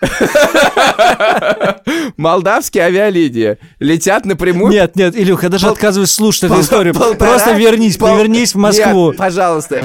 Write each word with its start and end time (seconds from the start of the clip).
Молдавские 2.16 2.84
авиалинии 2.84 3.58
летят 3.78 4.26
напрямую... 4.26 4.70
Нет, 4.70 4.96
нет, 4.96 5.16
Илюх, 5.16 5.42
я 5.42 5.48
даже 5.48 5.68
отказываюсь 5.68 6.10
слушать 6.10 6.44
эту 6.44 6.60
историю. 6.60 6.94
Просто 6.94 7.52
вернись, 7.52 7.96
повернись 7.96 8.54
в 8.54 8.58
Москву. 8.58 9.14
Пожалуйста. 9.16 9.82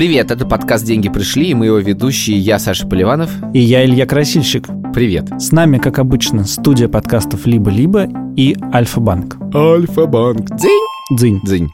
Привет, 0.00 0.30
это 0.30 0.46
подкаст 0.46 0.86
«Деньги 0.86 1.10
пришли» 1.10 1.50
и 1.50 1.54
мы 1.54 1.66
его 1.66 1.76
ведущие, 1.76 2.38
я 2.38 2.58
Саша 2.58 2.86
Поливанов. 2.86 3.30
И 3.52 3.60
я 3.60 3.84
Илья 3.84 4.06
Красильщик. 4.06 4.66
Привет. 4.94 5.28
С 5.38 5.52
нами, 5.52 5.76
как 5.76 5.98
обычно, 5.98 6.44
студия 6.44 6.88
подкастов 6.88 7.44
«Либо-либо» 7.44 8.08
и 8.34 8.56
Альфа-банк. 8.72 9.36
Альфа-банк. 9.54 10.56
Дзынь. 10.56 10.86
Дзынь. 11.14 11.40
Дзынь. 11.42 11.68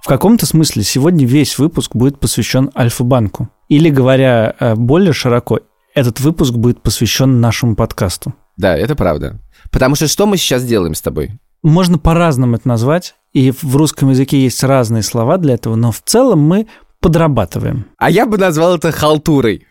В 0.00 0.06
каком-то 0.06 0.46
смысле 0.46 0.84
сегодня 0.84 1.26
весь 1.26 1.58
выпуск 1.58 1.94
будет 1.94 2.18
посвящен 2.18 2.70
Альфа-банку. 2.74 3.50
Или, 3.68 3.90
говоря 3.90 4.56
э, 4.58 4.74
более 4.74 5.12
широко, 5.12 5.60
этот 5.94 6.18
выпуск 6.20 6.54
будет 6.54 6.80
посвящен 6.80 7.42
нашему 7.42 7.76
подкасту. 7.76 8.32
Да, 8.56 8.74
это 8.74 8.96
правда. 8.96 9.38
Потому 9.70 9.96
что 9.96 10.08
что 10.08 10.24
мы 10.24 10.38
сейчас 10.38 10.64
делаем 10.64 10.94
с 10.94 11.02
тобой? 11.02 11.32
Можно 11.62 11.98
по-разному 11.98 12.56
это 12.56 12.66
назвать, 12.68 13.16
и 13.34 13.50
в 13.50 13.76
русском 13.76 14.08
языке 14.08 14.40
есть 14.40 14.62
разные 14.64 15.02
слова 15.02 15.36
для 15.36 15.54
этого, 15.54 15.74
но 15.74 15.92
в 15.92 16.00
целом 16.00 16.40
мы 16.40 16.68
подрабатываем. 17.06 17.86
А 17.98 18.10
я 18.10 18.26
бы 18.26 18.36
назвал 18.36 18.74
это 18.76 18.90
халтурой. 18.90 19.64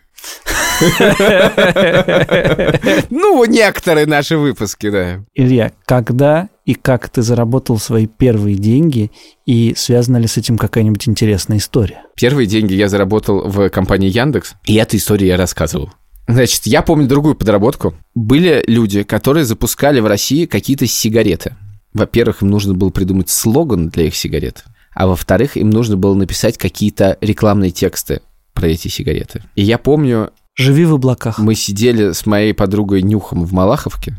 Ну, 3.10 3.44
некоторые 3.44 4.06
наши 4.06 4.38
выпуски, 4.38 4.88
да. 4.90 5.24
Илья, 5.34 5.72
когда 5.84 6.48
и 6.64 6.74
как 6.74 7.10
ты 7.10 7.20
заработал 7.20 7.78
свои 7.78 8.06
первые 8.06 8.56
деньги, 8.56 9.10
и 9.44 9.74
связана 9.76 10.16
ли 10.16 10.26
с 10.26 10.38
этим 10.38 10.56
какая-нибудь 10.56 11.06
интересная 11.08 11.58
история? 11.58 12.04
Первые 12.16 12.46
деньги 12.46 12.72
я 12.72 12.88
заработал 12.88 13.48
в 13.48 13.68
компании 13.68 14.08
Яндекс, 14.08 14.54
и 14.64 14.76
эту 14.76 14.96
историю 14.96 15.28
я 15.28 15.36
рассказывал. 15.36 15.90
Значит, 16.26 16.62
я 16.64 16.80
помню 16.80 17.06
другую 17.06 17.34
подработку. 17.34 17.94
Были 18.14 18.64
люди, 18.66 19.02
которые 19.02 19.44
запускали 19.44 20.00
в 20.00 20.06
России 20.06 20.46
какие-то 20.46 20.86
сигареты. 20.86 21.54
Во-первых, 21.92 22.42
им 22.42 22.48
нужно 22.48 22.72
было 22.72 22.88
придумать 22.90 23.28
слоган 23.28 23.90
для 23.90 24.04
их 24.04 24.16
сигарет, 24.16 24.64
а 24.96 25.06
во-вторых, 25.06 25.56
им 25.58 25.68
нужно 25.68 25.96
было 25.98 26.14
написать 26.14 26.56
какие-то 26.56 27.18
рекламные 27.20 27.70
тексты 27.70 28.22
про 28.54 28.66
эти 28.68 28.88
сигареты. 28.88 29.42
И 29.54 29.62
я 29.62 29.76
помню, 29.76 30.30
Живи 30.56 30.86
в 30.86 30.94
облаках. 30.94 31.38
мы 31.38 31.54
сидели 31.54 32.12
с 32.12 32.24
моей 32.24 32.54
подругой 32.54 33.02
Нюхом 33.02 33.44
в 33.44 33.52
Малаховке 33.52 34.16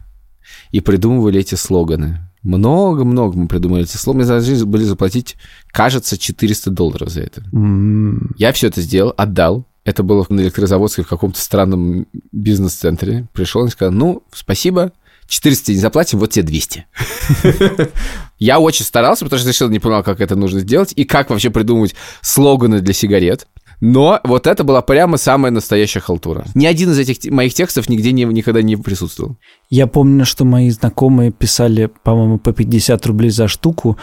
и 0.69 0.79
придумывали 0.79 1.39
эти 1.39 1.55
слоганы. 1.55 2.19
Много-много 2.43 3.35
мы 3.39 3.47
придумали 3.47 3.83
эти 3.83 3.97
слоганы. 3.97 4.23
Мы 4.23 4.27
должны 4.29 4.65
были 4.65 4.83
заплатить, 4.83 5.35
кажется, 5.71 6.15
400 6.15 6.69
долларов 6.69 7.09
за 7.09 7.21
это. 7.21 7.41
М, 7.51 8.35
Я 8.37 8.53
все 8.53 8.67
это 8.67 8.79
сделал, 8.81 9.13
отдал. 9.17 9.65
Это 9.83 10.03
было 10.03 10.23
на 10.29 10.41
электрозаводской 10.41 11.03
в 11.03 11.07
каком-то 11.07 11.39
странном 11.41 12.05
бизнес-центре. 12.31 13.27
Пришел 13.33 13.65
и 13.65 13.69
сказал, 13.69 13.93
ну, 13.93 14.21
спасибо, 14.31 14.91
400 15.27 15.73
не 15.73 15.77
заплатим, 15.77 16.19
вот 16.19 16.31
тебе 16.31 16.43
200. 16.43 16.85
Я 18.39 18.59
очень 18.59 18.85
старался, 18.85 19.25
потому 19.25 19.39
что 19.39 19.45
совершенно 19.45 19.71
не 19.71 19.79
понимал, 19.79 20.03
как 20.03 20.21
это 20.21 20.35
нужно 20.35 20.59
сделать 20.59 20.93
и 20.95 21.03
как 21.05 21.29
вообще 21.29 21.49
придумать 21.49 21.95
слоганы 22.21 22.81
для 22.81 22.93
сигарет. 22.93 23.47
Но 23.79 24.19
вот 24.23 24.47
это 24.47 24.63
была 24.63 24.81
прямо 24.81 25.17
самая 25.17 25.51
настоящая 25.51 25.99
халтура. 25.99 26.45
Ни 26.55 26.65
один 26.65 26.91
из 26.91 26.99
этих 26.99 27.31
моих 27.31 27.53
текстов 27.53 27.89
нигде 27.89 28.11
не, 28.11 28.23
никогда 28.23 28.61
не 28.61 28.75
присутствовал. 28.75 29.37
Я 29.69 29.85
помню, 29.85 30.25
что 30.25 30.45
мои 30.45 30.69
знакомые 30.71 31.31
писали, 31.31 31.91
по-моему, 32.03 32.39
по 32.39 32.53
50 32.53 33.05
рублей 33.05 33.29
за 33.29 33.47
штуку 33.47 33.97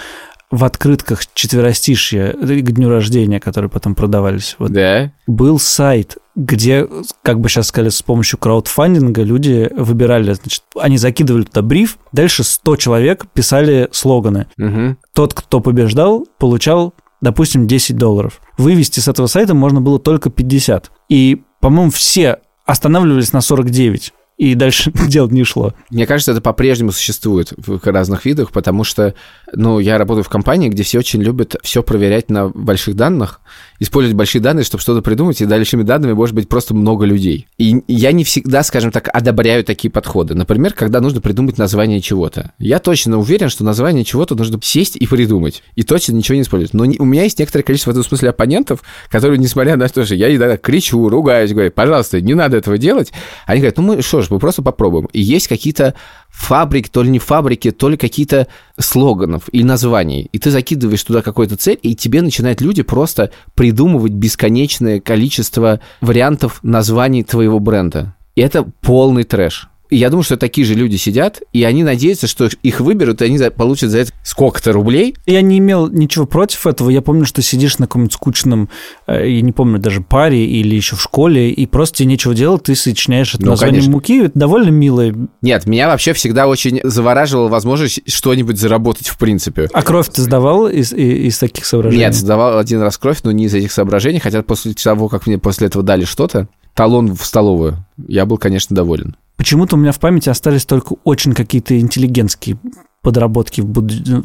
в 0.50 0.64
открытках 0.64 1.22
четверостишья 1.34 2.32
к 2.32 2.72
дню 2.72 2.88
рождения, 2.88 3.40
которые 3.40 3.68
потом 3.68 3.96
продавались. 3.96 4.54
Вот 4.58 4.70
Да? 4.70 5.12
был 5.26 5.58
сайт, 5.58 6.18
где, 6.36 6.88
как 7.22 7.40
бы 7.40 7.48
сейчас 7.48 7.68
сказали, 7.68 7.90
с 7.90 8.02
помощью 8.02 8.38
краудфандинга 8.38 9.22
люди 9.22 9.70
выбирали, 9.74 10.32
значит, 10.32 10.62
они 10.78 10.98
закидывали 10.98 11.44
туда 11.44 11.62
бриф, 11.62 11.98
дальше 12.12 12.42
100 12.42 12.76
человек 12.76 13.26
писали 13.32 13.88
слоганы. 13.92 14.46
Мгм. 14.56 14.98
Тот, 15.14 15.34
кто 15.34 15.60
побеждал, 15.60 16.26
получал, 16.38 16.94
допустим, 17.20 17.66
10 17.66 17.96
долларов. 17.96 18.40
Вывести 18.58 19.00
с 19.00 19.08
этого 19.08 19.26
сайта 19.26 19.54
можно 19.54 19.80
было 19.80 19.98
только 19.98 20.30
50. 20.30 20.90
И, 21.08 21.42
по-моему, 21.60 21.90
все 21.90 22.38
останавливались 22.66 23.32
на 23.32 23.40
49. 23.40 24.12
И 24.36 24.54
дальше 24.54 24.90
дело 25.08 25.28
не 25.28 25.44
шло. 25.44 25.74
Мне 25.90 26.06
кажется, 26.06 26.32
это 26.32 26.40
по-прежнему 26.40 26.92
существует 26.92 27.52
в 27.56 27.80
разных 27.86 28.24
видах, 28.24 28.50
потому 28.52 28.82
что, 28.84 29.14
ну, 29.52 29.78
я 29.78 29.96
работаю 29.98 30.24
в 30.24 30.28
компании, 30.28 30.68
где 30.68 30.82
все 30.82 30.98
очень 30.98 31.22
любят 31.22 31.56
все 31.62 31.82
проверять 31.82 32.30
на 32.30 32.48
больших 32.48 32.96
данных, 32.96 33.40
использовать 33.78 34.16
большие 34.16 34.42
данные, 34.42 34.64
чтобы 34.64 34.82
что-то 34.82 35.02
придумать, 35.02 35.40
и 35.40 35.46
большими 35.46 35.82
данными 35.82 36.12
может 36.12 36.34
быть 36.34 36.48
просто 36.48 36.74
много 36.74 37.04
людей. 37.04 37.46
И 37.58 37.80
я 37.86 38.12
не 38.12 38.24
всегда, 38.24 38.62
скажем 38.62 38.90
так, 38.90 39.08
одобряю 39.12 39.64
такие 39.64 39.90
подходы. 39.90 40.34
Например, 40.34 40.72
когда 40.72 41.00
нужно 41.00 41.20
придумать 41.20 41.58
название 41.58 42.00
чего-то. 42.00 42.52
Я 42.58 42.78
точно 42.80 43.18
уверен, 43.18 43.48
что 43.48 43.62
название 43.64 44.04
чего-то 44.04 44.34
нужно 44.34 44.58
сесть 44.62 44.96
и 44.96 45.06
придумать, 45.06 45.62
и 45.76 45.82
точно 45.84 46.12
ничего 46.12 46.36
не 46.36 46.42
использовать. 46.42 46.74
Но 46.74 46.84
не- 46.84 46.98
у 46.98 47.04
меня 47.04 47.22
есть 47.22 47.38
некоторое 47.38 47.62
количество 47.62 47.90
в 47.90 47.94
этом 47.94 48.04
смысле 48.04 48.30
оппонентов, 48.30 48.80
которые, 49.10 49.38
несмотря 49.38 49.76
на 49.76 49.88
то, 49.88 50.04
что 50.04 50.14
я 50.14 50.34
иногда 50.34 50.56
кричу, 50.56 51.08
ругаюсь, 51.08 51.52
говорю, 51.52 51.70
пожалуйста, 51.70 52.20
не 52.20 52.34
надо 52.34 52.56
этого 52.56 52.78
делать, 52.78 53.12
они 53.46 53.60
говорят, 53.60 53.76
ну 53.78 53.82
мы 53.84 54.02
что 54.02 54.23
ж, 54.24 54.30
мы 54.30 54.38
просто 54.38 54.62
попробуем. 54.62 55.06
И 55.12 55.20
есть 55.20 55.48
какие-то 55.48 55.94
фабрики, 56.28 56.88
то 56.88 57.02
ли 57.02 57.10
не 57.10 57.18
фабрики, 57.18 57.70
то 57.70 57.88
ли 57.88 57.96
какие-то 57.96 58.48
слоганов 58.78 59.44
или 59.52 59.62
названий. 59.62 60.28
И 60.32 60.38
ты 60.38 60.50
закидываешь 60.50 61.02
туда 61.02 61.22
какую-то 61.22 61.56
цель, 61.56 61.78
и 61.82 61.94
тебе 61.94 62.22
начинают 62.22 62.60
люди 62.60 62.82
просто 62.82 63.30
придумывать 63.54 64.12
бесконечное 64.12 65.00
количество 65.00 65.80
вариантов 66.00 66.60
названий 66.62 67.22
твоего 67.22 67.60
бренда. 67.60 68.14
И 68.34 68.40
это 68.40 68.64
полный 68.80 69.24
трэш. 69.24 69.68
И 69.94 69.96
я 69.96 70.10
думаю, 70.10 70.24
что 70.24 70.36
такие 70.36 70.66
же 70.66 70.74
люди 70.74 70.96
сидят, 70.96 71.40
и 71.52 71.62
они 71.62 71.84
надеются, 71.84 72.26
что 72.26 72.48
их 72.64 72.80
выберут, 72.80 73.22
и 73.22 73.26
они 73.26 73.38
получат 73.50 73.90
за 73.90 73.98
это 74.00 74.10
сколько-то 74.24 74.72
рублей. 74.72 75.14
Я 75.24 75.40
не 75.40 75.58
имел 75.58 75.88
ничего 75.88 76.26
против 76.26 76.66
этого. 76.66 76.90
Я 76.90 77.00
помню, 77.00 77.26
что 77.26 77.42
сидишь 77.42 77.78
на 77.78 77.86
каком-нибудь 77.86 78.12
скучном, 78.12 78.70
э, 79.06 79.30
я 79.30 79.40
не 79.40 79.52
помню, 79.52 79.78
даже 79.78 80.00
паре 80.00 80.46
или 80.46 80.74
еще 80.74 80.96
в 80.96 81.00
школе, 81.00 81.48
и 81.48 81.64
просто 81.66 81.98
тебе 81.98 82.08
нечего 82.08 82.34
делать, 82.34 82.64
ты 82.64 82.74
сочиняешь 82.74 83.36
это 83.36 83.44
Ну, 83.44 83.50
название 83.52 83.82
конечно. 83.82 83.92
муки. 83.92 84.24
Это 84.24 84.36
довольно 84.36 84.70
милое. 84.70 85.14
Нет, 85.42 85.64
меня 85.66 85.86
вообще 85.86 86.12
всегда 86.12 86.48
очень 86.48 86.80
завораживала 86.82 87.46
возможность 87.46 88.00
что-нибудь 88.12 88.58
заработать 88.58 89.06
в 89.06 89.16
принципе. 89.16 89.68
А 89.72 89.82
кровь 89.82 90.08
ты 90.08 90.22
сдавал 90.22 90.66
из, 90.66 90.92
из 90.92 91.38
таких 91.38 91.66
соображений? 91.66 92.02
Нет, 92.02 92.16
сдавал 92.16 92.58
один 92.58 92.80
раз 92.80 92.98
кровь, 92.98 93.20
но 93.22 93.30
не 93.30 93.44
из 93.44 93.54
этих 93.54 93.70
соображений, 93.70 94.18
хотя 94.18 94.42
после 94.42 94.74
того, 94.74 95.08
как 95.08 95.28
мне 95.28 95.38
после 95.38 95.68
этого 95.68 95.84
дали 95.84 96.04
что-то, 96.04 96.48
талон 96.74 97.14
в 97.14 97.24
столовую, 97.24 97.84
я 98.06 98.26
был, 98.26 98.38
конечно, 98.38 98.74
доволен. 98.74 99.16
Почему-то 99.36 99.76
у 99.76 99.78
меня 99.78 99.92
в 99.92 99.98
памяти 99.98 100.28
остались 100.28 100.64
только 100.64 100.94
очень 101.04 101.32
какие-то 101.32 101.78
интеллигентские 101.78 102.56
подработки 103.02 103.62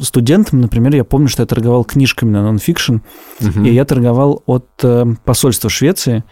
студентам. 0.02 0.60
Например, 0.60 0.94
я 0.94 1.04
помню, 1.04 1.28
что 1.28 1.42
я 1.42 1.46
торговал 1.46 1.84
книжками 1.84 2.30
на 2.30 2.42
нонфикшн, 2.42 2.96
Мгм. 3.40 3.64
и 3.64 3.72
я 3.72 3.84
торговал 3.84 4.42
от 4.46 4.66
э, 4.82 5.04
посольства 5.24 5.68
Швеции. 5.68 6.24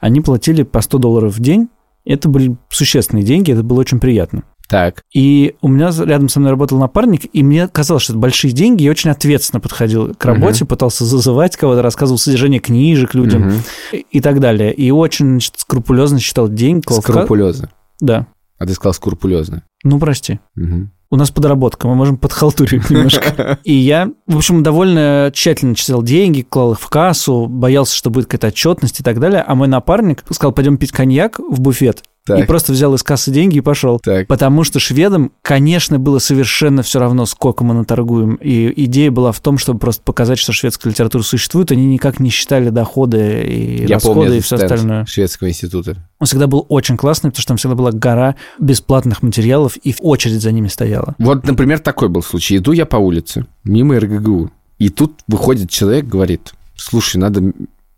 Они 0.00 0.20
платили 0.20 0.62
по 0.62 0.80
100 0.82 0.98
долларов 0.98 1.34
в 1.36 1.40
день. 1.40 1.68
Это 2.04 2.28
были 2.28 2.56
существенные 2.68 3.24
деньги, 3.24 3.50
это 3.52 3.64
было 3.64 3.80
очень 3.80 3.98
приятно. 3.98 4.44
Так, 4.68 5.02
И 5.14 5.54
у 5.60 5.68
меня 5.68 5.90
рядом 5.96 6.28
со 6.28 6.40
мной 6.40 6.50
работал 6.50 6.78
напарник, 6.78 7.22
и 7.32 7.42
мне 7.44 7.68
казалось, 7.68 8.02
что 8.02 8.12
это 8.14 8.20
большие 8.20 8.52
деньги, 8.52 8.82
я 8.82 8.90
очень 8.90 9.10
ответственно 9.10 9.60
подходил 9.60 10.12
к 10.14 10.24
работе, 10.24 10.64
пытался 10.64 11.04
зазывать 11.04 11.56
кого-то, 11.56 11.82
рассказывал 11.82 12.18
содержание 12.18 12.58
книжек 12.58 13.14
людям 13.14 13.42
Мгм. 13.42 13.54
и, 13.92 14.06
и 14.10 14.20
так 14.20 14.40
далее. 14.40 14.74
И 14.74 14.90
очень 14.90 15.26
значит, 15.32 15.54
скрупулезно 15.58 16.18
считал 16.18 16.48
деньги. 16.48 16.82
скрупулезно. 16.92 17.70
Да. 18.00 18.26
А 18.58 18.66
ты 18.66 18.72
сказал 18.74 18.94
скрупулезно. 18.94 19.62
Ну, 19.84 19.98
прости. 20.00 20.40
Мгм. 20.56 20.90
У 21.08 21.14
нас 21.16 21.30
подработка, 21.30 21.86
мы 21.86 21.94
можем 21.94 22.16
подхалтурить 22.16 22.90
немножко. 22.90 23.60
И 23.62 23.72
я, 23.72 24.10
в 24.26 24.36
общем, 24.36 24.64
довольно 24.64 25.30
тщательно 25.32 25.76
читал 25.76 26.02
деньги, 26.02 26.42
клал 26.42 26.72
их 26.72 26.80
в 26.80 26.88
кассу, 26.88 27.46
боялся, 27.46 27.94
что 27.94 28.10
будет 28.10 28.26
какая-то 28.26 28.48
отчетность 28.48 28.98
и 28.98 29.04
так 29.04 29.20
далее. 29.20 29.42
А 29.46 29.54
мой 29.54 29.68
напарник 29.68 30.24
сказал, 30.30 30.50
пойдем 30.52 30.76
пить 30.78 30.90
коньяк 30.90 31.38
в 31.38 31.60
буфет. 31.60 32.02
И 32.34 32.38
Так. 32.38 32.46
просто 32.48 32.72
взял 32.72 32.92
из 32.94 33.02
кассы 33.02 33.30
деньги 33.30 33.58
и 33.58 33.60
пошел. 33.60 34.00
Так. 34.00 34.26
Потому 34.26 34.64
что 34.64 34.80
шведам, 34.80 35.30
конечно, 35.42 35.98
было 35.98 36.18
совершенно 36.18 36.82
все 36.82 36.98
равно, 36.98 37.24
сколько 37.26 37.62
мы 37.62 37.74
наторгуем. 37.74 38.34
И 38.36 38.72
идея 38.84 39.10
была 39.10 39.30
в 39.32 39.40
том, 39.40 39.58
чтобы 39.58 39.78
просто 39.78 40.02
показать, 40.02 40.38
что 40.38 40.52
шведская 40.52 40.90
литература 40.90 41.22
существует. 41.22 41.70
Они 41.70 41.86
никак 41.86 42.18
не 42.18 42.30
считали 42.30 42.70
доходы 42.70 43.44
и 43.46 43.86
Я 43.86 43.94
расходы 43.96 44.20
помню 44.20 44.36
и 44.36 44.40
все 44.40 44.56
остальное. 44.56 45.04
шведского 45.06 45.48
института. 45.48 45.96
Он 46.18 46.26
всегда 46.26 46.46
был 46.46 46.66
очень 46.68 46.96
классный, 46.96 47.30
потому 47.30 47.42
что 47.42 47.48
там 47.48 47.56
всегда 47.58 47.74
была 47.76 47.92
гора 47.92 48.34
бесплатных 48.58 49.22
материалов, 49.22 49.76
и 49.82 49.94
очередь 50.00 50.40
за 50.42 50.50
ними 50.52 50.68
стояла. 50.68 51.14
Вот, 51.18 51.46
например, 51.46 51.78
такой 51.78 52.08
был 52.08 52.22
случай. 52.22 52.56
Иду 52.56 52.72
я 52.72 52.86
по 52.86 52.96
улице, 52.96 53.46
мимо 53.64 53.98
РГГУ, 54.00 54.50
и 54.78 54.88
тут 54.88 55.20
выходит 55.28 55.70
человек, 55.70 56.06
говорит, 56.06 56.54
слушай, 56.76 57.18
надо... 57.18 57.52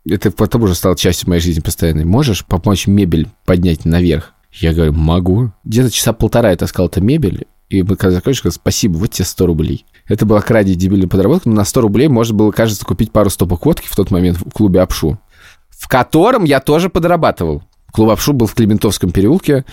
Это 0.05 0.31
потом 0.31 0.63
уже 0.63 0.75
стало 0.75 0.95
частью 0.95 1.29
моей 1.29 1.41
жизни 1.41 1.61
постоянной. 1.61 2.05
Можешь 2.05 2.45
помочь 2.45 2.87
мебель 2.87 3.27
поднять 3.45 3.85
наверх? 3.85 4.33
Я 4.51 4.73
говорю, 4.73 4.93
могу. 4.93 5.51
Где-то 5.63 5.91
часа 5.91 6.13
полтора 6.13 6.51
я 6.51 6.57
таскал 6.57 6.87
эту 6.87 7.01
мебель, 7.01 7.45
и 7.69 7.83
мы 7.83 7.95
когда 7.95 8.15
закончили, 8.15 8.39
сказали, 8.39 8.55
спасибо, 8.55 8.97
вот 8.97 9.11
тебе 9.11 9.25
100 9.25 9.45
рублей. 9.45 9.85
Это 10.07 10.25
была 10.25 10.41
крайне 10.41 10.73
дебильная 10.73 11.07
подработка, 11.07 11.49
но 11.49 11.55
на 11.55 11.65
100 11.65 11.81
рублей 11.81 12.07
можно 12.07 12.35
было, 12.35 12.51
кажется, 12.51 12.83
купить 12.85 13.11
пару 13.11 13.29
стопок 13.29 13.65
водки 13.65 13.87
в 13.87 13.95
тот 13.95 14.09
момент 14.09 14.39
в 14.39 14.49
клубе 14.51 14.81
«Апшу», 14.81 15.19
в 15.69 15.87
котором 15.87 16.45
я 16.45 16.59
тоже 16.59 16.89
подрабатывал. 16.89 17.63
Клуб 17.91 18.09
«Апшу» 18.09 18.33
был 18.33 18.47
в 18.47 18.55
Клементовском 18.55 19.11
переулке. 19.11 19.65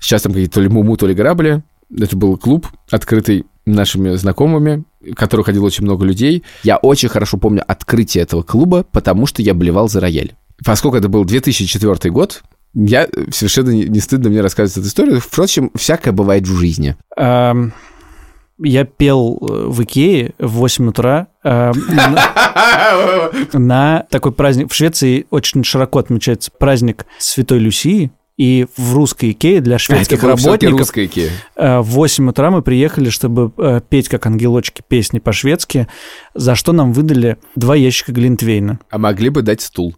Сейчас 0.00 0.22
там 0.22 0.32
какие-то 0.32 0.54
то 0.54 0.60
ли 0.60 0.68
муму, 0.68 0.96
то 0.96 1.06
ли 1.06 1.14
грабли. 1.14 1.62
Это 1.96 2.16
был 2.16 2.36
клуб, 2.36 2.68
открытый 2.90 3.46
нашими 3.66 4.14
знакомыми, 4.14 4.84
который 5.14 5.44
ходило 5.44 5.66
очень 5.66 5.84
много 5.84 6.04
людей. 6.04 6.44
Я 6.62 6.76
очень 6.76 7.08
хорошо 7.08 7.38
помню 7.38 7.62
открытие 7.66 8.22
этого 8.22 8.42
клуба, 8.42 8.84
потому 8.90 9.26
что 9.26 9.42
я 9.42 9.54
болевал 9.54 9.88
за 9.88 10.00
рояль. 10.00 10.32
Поскольку 10.64 10.96
это 10.96 11.08
был 11.08 11.24
2004 11.24 12.10
год, 12.10 12.42
я 12.74 13.08
совершенно 13.30 13.70
не, 13.70 13.84
не 13.84 14.00
стыдно 14.00 14.30
мне 14.30 14.40
рассказывать 14.40 14.78
эту 14.78 14.86
историю. 14.88 15.20
Впрочем, 15.20 15.70
всякое 15.74 16.12
бывает 16.12 16.46
в 16.46 16.56
жизни. 16.56 16.96
Эм, 17.16 17.72
я 18.58 18.84
пел 18.84 19.38
э, 19.40 19.66
в 19.68 19.82
Икее 19.82 20.34
в 20.38 20.52
8 20.52 20.88
утра 20.88 21.28
эм, 21.42 21.72
на, 21.88 23.30
на 23.52 24.06
такой 24.10 24.32
праздник. 24.32 24.70
В 24.70 24.74
Швеции 24.74 25.26
очень 25.30 25.64
широко 25.64 25.98
отмечается 25.98 26.50
праздник 26.56 27.06
Святой 27.18 27.58
Люсии. 27.58 28.12
И 28.40 28.66
в 28.74 28.94
русской 28.94 29.32
Икее 29.32 29.60
для 29.60 29.78
шведских 29.78 30.24
А, 30.24 30.28
это 30.28 30.36
всё-таки 30.38 30.66
работников 30.68 31.26
э, 31.56 31.80
в 31.80 31.90
8 31.90 32.30
утра 32.30 32.50
мы 32.50 32.62
приехали, 32.62 33.10
чтобы 33.10 33.52
э, 33.58 33.82
петь 33.86 34.08
как 34.08 34.24
ангелочки 34.24 34.82
песни 34.88 35.18
по-шведски, 35.18 35.88
за 36.34 36.54
что 36.54 36.72
нам 36.72 36.94
выдали 36.94 37.36
два 37.54 37.76
ящика 37.76 38.12
Глинтвейна. 38.12 38.78
А 38.88 38.96
могли 38.96 39.28
бы 39.28 39.42
дать 39.42 39.60
стул. 39.60 39.94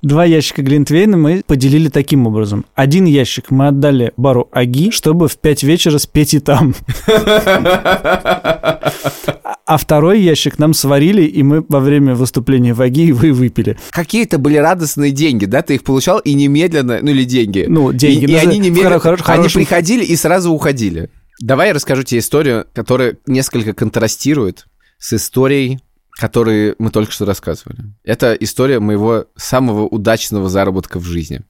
Два 0.00 0.24
ящика 0.24 0.62
Глинтвейна 0.62 1.18
мы 1.18 1.42
поделили 1.46 1.90
таким 1.90 2.26
образом. 2.26 2.64
Один 2.74 3.04
ящик 3.04 3.50
мы 3.50 3.68
отдали 3.68 4.14
бару 4.16 4.48
Аги, 4.50 4.90
чтобы 4.92 5.28
в 5.28 5.36
5 5.36 5.62
вечера 5.62 5.98
спеть 5.98 6.32
и 6.32 6.40
там. 6.40 6.74
А 9.66 9.78
второй 9.78 10.20
ящик 10.20 10.60
нам 10.60 10.74
сварили, 10.74 11.22
и 11.22 11.42
мы 11.42 11.64
во 11.68 11.80
время 11.80 12.14
выступления 12.14 12.72
в 12.72 12.80
Аги 12.80 13.10
вы 13.10 13.32
выпили. 13.32 13.76
Какие-то 13.90 14.38
были 14.38 14.56
радостные 14.58 15.10
деньги, 15.10 15.44
да? 15.44 15.60
Ты 15.62 15.74
их 15.74 15.82
получал 15.82 16.20
и 16.20 16.34
немедленно, 16.34 17.00
ну 17.02 17.10
или 17.10 17.24
деньги. 17.24 17.66
Ну, 17.68 17.92
деньги. 17.92 18.26
И, 18.26 18.28
и 18.28 18.32
Ну, 18.32 18.38
они 18.38 18.58
немедленно, 18.58 19.00
в 19.00 19.04
хоро- 19.04 19.20
они 19.26 19.48
приходили 19.48 20.04
и 20.04 20.14
сразу 20.14 20.52
уходили. 20.52 21.10
Давай 21.40 21.68
я 21.68 21.74
расскажу 21.74 22.04
тебе 22.04 22.20
историю, 22.20 22.66
которая 22.74 23.16
несколько 23.26 23.72
контрастирует 23.72 24.66
с 24.98 25.12
историей, 25.14 25.80
которую 26.12 26.76
мы 26.78 26.90
только 26.90 27.10
что 27.10 27.24
рассказывали. 27.24 27.78
Это 28.04 28.34
история 28.34 28.78
моего 28.78 29.26
самого 29.34 29.82
удачного 29.82 30.48
заработка 30.48 31.00
в 31.00 31.04
жизни. 31.04 31.40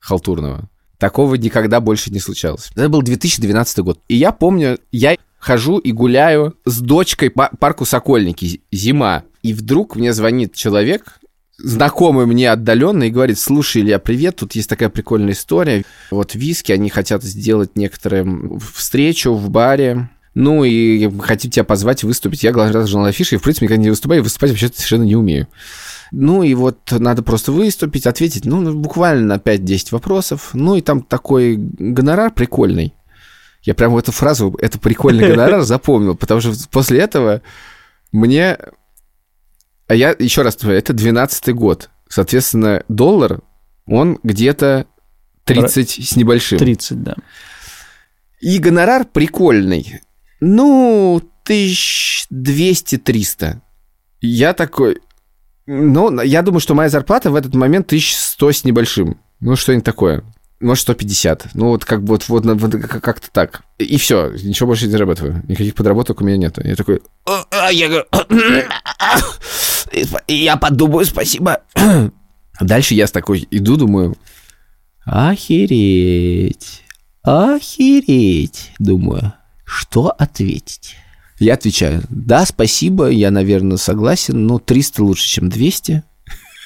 Халтурного. 0.00 0.70
Такого 0.98 1.34
никогда 1.34 1.80
больше 1.80 2.10
не 2.10 2.20
случалось. 2.20 2.70
Это 2.74 2.88
был 2.88 3.02
2012 3.02 3.78
год. 3.80 4.00
И 4.08 4.16
я 4.16 4.32
помню, 4.32 4.78
я 4.90 5.16
хожу 5.44 5.76
и 5.76 5.92
гуляю 5.92 6.56
с 6.64 6.80
дочкой 6.80 7.28
по 7.28 7.50
парку 7.58 7.84
Сокольники, 7.84 8.62
зима. 8.72 9.24
И 9.42 9.52
вдруг 9.52 9.94
мне 9.94 10.14
звонит 10.14 10.54
человек, 10.54 11.20
знакомый 11.58 12.24
мне 12.24 12.50
отдаленно, 12.50 13.04
и 13.04 13.10
говорит, 13.10 13.38
слушай, 13.38 13.82
Илья, 13.82 13.98
привет, 13.98 14.36
тут 14.36 14.54
есть 14.54 14.70
такая 14.70 14.88
прикольная 14.88 15.34
история. 15.34 15.84
Вот 16.10 16.34
виски, 16.34 16.72
они 16.72 16.88
хотят 16.88 17.22
сделать 17.22 17.76
некоторую 17.76 18.58
встречу 18.74 19.34
в 19.34 19.50
баре. 19.50 20.08
Ну 20.34 20.64
и 20.64 21.10
хотим 21.20 21.50
тебя 21.50 21.64
позвать 21.64 22.04
выступить. 22.04 22.42
Я 22.42 22.50
главный 22.50 22.86
журнал 22.86 23.08
афиши, 23.08 23.34
и, 23.34 23.38
в 23.38 23.42
принципе, 23.42 23.66
никогда 23.66 23.82
не 23.82 23.90
выступаю, 23.90 24.22
и 24.22 24.24
выступать 24.24 24.50
вообще 24.50 24.68
совершенно 24.68 25.04
не 25.04 25.14
умею. 25.14 25.46
Ну 26.10 26.42
и 26.42 26.54
вот 26.54 26.78
надо 26.90 27.22
просто 27.22 27.52
выступить, 27.52 28.06
ответить, 28.06 28.46
ну, 28.46 28.72
буквально 28.72 29.36
на 29.36 29.36
5-10 29.36 29.88
вопросов. 29.90 30.50
Ну 30.54 30.74
и 30.74 30.80
там 30.80 31.02
такой 31.02 31.56
гонорар 31.56 32.32
прикольный. 32.32 32.94
Я 33.64 33.74
прям 33.74 33.96
эту 33.96 34.12
фразу, 34.12 34.56
это 34.60 34.78
прикольный 34.78 35.28
гонорар 35.30 35.62
запомнил, 35.62 36.14
потому 36.14 36.40
что 36.40 36.52
после 36.70 37.00
этого 37.00 37.42
мне... 38.12 38.56
А 39.86 39.94
я, 39.94 40.14
еще 40.18 40.40
раз 40.42 40.56
это 40.62 40.92
12 40.92 41.54
год. 41.54 41.90
Соответственно, 42.08 42.84
доллар, 42.88 43.40
он 43.86 44.18
где-то 44.22 44.86
30 45.44 46.08
с 46.08 46.16
небольшим. 46.16 46.58
30, 46.58 47.02
да. 47.02 47.14
И 48.40 48.58
гонорар 48.58 49.06
прикольный. 49.06 50.00
Ну, 50.40 51.22
1200-300. 51.46 53.60
Я 54.20 54.52
такой... 54.52 54.98
Ну, 55.66 56.20
я 56.20 56.42
думаю, 56.42 56.60
что 56.60 56.74
моя 56.74 56.90
зарплата 56.90 57.30
в 57.30 57.36
этот 57.36 57.54
момент 57.54 57.86
1100 57.86 58.52
с 58.52 58.64
небольшим. 58.64 59.18
Ну, 59.40 59.56
что-нибудь 59.56 59.84
такое. 59.84 60.22
Может, 60.64 60.82
150. 60.82 61.48
Ну, 61.54 61.68
вот 61.68 61.84
как 61.84 62.02
бы 62.02 62.14
вот, 62.14 62.28
вот, 62.28 62.44
вот 62.46 62.72
как- 62.72 63.02
как-то 63.02 63.30
так. 63.30 63.62
И 63.78 63.98
все, 63.98 64.30
ничего 64.30 64.68
больше 64.68 64.86
не 64.86 64.92
зарабатываю. 64.92 65.42
Никаких 65.46 65.74
подработок 65.74 66.20
у 66.20 66.24
меня 66.24 66.38
нет. 66.38 66.58
Я 66.64 66.74
такой... 66.74 67.02
«А, 67.26 67.44
а», 67.50 67.70
Я 67.70 67.88
говорю... 67.88 68.06
Я 70.26 70.56
подумаю, 70.56 71.04
спасибо. 71.04 71.60
Дальше 72.60 72.94
я 72.94 73.06
с 73.06 73.12
такой 73.12 73.46
иду, 73.50 73.76
думаю... 73.76 74.16
Охереть. 75.04 76.82
Охереть. 77.22 78.70
Думаю, 78.78 79.34
что 79.64 80.08
ответить? 80.08 80.96
Я 81.38 81.54
отвечаю, 81.54 82.02
да, 82.08 82.46
спасибо, 82.46 83.08
я, 83.08 83.30
наверное, 83.30 83.76
согласен, 83.76 84.46
но 84.46 84.58
300 84.58 85.02
лучше, 85.04 85.28
чем 85.28 85.50
200. 85.50 86.04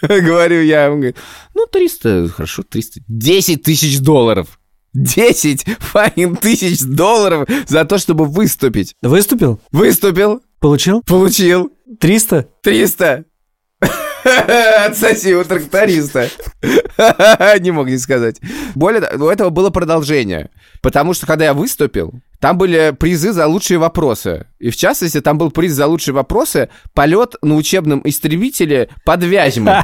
Говорю 0.09 0.63
я, 0.63 0.91
он 0.91 0.97
говорит, 0.99 1.17
ну, 1.55 1.67
300, 1.67 2.29
хорошо, 2.29 2.63
300. 2.63 3.01
10 3.09 3.63
тысяч 3.63 4.01
долларов. 4.01 4.59
10 4.95 5.65
фаин 5.81 6.37
тысяч 6.37 6.81
долларов 6.83 7.49
за 7.69 7.85
то, 7.85 7.99
чтобы 7.99 8.25
выступить. 8.25 8.95
Выступил? 9.03 9.61
Выступил, 9.71 10.43
Получил? 10.61 11.03
получил 11.03 11.71
300? 12.01 12.49
300. 12.63 13.25
Отсоси 14.87 15.35
у 15.35 15.45
тракториста. 15.45 16.29
Не 17.61 17.71
мог 17.71 17.89
не 17.89 17.99
сказать. 17.99 18.41
Более 18.75 19.01
того, 19.01 19.27
у 19.27 19.29
этого 19.31 19.51
было 19.51 19.71
продолжение. 19.71 20.51
Потому 20.83 21.15
что, 21.15 21.27
когда 21.27 21.47
я 21.47 21.55
выступил, 21.55 22.13
там 22.41 22.59
были 22.59 22.95
призы 22.99 23.33
за 23.33 23.47
лучшие 23.47 23.79
вопросы. 23.79 24.47
И, 24.59 24.71
в 24.71 24.77
частности, 24.77 25.21
там 25.21 25.39
был 25.39 25.51
приз 25.51 25.73
за 25.73 25.87
лучшие 25.87 26.15
вопросы 26.15 26.69
полет 26.95 27.35
на 27.43 27.57
учебном 27.57 28.01
истребителе 28.05 28.91
под 29.05 29.25
Вязьмой. 29.25 29.75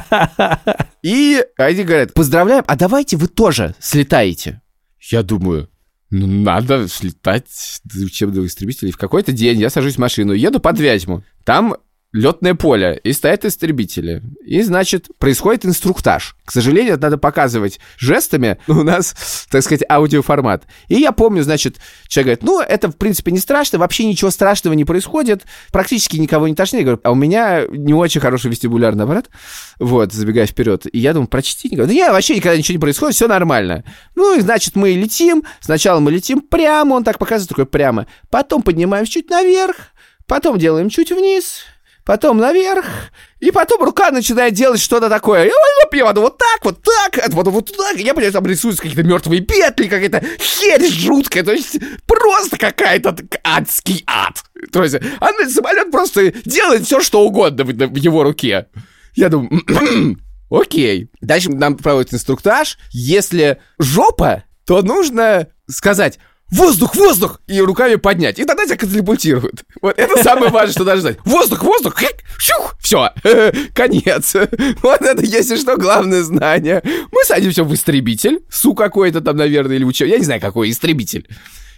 И 1.03 1.43
они 1.57 1.83
говорят, 1.83 2.13
поздравляем, 2.13 2.63
а 2.67 2.75
давайте 2.75 3.17
вы 3.17 3.27
тоже 3.27 3.75
слетаете. 3.79 4.61
Я 5.01 5.21
думаю, 5.21 5.69
ну, 6.09 6.27
надо 6.27 6.87
слетать 6.87 7.81
до 7.83 8.05
учебного 8.05 8.45
истребителя. 8.45 8.89
И 8.89 8.93
в 8.93 8.97
какой-то 8.97 9.31
день 9.31 9.59
я 9.59 9.69
сажусь 9.69 9.95
в 9.95 9.99
машину, 9.99 10.33
еду 10.33 10.59
под 10.59 10.79
Вязьму. 10.79 11.23
Там 11.43 11.75
летное 12.15 12.55
поле, 12.55 12.99
и 13.03 13.11
стоят 13.11 13.43
истребители. 13.43 14.23
И, 14.45 14.61
значит, 14.61 15.09
происходит 15.19 15.65
инструктаж. 15.65 16.35
К 16.45 16.51
сожалению, 16.51 16.93
это 16.93 17.03
надо 17.03 17.17
показывать 17.17 17.79
жестами. 17.97 18.57
У 18.67 18.83
нас, 18.83 19.47
так 19.51 19.61
сказать, 19.63 19.83
аудиоформат. 19.89 20.63
И 20.87 20.95
я 20.95 21.11
помню, 21.11 21.43
значит, 21.43 21.77
человек 22.07 22.39
говорит, 22.39 22.43
ну, 22.43 22.61
это, 22.61 22.89
в 22.89 22.95
принципе, 22.95 23.31
не 23.31 23.39
страшно, 23.39 23.79
вообще 23.79 24.05
ничего 24.05 24.31
страшного 24.31 24.73
не 24.73 24.85
происходит, 24.85 25.43
практически 25.71 26.15
никого 26.15 26.47
не 26.47 26.55
тошнит. 26.55 26.79
Я 26.79 26.85
говорю, 26.85 27.01
а 27.03 27.11
у 27.11 27.15
меня 27.15 27.65
не 27.69 27.93
очень 27.93 28.21
хороший 28.21 28.49
вестибулярный 28.49 29.03
аппарат, 29.03 29.29
вот, 29.79 30.13
забегая 30.13 30.45
вперед. 30.45 30.85
И 30.91 30.99
я 30.99 31.13
думаю, 31.13 31.27
прочти. 31.27 31.67
Говорю, 31.67 31.87
да 31.87 31.93
нет, 31.93 32.11
вообще 32.11 32.35
никогда 32.35 32.57
ничего 32.57 32.75
не 32.75 32.81
происходит, 32.81 33.15
все 33.15 33.27
нормально. 33.27 33.83
Ну, 34.15 34.37
и, 34.37 34.41
значит, 34.41 34.75
мы 34.75 34.91
летим. 34.91 35.43
Сначала 35.59 35.99
мы 35.99 36.11
летим 36.11 36.39
прямо, 36.39 36.93
он 36.93 37.03
так 37.03 37.19
показывает, 37.19 37.49
такой 37.49 37.65
прямо. 37.65 38.07
Потом 38.29 38.61
поднимаемся 38.61 39.11
чуть 39.11 39.29
наверх, 39.29 39.75
потом 40.27 40.57
делаем 40.57 40.89
чуть 40.89 41.11
вниз, 41.11 41.65
потом 42.05 42.37
наверх, 42.37 42.85
и 43.39 43.51
потом 43.51 43.83
рука 43.83 44.11
начинает 44.11 44.53
делать 44.53 44.79
что-то 44.79 45.09
такое. 45.09 45.45
Вот, 45.45 45.93
я 45.93 46.05
потом 46.05 46.23
вот 46.23 46.37
так, 46.37 46.63
вот 46.63 46.81
так, 46.81 47.33
потом 47.35 47.53
вот 47.53 47.75
так. 47.75 47.97
Я 47.97 48.13
понимаю, 48.13 48.31
там 48.31 48.45
рисуются 48.45 48.81
какие-то 48.83 49.03
мертвые 49.03 49.41
петли, 49.41 49.87
какая-то 49.87 50.23
херь 50.39 50.87
жуткая. 50.87 51.43
То 51.43 51.51
есть 51.51 51.77
просто 52.05 52.57
какая-то 52.57 53.17
адский 53.43 54.03
ад. 54.07 54.43
То 54.71 54.83
есть 54.83 54.95
а 55.19 55.49
самолет 55.49 55.91
просто 55.91 56.31
делает 56.45 56.85
все, 56.85 57.01
что 57.01 57.21
угодно 57.21 57.63
в, 57.63 57.67
в 57.67 57.95
его 57.95 58.23
руке. 58.23 58.67
Я 59.15 59.29
думаю, 59.29 59.63
окей. 60.49 61.09
Дальше 61.21 61.49
нам 61.49 61.75
проводят 61.75 62.13
инструктаж. 62.13 62.77
Если 62.91 63.59
жопа, 63.79 64.43
то 64.65 64.81
нужно 64.81 65.47
сказать 65.67 66.19
воздух, 66.51 66.95
воздух, 66.95 67.41
и 67.47 67.59
руками 67.59 67.95
поднять. 67.95 68.39
И 68.39 68.45
тогда 68.45 68.65
тебя 68.65 68.77
катапультируют. 68.77 69.63
Вот 69.81 69.97
это 69.97 70.21
самое 70.23 70.51
важное, 70.51 70.73
что 70.73 70.83
должно 70.83 71.01
знать. 71.01 71.17
Воздух, 71.25 71.63
воздух, 71.63 71.95
хэк, 71.95 72.23
щух, 72.39 72.75
все, 72.81 73.09
конец. 73.73 74.35
Вот 74.81 75.01
это, 75.01 75.23
если 75.23 75.55
что, 75.57 75.77
главное 75.77 76.23
знание. 76.23 76.81
Мы 77.11 77.23
садимся 77.25 77.63
в 77.63 77.73
истребитель, 77.73 78.39
Су 78.49 78.73
какой-то 78.73 79.21
там, 79.21 79.37
наверное, 79.37 79.75
или 79.75 79.83
учеб... 79.83 80.07
Я 80.07 80.17
не 80.17 80.25
знаю, 80.25 80.41
какой 80.41 80.69
истребитель. 80.69 81.27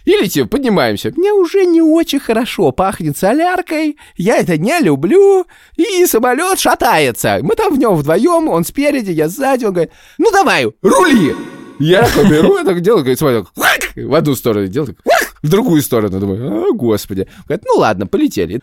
И 0.04 0.12
летим, 0.12 0.48
поднимаемся. 0.48 1.12
Мне 1.16 1.32
уже 1.32 1.66
не 1.66 1.82
очень 1.82 2.20
хорошо 2.20 2.72
пахнет 2.72 3.18
соляркой, 3.18 3.98
я 4.16 4.38
это 4.38 4.56
не 4.56 4.78
люблю, 4.80 5.44
и 5.76 6.06
самолет 6.06 6.58
шатается. 6.58 7.40
Мы 7.42 7.54
там 7.56 7.74
в 7.74 7.78
нем 7.78 7.94
вдвоем, 7.94 8.48
он 8.48 8.64
спереди, 8.64 9.10
я 9.10 9.28
сзади, 9.28 9.66
он 9.66 9.72
говорит, 9.72 9.92
ну 10.16 10.30
давай, 10.30 10.66
рули! 10.82 11.34
Я 11.78 12.06
такой 12.06 12.28
беру, 12.30 12.64
так 12.64 12.80
делаю, 12.80 13.02
говорит, 13.02 13.18
смотри, 13.18 13.44
в 13.96 14.14
одну 14.14 14.34
сторону 14.34 14.66
делаю, 14.68 14.96
в 15.42 15.48
другую 15.48 15.82
сторону. 15.82 16.20
Думаю, 16.20 16.70
о, 16.70 16.72
господи. 16.72 17.28
Говорит, 17.46 17.64
ну 17.66 17.80
ладно, 17.80 18.06
полетели. 18.06 18.60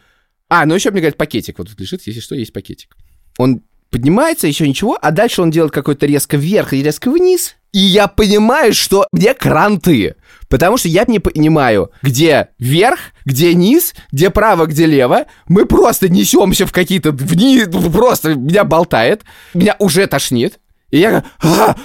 А, 0.50 0.66
ну 0.66 0.76
еще 0.76 0.92
мне 0.92 1.02
говорят, 1.02 1.18
пакетик 1.18 1.58
вот 1.58 1.70
тут 1.70 1.80
лежит, 1.80 2.02
если 2.06 2.20
что, 2.20 2.36
есть 2.36 2.54
пакетик. 2.54 2.96
Он 3.38 3.62
поднимается, 3.90 4.48
еще 4.48 4.68
ничего, 4.68 4.98
а 5.02 5.12
дальше 5.12 5.42
он 5.42 5.52
делает 5.52 5.74
какой-то 5.74 6.06
резко 6.06 6.38
вверх 6.38 6.74
и 6.74 6.84
резко 6.84 7.10
вниз. 7.10 7.56
И 7.72 7.80
я 7.80 8.08
понимаю, 8.08 8.74
что 8.74 9.08
где 9.12 9.34
кранты. 9.34 10.16
Потому 10.48 10.78
что 10.78 10.88
я 10.88 11.04
не 11.08 11.20
понимаю, 11.20 11.92
где 12.02 12.50
вверх, 12.58 13.00
где 13.26 13.54
низ, 13.54 13.94
где 14.12 14.30
право, 14.30 14.66
где 14.66 14.86
лево. 14.86 15.26
Мы 15.48 15.66
просто 15.66 16.08
несемся 16.08 16.66
в 16.66 16.72
какие-то 16.72 17.12
вниз, 17.12 17.68
просто 17.68 18.36
меня 18.36 18.64
болтает, 18.64 19.24
меня 19.54 19.76
уже 19.80 20.08
тошнит. 20.08 20.60
И 20.90 21.00
я 21.00 21.26
а, 21.42 21.76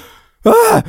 а, 0.45 0.85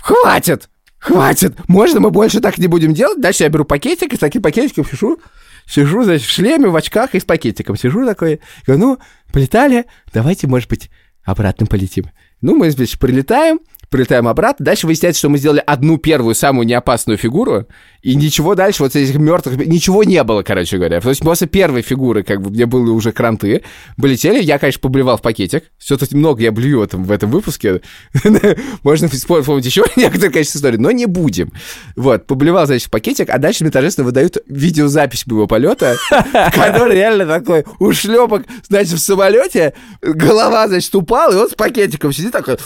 хватит, 0.00 0.68
хватит, 0.98 1.56
можно 1.68 2.00
мы 2.00 2.10
больше 2.10 2.40
так 2.40 2.58
не 2.58 2.66
будем 2.66 2.94
делать? 2.94 3.20
Дальше 3.20 3.44
я 3.44 3.48
беру 3.48 3.64
пакетик, 3.64 4.12
и 4.12 4.16
с 4.16 4.20
таким 4.20 4.42
пакетиком 4.42 4.84
сижу, 4.84 5.18
сижу, 5.66 6.04
значит, 6.04 6.26
в 6.26 6.32
шлеме, 6.32 6.68
в 6.68 6.76
очках 6.76 7.14
и 7.14 7.20
с 7.20 7.24
пакетиком 7.24 7.76
сижу 7.76 8.04
такой, 8.06 8.40
говорю, 8.66 8.84
ну, 8.84 8.98
полетали, 9.32 9.86
давайте, 10.12 10.46
может 10.46 10.68
быть, 10.68 10.90
обратно 11.24 11.66
полетим. 11.66 12.06
Ну, 12.40 12.54
мы, 12.54 12.70
значит, 12.70 13.00
прилетаем, 13.00 13.60
прилетаем 13.90 14.28
обратно. 14.28 14.64
Дальше 14.64 14.86
выясняется, 14.86 15.18
что 15.18 15.28
мы 15.28 15.38
сделали 15.38 15.62
одну 15.66 15.98
первую 15.98 16.34
самую 16.34 16.66
неопасную 16.66 17.18
фигуру, 17.18 17.66
и 18.06 18.14
ничего 18.14 18.54
дальше 18.54 18.84
вот 18.84 18.94
этих 18.94 19.16
мертвых... 19.16 19.66
Ничего 19.66 20.04
не 20.04 20.22
было, 20.22 20.44
короче 20.44 20.76
говоря. 20.76 21.00
То 21.00 21.08
есть 21.08 21.22
после 21.22 21.48
первой 21.48 21.82
фигуры, 21.82 22.22
как 22.22 22.40
бы, 22.40 22.50
где 22.50 22.64
были 22.64 22.90
уже 22.90 23.10
кранты, 23.10 23.64
полетели. 24.00 24.40
Я, 24.40 24.60
конечно, 24.60 24.80
поблевал 24.80 25.16
в 25.16 25.22
пакетик. 25.22 25.64
Все 25.76 25.96
тут 25.96 26.12
много 26.12 26.40
я 26.40 26.52
блюю 26.52 26.78
в 26.78 26.82
этом, 26.84 27.02
в 27.02 27.10
этом 27.10 27.32
выпуске. 27.32 27.80
Можно 28.84 29.08
вспомнить 29.08 29.66
еще 29.66 29.82
некоторые, 29.96 30.30
конечно, 30.30 30.56
истории, 30.56 30.76
но 30.76 30.92
не 30.92 31.06
будем. 31.06 31.50
Вот, 31.96 32.28
поблевал, 32.28 32.66
значит, 32.66 32.86
в 32.86 32.90
пакетик, 32.92 33.28
а 33.28 33.38
дальше 33.38 33.64
мне 33.64 33.72
торжественно 33.72 34.04
выдают 34.04 34.36
видеозапись 34.46 35.26
моего 35.26 35.48
полета, 35.48 35.96
который 36.54 36.94
реально 36.94 37.26
такой 37.26 37.64
ушлепок, 37.80 38.44
значит, 38.68 38.92
в 38.92 38.98
самолете, 39.00 39.74
голова, 40.00 40.68
значит, 40.68 40.94
упала, 40.94 41.32
и 41.32 41.36
он 41.38 41.50
с 41.50 41.54
пакетиком 41.54 42.12
сидит 42.12 42.30
такой, 42.30 42.56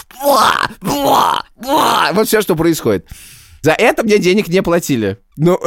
вот 2.12 2.28
все, 2.28 2.42
что 2.42 2.56
происходит. 2.56 3.06
За 3.62 3.72
это 3.72 4.02
мне 4.02 4.18
денег 4.18 4.48
не 4.48 4.62
платили. 4.62 5.18
Ну, 5.36 5.58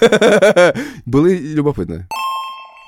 было 1.06 1.26
любопытно. 1.26 2.08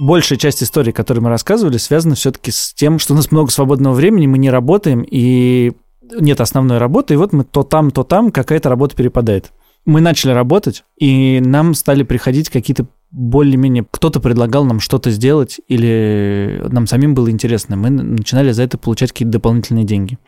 Большая 0.01 0.39
часть 0.39 0.63
истории, 0.63 0.91
которую 0.91 1.23
мы 1.23 1.31
рассказывали, 1.31 1.77
связана 1.77 2.15
все-таки 2.15 2.51
с 2.51 2.73
тем, 2.75 2.99
что 2.99 3.13
у 3.13 3.17
нас 3.17 3.31
много 3.31 3.51
свободного 3.51 3.95
времени, 3.95 4.27
мы 4.27 4.39
не 4.39 4.51
работаем, 4.51 5.07
и 5.09 5.73
нет 6.19 6.41
основной 6.41 6.79
работы, 6.79 7.15
и 7.15 7.17
вот 7.17 7.33
мы 7.33 7.45
то 7.45 7.63
там, 7.63 7.91
то 7.91 8.03
там 8.03 8.33
какая-то 8.33 8.69
работа 8.69 8.97
перепадает. 8.97 9.53
Мы 9.87 10.01
начали 10.01 10.33
работать, 10.33 10.85
и 10.99 11.41
нам 11.45 11.75
стали 11.75 12.03
приходить 12.03 12.49
какие-то 12.49 12.87
более-менее 13.11 13.87
кто-то 13.89 14.19
предлагал 14.19 14.65
нам 14.65 14.81
что-то 14.81 15.11
сделать, 15.11 15.61
или 15.69 16.65
нам 16.69 16.89
самим 16.89 17.15
было 17.15 17.31
интересно. 17.31 17.77
Мы 17.77 17.91
начинали 17.91 18.51
за 18.51 18.65
это 18.65 18.77
получать 18.79 19.13
какие-то 19.13 19.33
дополнительные 19.33 19.85
деньги. 19.85 20.19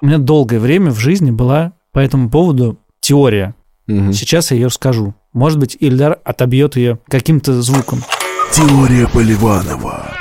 У 0.00 0.06
меня 0.06 0.16
долгое 0.16 0.58
время 0.58 0.92
в 0.92 0.98
жизни 0.98 1.30
была 1.30 1.74
по 1.92 1.98
этому 1.98 2.30
поводу 2.30 2.78
теория. 3.10 3.56
Угу. 3.88 4.12
Сейчас 4.12 4.52
я 4.52 4.56
ее 4.56 4.66
расскажу. 4.66 5.14
Может 5.32 5.58
быть, 5.58 5.76
Ильдар 5.80 6.20
отобьет 6.24 6.76
ее 6.76 7.00
каким-то 7.08 7.60
звуком. 7.60 8.04
Теория 8.52 9.08
Поливанова. 9.08 10.12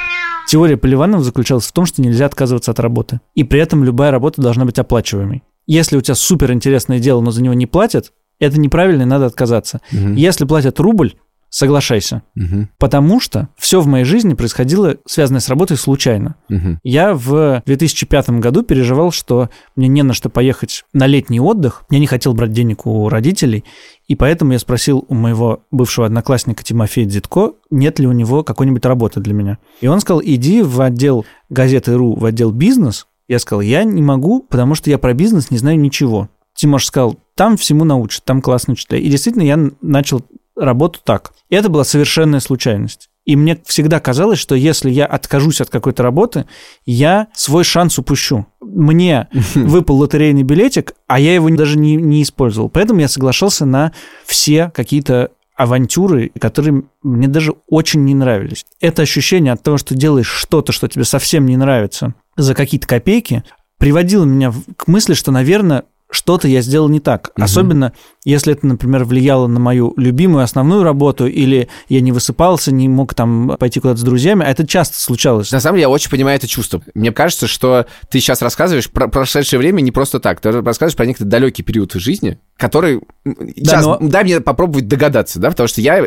Теория 0.47 0.75
Поливанова 0.75 1.23
заключалась 1.23 1.67
в 1.67 1.71
том, 1.71 1.85
что 1.85 2.01
нельзя 2.01 2.25
отказываться 2.25 2.71
от 2.71 2.79
работы. 2.79 3.19
И 3.35 3.43
при 3.43 3.59
этом 3.59 3.83
любая 3.83 4.09
работа 4.09 4.41
должна 4.41 4.65
быть 4.65 4.79
оплачиваемой. 4.79 5.43
Если 5.67 5.97
у 5.97 6.01
тебя 6.01 6.15
супер 6.15 6.51
интересное 6.51 6.97
дело, 6.99 7.21
но 7.21 7.29
за 7.29 7.43
него 7.43 7.53
не 7.53 7.67
платят, 7.67 8.11
это 8.39 8.59
неправильно 8.59 9.03
и 9.03 9.05
надо 9.05 9.27
отказаться. 9.27 9.81
Угу. 9.91 10.13
Если 10.13 10.45
платят 10.45 10.79
рубль, 10.79 11.13
соглашайся. 11.49 12.23
Угу. 12.35 12.69
Потому 12.77 13.19
что 13.19 13.49
все 13.57 13.81
в 13.81 13.87
моей 13.87 14.05
жизни 14.05 14.33
происходило, 14.33 14.97
связанное 15.05 15.41
с 15.41 15.49
работой, 15.49 15.77
случайно. 15.77 16.35
Угу. 16.49 16.79
Я 16.83 17.13
в 17.13 17.63
2005 17.65 18.29
году 18.31 18.63
переживал, 18.63 19.11
что 19.11 19.49
мне 19.75 19.87
не 19.87 20.03
на 20.03 20.13
что 20.13 20.29
поехать 20.29 20.85
на 20.93 21.07
летний 21.07 21.39
отдых. 21.39 21.83
Я 21.89 21.99
не 21.99 22.07
хотел 22.07 22.33
брать 22.33 22.51
денег 22.51 22.85
у 22.85 23.09
родителей. 23.09 23.63
И 24.07 24.15
поэтому 24.15 24.53
я 24.53 24.59
спросил 24.59 25.05
у 25.07 25.13
моего 25.13 25.63
бывшего 25.71 26.07
одноклассника 26.07 26.63
Тимофея 26.63 27.05
Дзитко, 27.05 27.53
нет 27.69 27.99
ли 27.99 28.07
у 28.07 28.11
него 28.11 28.43
какой-нибудь 28.43 28.85
работы 28.85 29.19
для 29.19 29.33
меня. 29.33 29.59
И 29.81 29.87
он 29.87 29.99
сказал, 29.99 30.21
иди 30.23 30.63
в 30.63 30.81
отдел 30.81 31.25
газеты 31.49 31.95
РУ, 31.95 32.15
в 32.15 32.25
отдел 32.25 32.51
бизнес. 32.51 33.05
Я 33.27 33.37
сказал, 33.37 33.61
я 33.61 33.83
не 33.83 34.01
могу, 34.01 34.41
потому 34.41 34.73
что 34.73 34.89
я 34.89 34.97
про 34.97 35.13
бизнес 35.13 35.51
не 35.51 35.59
знаю 35.59 35.79
ничего. 35.79 36.29
Тимош 36.55 36.85
сказал, 36.85 37.17
там 37.35 37.55
всему 37.55 37.85
научат, 37.85 38.25
там 38.25 38.41
классно 38.41 38.75
читать. 38.75 39.01
И 39.01 39.09
действительно, 39.09 39.43
я 39.43 39.57
начал 39.81 40.25
работу 40.59 40.99
так. 41.03 41.31
И 41.49 41.55
это 41.55 41.69
была 41.69 41.83
совершенная 41.83 42.39
случайность. 42.39 43.09
И 43.25 43.35
мне 43.35 43.61
всегда 43.65 43.99
казалось, 43.99 44.39
что 44.39 44.55
если 44.55 44.89
я 44.89 45.05
откажусь 45.05 45.61
от 45.61 45.69
какой-то 45.69 46.01
работы, 46.03 46.45
я 46.85 47.27
свой 47.33 47.63
шанс 47.63 47.99
упущу. 47.99 48.47
Мне 48.61 49.27
выпал 49.55 49.97
лотерейный 49.97 50.43
билетик, 50.43 50.93
а 51.07 51.19
я 51.19 51.35
его 51.35 51.49
даже 51.49 51.77
не, 51.77 51.95
не 51.95 52.23
использовал. 52.23 52.69
Поэтому 52.69 53.01
я 53.01 53.07
соглашался 53.07 53.65
на 53.65 53.91
все 54.25 54.71
какие-то 54.73 55.31
авантюры, 55.55 56.31
которые 56.39 56.83
мне 57.03 57.27
даже 57.27 57.53
очень 57.67 58.05
не 58.05 58.15
нравились. 58.15 58.65
Это 58.79 59.01
ощущение 59.01 59.51
от 59.51 59.61
того, 59.61 59.77
что 59.77 59.93
делаешь 59.93 60.29
что-то, 60.29 60.71
что 60.71 60.87
тебе 60.87 61.03
совсем 61.03 61.45
не 61.45 61.57
нравится, 61.57 62.13
за 62.37 62.55
какие-то 62.55 62.87
копейки, 62.87 63.43
приводило 63.77 64.23
меня 64.23 64.53
к 64.77 64.87
мысли, 64.87 65.13
что, 65.13 65.31
наверное, 65.31 65.83
что-то 66.11 66.47
я 66.47 66.61
сделал 66.61 66.89
не 66.89 66.99
так. 66.99 67.31
Угу. 67.35 67.43
Особенно, 67.43 67.93
если 68.25 68.53
это, 68.53 68.65
например, 68.65 69.03
влияло 69.05 69.47
на 69.47 69.59
мою 69.59 69.93
любимую 69.95 70.43
основную 70.43 70.83
работу, 70.83 71.27
или 71.27 71.69
я 71.87 72.01
не 72.01 72.11
высыпался, 72.11 72.71
не 72.71 72.89
мог 72.89 73.13
там 73.13 73.55
пойти 73.59 73.79
куда-то 73.79 73.99
с 73.99 74.03
друзьями, 74.03 74.43
а 74.45 74.49
это 74.49 74.65
часто 74.65 74.99
случалось. 74.99 75.51
На 75.51 75.59
самом 75.59 75.75
деле, 75.75 75.83
я 75.83 75.89
очень 75.89 76.09
понимаю 76.09 76.37
это 76.37 76.47
чувство. 76.47 76.81
Мне 76.95 77.11
кажется, 77.11 77.47
что 77.47 77.85
ты 78.09 78.19
сейчас 78.19 78.41
рассказываешь 78.41 78.89
про 78.89 79.07
прошедшее 79.07 79.59
время 79.59 79.81
не 79.81 79.91
просто 79.91 80.19
так. 80.19 80.41
Ты 80.41 80.51
рассказываешь 80.51 80.95
про 80.95 81.05
некий 81.05 81.23
далекий 81.23 81.63
период 81.63 81.93
в 81.93 81.99
жизни, 81.99 82.39
который... 82.57 83.01
Да, 83.23 83.33
сейчас, 83.55 83.85
но... 83.85 83.99
дай 84.01 84.23
мне 84.23 84.41
попробовать 84.41 84.87
догадаться, 84.87 85.39
да, 85.39 85.51
потому 85.51 85.67
что 85.67 85.81
я 85.81 86.03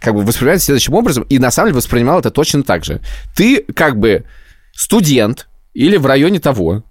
как 0.00 0.14
бы 0.14 0.22
воспринимаю 0.22 0.56
это 0.56 0.64
следующим 0.64 0.94
образом, 0.94 1.24
и 1.24 1.38
на 1.38 1.50
самом 1.50 1.68
деле 1.68 1.76
воспринимал 1.76 2.20
это 2.20 2.30
точно 2.30 2.62
так 2.62 2.84
же. 2.84 3.00
Ты 3.34 3.62
как 3.74 3.98
бы 3.98 4.24
студент 4.74 5.48
или 5.72 5.96
в 5.96 6.06
районе 6.06 6.40
того, 6.40 6.82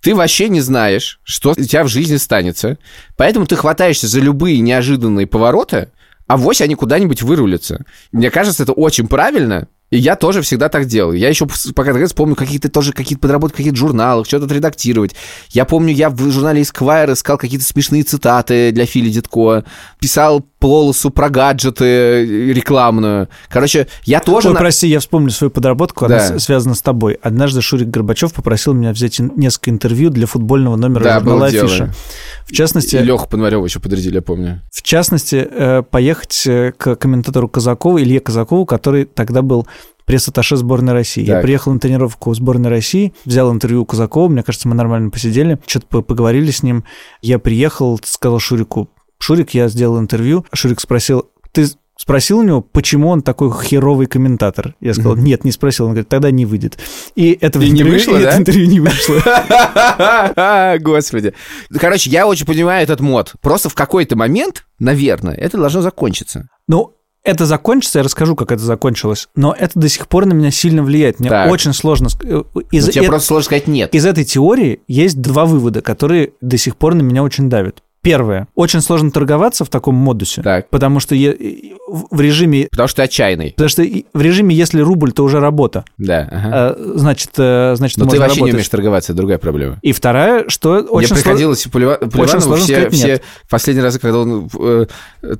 ты 0.00 0.14
вообще 0.14 0.48
не 0.48 0.60
знаешь, 0.60 1.20
что 1.24 1.50
у 1.50 1.54
тебя 1.54 1.84
в 1.84 1.88
жизни 1.88 2.16
станется. 2.16 2.78
Поэтому 3.16 3.46
ты 3.46 3.56
хватаешься 3.56 4.06
за 4.06 4.20
любые 4.20 4.60
неожиданные 4.60 5.26
повороты, 5.26 5.90
а 6.26 6.36
вось 6.36 6.60
они 6.60 6.74
куда-нибудь 6.74 7.22
вырулятся. 7.22 7.84
Мне 8.12 8.30
кажется, 8.30 8.62
это 8.62 8.72
очень 8.72 9.08
правильно, 9.08 9.68
и 9.90 9.98
я 9.98 10.16
тоже 10.16 10.42
всегда 10.42 10.68
так 10.68 10.86
делал. 10.86 11.12
Я 11.12 11.28
еще 11.28 11.46
пока 11.74 11.94
так 11.94 12.14
помню 12.14 12.34
какие-то 12.34 12.68
тоже 12.68 12.92
какие-то 12.92 13.22
подработки 13.22 13.54
в 13.54 13.58
каких-то 13.58 13.78
журналах, 13.78 14.26
что-то 14.26 14.44
отредактировать. 14.44 15.14
Я 15.50 15.64
помню, 15.64 15.94
я 15.94 16.10
в 16.10 16.30
журнале 16.30 16.62
Esquire 16.62 17.12
искал 17.12 17.38
какие-то 17.38 17.64
смешные 17.64 18.02
цитаты 18.02 18.70
для 18.72 18.84
Фили 18.86 19.08
Дитко, 19.10 19.64
писал 19.98 20.44
полосу 20.58 21.10
про 21.10 21.30
гаджеты 21.30 21.84
э, 21.84 22.24
рекламную. 22.52 23.28
Короче, 23.48 23.86
я 24.04 24.20
тоже... 24.20 24.48
Ой, 24.48 24.54
на... 24.54 24.60
прости, 24.60 24.88
я 24.88 24.98
вспомню 25.00 25.30
свою 25.30 25.50
подработку, 25.50 26.08
да. 26.08 26.26
она 26.26 26.38
связана 26.38 26.74
с 26.74 26.82
тобой. 26.82 27.18
Однажды 27.22 27.62
Шурик 27.62 27.88
Горбачев 27.88 28.32
попросил 28.32 28.74
меня 28.74 28.92
взять 28.92 29.18
несколько 29.20 29.70
интервью 29.70 30.10
для 30.10 30.26
футбольного 30.26 30.76
номера 30.76 31.04
да, 31.04 31.20
журнала 31.20 31.46
Афиша. 31.46 31.94
В 32.44 32.52
частности... 32.52 32.96
И 32.96 32.98
Леху 33.00 33.28
Пономарёва 33.28 33.66
еще 33.66 33.78
подрядили, 33.78 34.16
я 34.16 34.22
помню. 34.22 34.62
В 34.72 34.82
частности, 34.82 35.46
э, 35.48 35.82
поехать 35.82 36.42
э, 36.46 36.72
к 36.76 36.96
комментатору 36.96 37.48
Казакову, 37.48 38.00
Илье 38.00 38.20
Казакову, 38.20 38.66
который 38.66 39.04
тогда 39.04 39.42
был 39.42 39.66
пресс-атташе 40.08 40.56
сборной 40.56 40.94
России. 40.94 41.24
Так. 41.24 41.36
Я 41.36 41.42
приехал 41.42 41.72
на 41.72 41.78
тренировку 41.78 42.34
сборной 42.34 42.70
России, 42.70 43.12
взял 43.24 43.52
интервью 43.52 43.82
у 43.82 43.84
Казакова, 43.84 44.28
мне 44.28 44.42
кажется, 44.42 44.66
мы 44.66 44.74
нормально 44.74 45.10
посидели, 45.10 45.58
что-то 45.66 46.02
поговорили 46.02 46.50
с 46.50 46.62
ним. 46.62 46.84
Я 47.20 47.38
приехал, 47.38 48.00
сказал 48.02 48.40
Шурику, 48.40 48.88
Шурик, 49.18 49.50
я 49.50 49.68
сделал 49.68 49.98
интервью. 49.98 50.46
Шурик 50.52 50.80
спросил, 50.80 51.30
ты 51.52 51.66
спросил 51.98 52.38
у 52.38 52.42
него, 52.42 52.62
почему 52.62 53.10
он 53.10 53.20
такой 53.20 53.52
херовый 53.62 54.06
комментатор. 54.06 54.74
Я 54.80 54.94
сказал, 54.94 55.16
нет, 55.16 55.44
не 55.44 55.52
спросил. 55.52 55.84
Он 55.84 55.90
говорит, 55.90 56.08
тогда 56.08 56.30
не 56.30 56.46
выйдет. 56.46 56.78
И 57.14 57.36
это 57.38 57.58
и 57.58 57.70
не 57.70 57.82
вышло, 57.82 58.16
и 58.16 58.22
да? 58.22 58.30
это 58.30 58.38
интервью 58.38 58.66
не 58.66 58.80
вышло. 58.80 59.20
Господи. 60.80 61.34
Короче, 61.78 62.08
я 62.08 62.26
очень 62.26 62.46
понимаю 62.46 62.82
этот 62.82 63.00
мод. 63.00 63.34
Просто 63.42 63.68
в 63.68 63.74
какой-то 63.74 64.16
момент, 64.16 64.64
наверное, 64.78 65.34
это 65.34 65.58
должно 65.58 65.82
закончиться. 65.82 66.48
Ну, 66.66 66.94
это 67.24 67.46
закончится, 67.46 67.98
я 67.98 68.02
расскажу, 68.02 68.34
как 68.36 68.52
это 68.52 68.62
закончилось, 68.62 69.28
но 69.34 69.54
это 69.56 69.78
до 69.78 69.88
сих 69.88 70.08
пор 70.08 70.26
на 70.26 70.32
меня 70.32 70.50
сильно 70.50 70.82
влияет. 70.82 71.20
Мне 71.20 71.28
так. 71.28 71.50
очень 71.50 71.72
сложно... 71.72 72.08
Э, 72.22 72.42
из, 72.70 72.86
ну, 72.86 72.92
тебе 72.92 73.02
это... 73.02 73.10
просто 73.10 73.28
сложно 73.28 73.44
сказать 73.44 73.66
«нет». 73.66 73.94
Из 73.94 74.06
этой 74.06 74.24
теории 74.24 74.80
есть 74.88 75.20
два 75.20 75.44
вывода, 75.44 75.82
которые 75.82 76.32
до 76.40 76.56
сих 76.56 76.76
пор 76.76 76.94
на 76.94 77.02
меня 77.02 77.22
очень 77.22 77.50
давят. 77.50 77.82
Первое. 78.08 78.48
Очень 78.54 78.80
сложно 78.80 79.10
торговаться 79.10 79.64
в 79.64 79.68
таком 79.68 79.94
модусе. 79.94 80.40
Так. 80.40 80.70
Потому 80.70 80.98
что 80.98 81.14
е- 81.14 81.36
в 81.88 82.20
режиме... 82.20 82.68
Потому 82.70 82.88
что 82.88 82.96
ты 82.96 83.02
отчаянный. 83.02 83.50
Потому 83.50 83.68
что 83.68 83.82
в 84.14 84.20
режиме, 84.22 84.54
если 84.56 84.80
рубль, 84.80 85.12
то 85.12 85.24
уже 85.24 85.40
работа. 85.40 85.84
Да. 85.98 86.26
ага. 86.30 86.76
Э, 86.78 86.92
Значит, 86.96 87.30
э, 87.36 87.74
значит, 87.76 87.98
Но 87.98 88.04
ты 88.04 88.10
можно 88.10 88.20
вообще 88.20 88.36
не 88.36 88.40
работать. 88.40 88.54
умеешь 88.54 88.68
торговаться, 88.68 89.12
это 89.12 89.16
другая 89.18 89.36
проблема. 89.38 89.78
И 89.82 89.92
вторая, 89.92 90.44
что 90.48 90.78
очень 90.80 91.14
Мне 91.14 91.22
приходилось 91.22 91.66
у 91.66 91.70
Полива- 91.70 91.98
Поливанова 91.98 92.40
сложно 92.40 92.64
все, 92.64 92.74
сказать 92.74 92.92
все 92.94 93.20
последний 93.50 93.82
раз, 93.82 93.98
когда 93.98 94.18
он 94.20 94.48
э, 94.58 94.86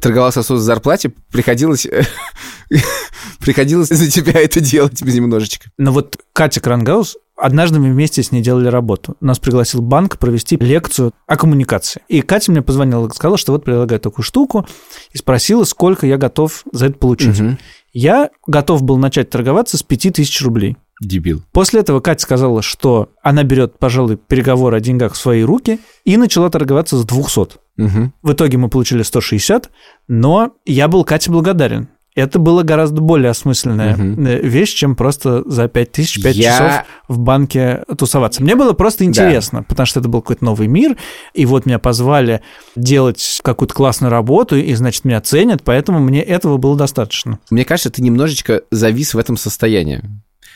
торговался 0.00 0.42
с 0.42 0.48
зарплате, 0.60 1.10
приходилось, 1.32 1.86
приходилось 3.40 3.88
за 3.88 4.10
тебя 4.10 4.40
это 4.40 4.60
делать 4.60 5.00
немножечко. 5.00 5.70
Но 5.78 5.92
вот 5.92 6.18
Катя 6.32 6.60
Крангаус, 6.60 7.16
однажды 7.38 7.78
мы 7.78 7.90
вместе 7.90 8.22
с 8.22 8.32
ней 8.32 8.42
делали 8.42 8.68
работу. 8.68 9.16
Нас 9.20 9.38
пригласил 9.38 9.80
банк 9.80 10.18
провести 10.18 10.56
лекцию 10.56 11.12
о 11.26 11.36
коммуникации. 11.36 12.02
И 12.08 12.20
Катя 12.20 12.50
мне 12.50 12.62
позвонила 12.62 13.06
и 13.06 13.10
сказала, 13.10 13.38
что 13.38 13.52
вот 13.52 13.64
предлагаю 13.64 14.00
такую 14.00 14.24
штуку, 14.24 14.66
и 15.12 15.18
спросила, 15.18 15.64
сколько 15.64 16.06
я 16.06 16.16
готов 16.16 16.64
за 16.72 16.86
это 16.86 16.98
получить. 16.98 17.40
Мгм. 17.40 17.58
Я 17.92 18.30
готов 18.46 18.82
был 18.82 18.98
начать 18.98 19.30
торговаться 19.30 19.78
с 19.78 19.82
5000 19.82 20.42
рублей. 20.42 20.76
Дебил. 21.00 21.42
После 21.52 21.80
этого 21.80 22.00
Катя 22.00 22.22
сказала, 22.22 22.60
что 22.60 23.10
она 23.22 23.44
берет, 23.44 23.78
пожалуй, 23.78 24.16
переговоры 24.16 24.76
о 24.76 24.80
деньгах 24.80 25.14
в 25.14 25.16
свои 25.16 25.42
руки 25.42 25.78
и 26.04 26.16
начала 26.16 26.50
торговаться 26.50 26.96
с 26.96 27.04
200. 27.04 27.58
Мгм. 27.76 28.12
В 28.22 28.32
итоге 28.32 28.58
мы 28.58 28.68
получили 28.68 29.02
160, 29.02 29.70
но 30.08 30.54
я 30.66 30.88
был 30.88 31.04
Кате 31.04 31.30
благодарен. 31.30 31.88
Это 32.18 32.40
было 32.40 32.64
гораздо 32.64 33.00
более 33.00 33.30
осмысленная 33.30 33.96
э, 33.96 34.40
вещь, 34.42 34.74
чем 34.74 34.96
просто 34.96 35.48
за 35.48 35.68
5 35.68 35.92
тысяч, 35.92 36.20
5 36.20 36.34
Я- 36.34 36.52
часов 36.52 36.72
в 37.06 37.18
банке 37.20 37.84
тусоваться. 37.96 38.42
Мне 38.42 38.56
было 38.56 38.72
просто 38.72 39.04
интересно, 39.04 39.62
потому 39.62 39.86
что 39.86 40.00
это 40.00 40.08
был 40.08 40.20
какой-то 40.20 40.44
новый 40.44 40.66
мир, 40.66 40.96
и 41.32 41.46
вот 41.46 41.64
меня 41.64 41.78
позвали 41.78 42.42
делать 42.74 43.38
какую-то 43.44 43.72
классную 43.72 44.10
работу, 44.10 44.56
и, 44.56 44.74
значит, 44.74 45.04
меня 45.04 45.20
ценят, 45.20 45.62
поэтому 45.62 46.00
мне 46.00 46.20
этого 46.20 46.56
было 46.56 46.76
достаточно. 46.76 47.38
Мне 47.50 47.64
кажется, 47.64 47.90
ты 47.90 48.02
немножечко 48.02 48.62
завис 48.72 49.14
в 49.14 49.18
этом 49.18 49.36
состоянии. 49.36 50.02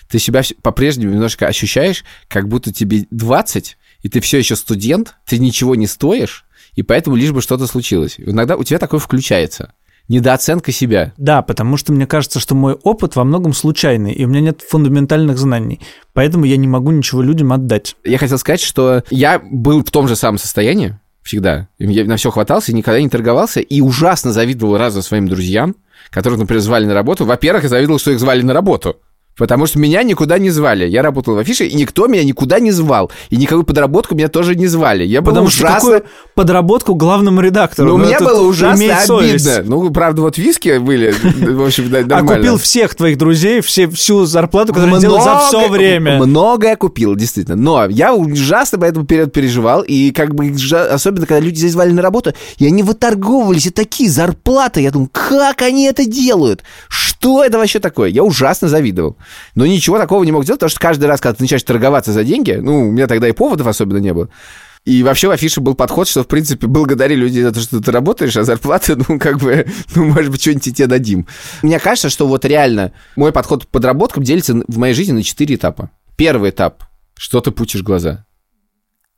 Ты 0.08 0.18
себя 0.18 0.42
по-прежнему 0.62 1.12
немножко 1.12 1.46
ощущаешь, 1.46 2.04
как 2.26 2.48
будто 2.48 2.72
тебе 2.72 3.06
20, 3.12 3.78
и 4.00 4.08
ты 4.08 4.20
все 4.20 4.38
еще 4.38 4.56
студент, 4.56 5.14
ты 5.26 5.38
ничего 5.38 5.76
не 5.76 5.86
стоишь, 5.86 6.44
и 6.74 6.82
поэтому 6.82 7.14
лишь 7.14 7.30
бы 7.30 7.40
что-то 7.40 7.68
случилось. 7.68 8.16
Иногда 8.18 8.56
у 8.56 8.64
тебя 8.64 8.80
такое 8.80 8.98
включается. 8.98 9.74
Недооценка 10.08 10.72
себя. 10.72 11.12
Да, 11.16 11.42
потому 11.42 11.76
что 11.76 11.92
мне 11.92 12.06
кажется, 12.06 12.40
что 12.40 12.54
мой 12.54 12.74
опыт 12.74 13.16
во 13.16 13.24
многом 13.24 13.52
случайный, 13.52 14.12
и 14.12 14.24
у 14.24 14.28
меня 14.28 14.40
нет 14.40 14.62
фундаментальных 14.62 15.38
знаний, 15.38 15.80
поэтому 16.12 16.44
я 16.44 16.56
не 16.56 16.68
могу 16.68 16.90
ничего 16.90 17.22
людям 17.22 17.52
отдать. 17.52 17.96
Я 18.04 18.18
хотел 18.18 18.38
сказать, 18.38 18.60
что 18.60 19.04
я 19.10 19.38
был 19.38 19.84
в 19.84 19.90
том 19.90 20.08
же 20.08 20.16
самом 20.16 20.38
состоянии 20.38 20.98
всегда. 21.22 21.68
Я 21.78 22.04
на 22.04 22.16
все 22.16 22.30
хватался, 22.30 22.74
никогда 22.74 23.00
не 23.00 23.08
торговался, 23.08 23.60
и 23.60 23.80
ужасно 23.80 24.32
завидовал 24.32 24.76
разным 24.76 25.02
своим 25.02 25.28
друзьям, 25.28 25.76
которых, 26.10 26.38
например, 26.38 26.60
звали 26.60 26.84
на 26.84 26.94
работу. 26.94 27.24
Во-первых, 27.24 27.62
я 27.64 27.68
завидовал, 27.68 27.98
что 27.98 28.10
их 28.10 28.20
звали 28.20 28.42
на 28.42 28.52
работу. 28.52 28.96
Потому 29.36 29.64
что 29.66 29.78
меня 29.78 30.02
никуда 30.02 30.38
не 30.38 30.50
звали. 30.50 30.86
Я 30.86 31.00
работал 31.02 31.34
в 31.34 31.38
афише, 31.38 31.64
и 31.66 31.74
никто 31.74 32.06
меня 32.06 32.22
никуда 32.22 32.60
не 32.60 32.70
звал. 32.70 33.10
И 33.30 33.36
никакую 33.36 33.64
подработку 33.64 34.14
меня 34.14 34.28
тоже 34.28 34.54
не 34.54 34.66
звали. 34.66 35.04
Я 35.04 35.22
был 35.22 35.30
Потому 35.32 35.48
что 35.48 35.64
ужасно... 35.64 35.80
какую 35.92 36.04
подработку 36.34 36.94
главному 36.94 37.40
редактору? 37.40 37.88
Ну, 37.88 37.96
Ну, 37.98 38.04
мне 38.04 38.18
тут 38.18 38.28
было 38.28 38.42
ужасно 38.46 39.00
совесть. 39.06 39.46
обидно. 39.48 39.70
Ну, 39.76 39.90
правда, 39.90 40.20
вот 40.22 40.36
виски 40.36 40.76
были, 40.78 41.12
в 41.22 41.64
общем, 41.64 41.84
А 41.94 42.00
нормально. 42.06 42.36
купил 42.36 42.58
всех 42.58 42.94
твоих 42.94 43.16
друзей, 43.16 43.62
все, 43.62 43.88
всю 43.88 44.26
зарплату, 44.26 44.74
которую 44.74 44.92
они 44.96 45.00
делают 45.00 45.24
за 45.24 45.38
все 45.38 45.60
Много- 45.60 45.72
время. 45.72 46.18
Многое 46.18 46.76
купил, 46.76 47.16
действительно. 47.16 47.56
Но 47.56 47.86
я 47.86 48.14
ужасно 48.14 48.78
по 48.78 48.84
этому 48.84 49.06
период 49.06 49.32
переживал. 49.32 49.80
И 49.82 50.10
как 50.10 50.34
бы, 50.34 50.54
особенно, 50.90 51.26
когда 51.26 51.40
люди 51.40 51.56
здесь 51.58 51.72
звали 51.72 51.92
на 51.92 52.02
работу, 52.02 52.34
и 52.58 52.66
они 52.66 52.82
выторговывались, 52.82 53.66
и 53.66 53.70
такие 53.70 54.10
зарплаты. 54.10 54.82
Я 54.82 54.90
думаю, 54.90 55.08
как 55.10 55.62
они 55.62 55.86
это 55.86 56.04
делают? 56.04 56.62
Что 56.90 57.44
это 57.44 57.56
вообще 57.58 57.78
такое? 57.78 58.10
Я 58.10 58.24
ужасно 58.24 58.68
завидовал. 58.68 59.16
Но 59.54 59.66
ничего 59.66 59.98
такого 59.98 60.24
не 60.24 60.32
мог 60.32 60.44
сделать, 60.44 60.60
потому 60.60 60.70
что 60.70 60.80
каждый 60.80 61.04
раз, 61.06 61.20
когда 61.20 61.36
ты 61.36 61.42
начинаешь 61.42 61.62
торговаться 61.62 62.12
за 62.12 62.24
деньги, 62.24 62.52
ну, 62.52 62.88
у 62.88 62.90
меня 62.90 63.06
тогда 63.06 63.28
и 63.28 63.32
поводов 63.32 63.66
особенно 63.66 63.98
не 63.98 64.12
было, 64.12 64.28
и 64.84 65.02
вообще 65.02 65.28
в 65.28 65.30
афише 65.30 65.60
был 65.60 65.74
подход, 65.74 66.08
что, 66.08 66.24
в 66.24 66.26
принципе, 66.26 66.66
благодари 66.66 67.14
людей 67.14 67.42
за 67.42 67.52
то, 67.52 67.60
что 67.60 67.80
ты 67.80 67.92
работаешь, 67.92 68.36
а 68.36 68.44
зарплаты, 68.44 68.96
ну, 69.08 69.18
как 69.18 69.38
бы, 69.38 69.66
ну, 69.94 70.04
может 70.06 70.30
быть, 70.30 70.40
что-нибудь 70.40 70.76
тебе 70.76 70.86
дадим. 70.86 71.26
Мне 71.62 71.78
кажется, 71.78 72.10
что 72.10 72.26
вот 72.26 72.44
реально 72.44 72.92
мой 73.14 73.32
подход 73.32 73.64
к 73.64 73.68
подработкам 73.68 74.24
делится 74.24 74.54
в 74.66 74.78
моей 74.78 74.94
жизни 74.94 75.12
на 75.12 75.22
четыре 75.22 75.54
этапа. 75.54 75.90
Первый 76.16 76.50
этап– 76.50 76.84
что 77.14 77.40
ты 77.40 77.52
пучишь 77.52 77.82
глаза. 77.82 78.24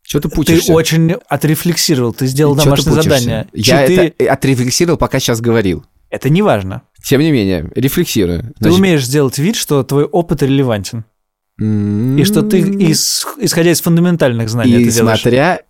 Что 0.02 0.20
ты 0.20 0.28
Ты 0.28 0.34
пучишься? 0.34 0.72
очень 0.74 1.12
отрефлексировал, 1.28 2.12
ты 2.12 2.26
сделал 2.26 2.54
ты 2.54 2.64
домашнее 2.64 2.94
задание. 2.94 3.48
Я 3.54 3.86
Четыре- 3.86 4.08
это 4.18 4.32
отрефлексировал, 4.32 4.98
пока 4.98 5.18
сейчас 5.18 5.40
говорил. 5.40 5.86
Это 6.14 6.30
не 6.30 6.42
важно. 6.42 6.82
Тем 7.02 7.20
не 7.20 7.32
менее, 7.32 7.70
рефлексирую. 7.74 8.42
Ты 8.42 8.52
Значит, 8.60 8.78
умеешь 8.78 9.04
сделать 9.04 9.36
вид, 9.38 9.56
что 9.56 9.82
твой 9.82 10.04
опыт 10.04 10.42
релевантен. 10.42 11.04
м, 11.60 12.16
И 12.16 12.22
что 12.24 12.42
ты, 12.42 12.60
из- 12.60 13.26
исходя 13.40 13.72
из 13.72 13.80
фундаментальных 13.80 14.48
знаний, 14.48 14.74
И 14.76 14.82
это 14.84 14.94
делаешь. 14.94 15.20
смотря 15.20 15.60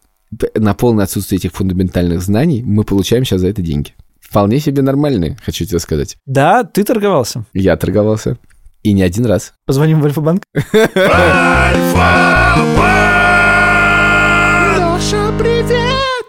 на 0.55 0.75
полное 0.75 1.05
отсутствие 1.05 1.39
этих 1.39 1.53
фундаментальных 1.53 2.21
знаний, 2.21 2.63
мы 2.63 2.85
получаем 2.85 3.25
сейчас 3.25 3.41
за 3.41 3.49
это 3.49 3.63
деньги. 3.63 3.95
Вполне 4.21 4.61
себе 4.61 4.83
нормальные, 4.83 5.39
хочу 5.43 5.65
тебе 5.65 5.79
сказать. 5.79 6.17
Да, 6.27 6.63
ты 6.65 6.85
торговался. 6.85 7.47
Я 7.55 7.77
торговался. 7.79 8.37
И 8.83 8.93
не 8.93 9.01
один 9.03 9.25
раз. 9.25 9.55
Позвоним 9.65 10.03
в 10.03 10.05
Альфа-банк. 10.05 10.43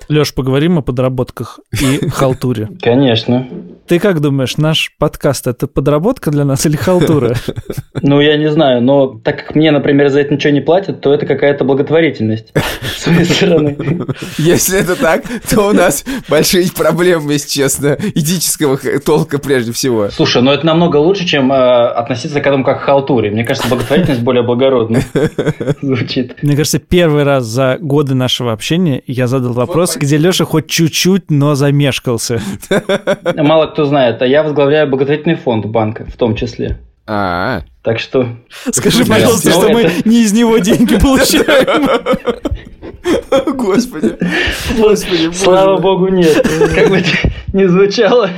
Леш, 0.08 0.34
поговорим 0.34 0.78
о 0.78 0.82
подработках 0.82 1.60
и 1.82 2.08
халтуре. 2.10 2.70
Конечно. 2.82 3.48
Ты 3.88 4.00
как 4.00 4.20
думаешь, 4.20 4.58
наш 4.58 4.92
подкаст 4.98 5.46
это 5.46 5.68
подработка 5.68 6.32
для 6.32 6.44
нас 6.44 6.66
или 6.66 6.76
халтура? 6.76 7.36
Ну, 8.02 8.20
я 8.20 8.38
не 8.38 8.52
знаю, 8.52 8.82
но 8.82 9.08
так 9.24 9.38
как 9.38 9.56
мне, 9.56 9.72
например, 9.72 10.10
за 10.10 10.20
это 10.20 10.34
ничего 10.34 10.52
не 10.52 10.60
платят, 10.60 11.00
то 11.02 11.14
это 11.14 11.26
какая-то 11.26 11.64
благотворительность 11.64 12.54
с 12.82 13.04
своей 13.04 13.24
стороны. 13.26 13.78
Если 14.38 14.78
это 14.78 14.96
так, 14.96 15.24
то 15.50 15.70
у 15.70 15.72
нас 15.72 16.04
большие 16.30 16.70
проблемы, 16.72 17.34
если 17.34 17.50
честно, 17.62 17.98
этического 18.14 18.78
толка 19.00 19.40
прежде 19.40 19.72
всего. 19.72 20.10
Слушай, 20.10 20.44
ну 20.44 20.52
это 20.52 20.66
намного 20.66 20.98
лучше, 20.98 21.26
чем 21.26 21.52
э, 21.52 21.56
относиться 21.56 22.42
к 22.42 22.46
этому 22.46 22.66
как 22.66 22.82
к 22.82 22.84
халтуре. 22.84 23.32
Мне 23.32 23.46
кажется, 23.46 23.70
благотворительность 23.70 24.22
более 24.22 24.44
благородно 24.44 25.00
звучит. 25.82 26.44
Мне 26.44 26.56
кажется, 26.58 26.80
первый 26.80 27.24
раз 27.24 27.46
за 27.46 27.78
годы 27.80 28.14
нашего 28.14 28.52
общения 28.52 29.02
я 29.08 29.28
задал 29.28 29.54
вопрос, 29.54 29.96
где 29.96 30.18
Леша 30.18 30.44
хоть 30.44 30.68
чуть-чуть, 30.68 31.32
но 31.32 31.56
замешкался. 31.56 32.42
Мало 33.36 33.68
кто 33.76 33.84
знает, 33.84 34.22
а 34.22 34.26
я 34.26 34.42
возглавляю 34.42 34.90
благотворительный 34.90 35.36
фонд 35.36 35.66
банка 35.66 36.06
в 36.06 36.16
том 36.16 36.34
числе. 36.34 36.80
А, 37.06 37.62
Так 37.84 38.00
что... 38.00 38.30
Скажи, 38.72 39.06
пожалуйста, 39.06 39.50
Ну, 39.50 39.62
что 39.62 39.70
мы 39.70 39.92
не 40.06 40.24
из 40.24 40.32
него 40.32 40.58
деньги 40.60 40.98
получаем. 40.98 41.90
господи. 43.54 44.18
Господи, 44.78 45.32
Слава 45.34 45.78
богу, 45.80 46.08
нет. 46.08 46.42
Как 46.74 46.90
бы 46.90 46.98
это 47.00 47.10
ни 47.52 47.66
звучало. 47.66 48.30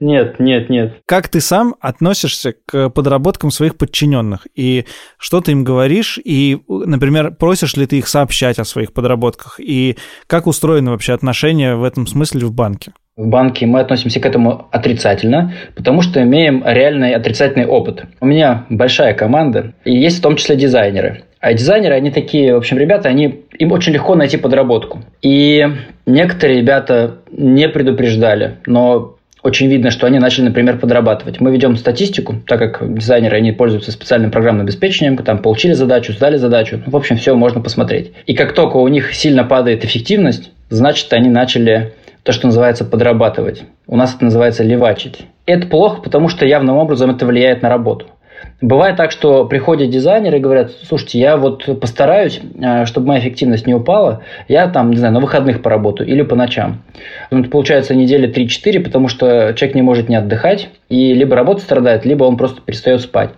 Нет, 0.00 0.40
нет, 0.40 0.68
нет. 0.70 1.00
Как 1.06 1.28
ты 1.28 1.40
сам 1.40 1.76
относишься 1.80 2.54
к 2.66 2.88
подработкам 2.88 3.52
своих 3.52 3.76
подчиненных? 3.76 4.48
И 4.56 4.86
что 5.18 5.42
ты 5.42 5.52
им 5.52 5.62
говоришь? 5.62 6.18
И, 6.24 6.58
например, 6.66 7.32
просишь 7.32 7.76
ли 7.76 7.86
ты 7.86 7.98
их 7.98 8.08
сообщать 8.08 8.58
о 8.58 8.64
своих 8.64 8.94
подработках? 8.94 9.60
И 9.60 9.96
как 10.26 10.48
устроены 10.48 10.90
вообще 10.90 11.12
отношения 11.12 11.76
в 11.76 11.84
этом 11.84 12.08
смысле 12.08 12.46
в 12.46 12.52
банке? 12.52 12.94
В 13.14 13.28
банке 13.28 13.66
мы 13.66 13.80
относимся 13.80 14.20
к 14.20 14.24
этому 14.26 14.68
отрицательно, 14.70 15.52
потому 15.74 16.00
что 16.00 16.22
имеем 16.22 16.62
реальный 16.64 17.14
отрицательный 17.14 17.66
опыт. 17.66 18.04
У 18.20 18.26
меня 18.26 18.64
большая 18.70 19.12
команда, 19.12 19.74
и 19.84 19.94
есть 19.94 20.20
в 20.20 20.22
том 20.22 20.36
числе 20.36 20.56
дизайнеры. 20.56 21.24
А 21.38 21.52
дизайнеры, 21.52 21.94
они 21.94 22.10
такие, 22.10 22.54
в 22.54 22.56
общем, 22.56 22.78
ребята, 22.78 23.10
они, 23.10 23.42
им 23.58 23.72
очень 23.72 23.92
легко 23.92 24.14
найти 24.14 24.38
подработку. 24.38 25.02
И 25.20 25.62
некоторые 26.06 26.60
ребята 26.60 27.16
не 27.30 27.68
предупреждали, 27.68 28.56
но 28.64 29.16
очень 29.42 29.66
видно, 29.68 29.90
что 29.90 30.06
они 30.06 30.18
начали, 30.18 30.46
например, 30.46 30.78
подрабатывать. 30.78 31.38
Мы 31.38 31.50
ведем 31.50 31.76
статистику, 31.76 32.36
так 32.46 32.60
как 32.60 32.96
дизайнеры, 32.96 33.36
они 33.36 33.52
пользуются 33.52 33.92
специальным 33.92 34.30
программным 34.30 34.64
обеспечением, 34.64 35.18
там 35.18 35.42
получили 35.42 35.74
задачу, 35.74 36.14
сдали 36.14 36.38
задачу. 36.38 36.80
Ну, 36.86 36.92
в 36.92 36.96
общем, 36.96 37.18
все 37.18 37.34
можно 37.34 37.60
посмотреть. 37.60 38.12
И 38.24 38.34
как 38.34 38.54
только 38.54 38.78
у 38.78 38.88
них 38.88 39.12
сильно 39.12 39.44
падает 39.44 39.84
эффективность, 39.84 40.50
значит, 40.70 41.12
они 41.12 41.28
начали 41.28 41.92
то, 42.22 42.32
что 42.32 42.46
называется 42.46 42.84
подрабатывать. 42.84 43.64
У 43.86 43.96
нас 43.96 44.14
это 44.14 44.24
называется 44.24 44.62
левачить. 44.62 45.26
Это 45.46 45.66
плохо, 45.66 46.02
потому 46.02 46.28
что 46.28 46.46
явным 46.46 46.76
образом 46.76 47.10
это 47.10 47.26
влияет 47.26 47.62
на 47.62 47.68
работу. 47.68 48.06
Бывает 48.62 48.96
так, 48.96 49.10
что 49.10 49.44
приходят 49.44 49.90
дизайнеры 49.90 50.38
и 50.38 50.40
говорят, 50.40 50.70
слушайте, 50.88 51.18
я 51.18 51.36
вот 51.36 51.80
постараюсь, 51.80 52.40
э, 52.60 52.84
чтобы 52.86 53.08
моя 53.08 53.20
эффективность 53.20 53.66
не 53.66 53.74
упала, 53.74 54.22
я 54.46 54.68
там, 54.68 54.92
не 54.92 54.98
знаю, 54.98 55.12
на 55.12 55.18
выходных 55.18 55.62
поработаю 55.62 56.08
или 56.08 56.22
по 56.22 56.36
ночам. 56.36 56.80
Ну, 57.32 57.40
Это 57.40 57.50
получается 57.50 57.96
недели 57.96 58.32
3-4, 58.32 58.78
потому 58.78 59.08
что 59.08 59.52
человек 59.54 59.74
не 59.74 59.82
может 59.82 60.08
не 60.08 60.14
отдыхать, 60.14 60.68
и 60.88 61.12
либо 61.12 61.34
работа 61.34 61.60
страдает, 61.60 62.04
либо 62.06 62.22
он 62.22 62.36
просто 62.36 62.62
перестает 62.62 63.00
спать. 63.00 63.30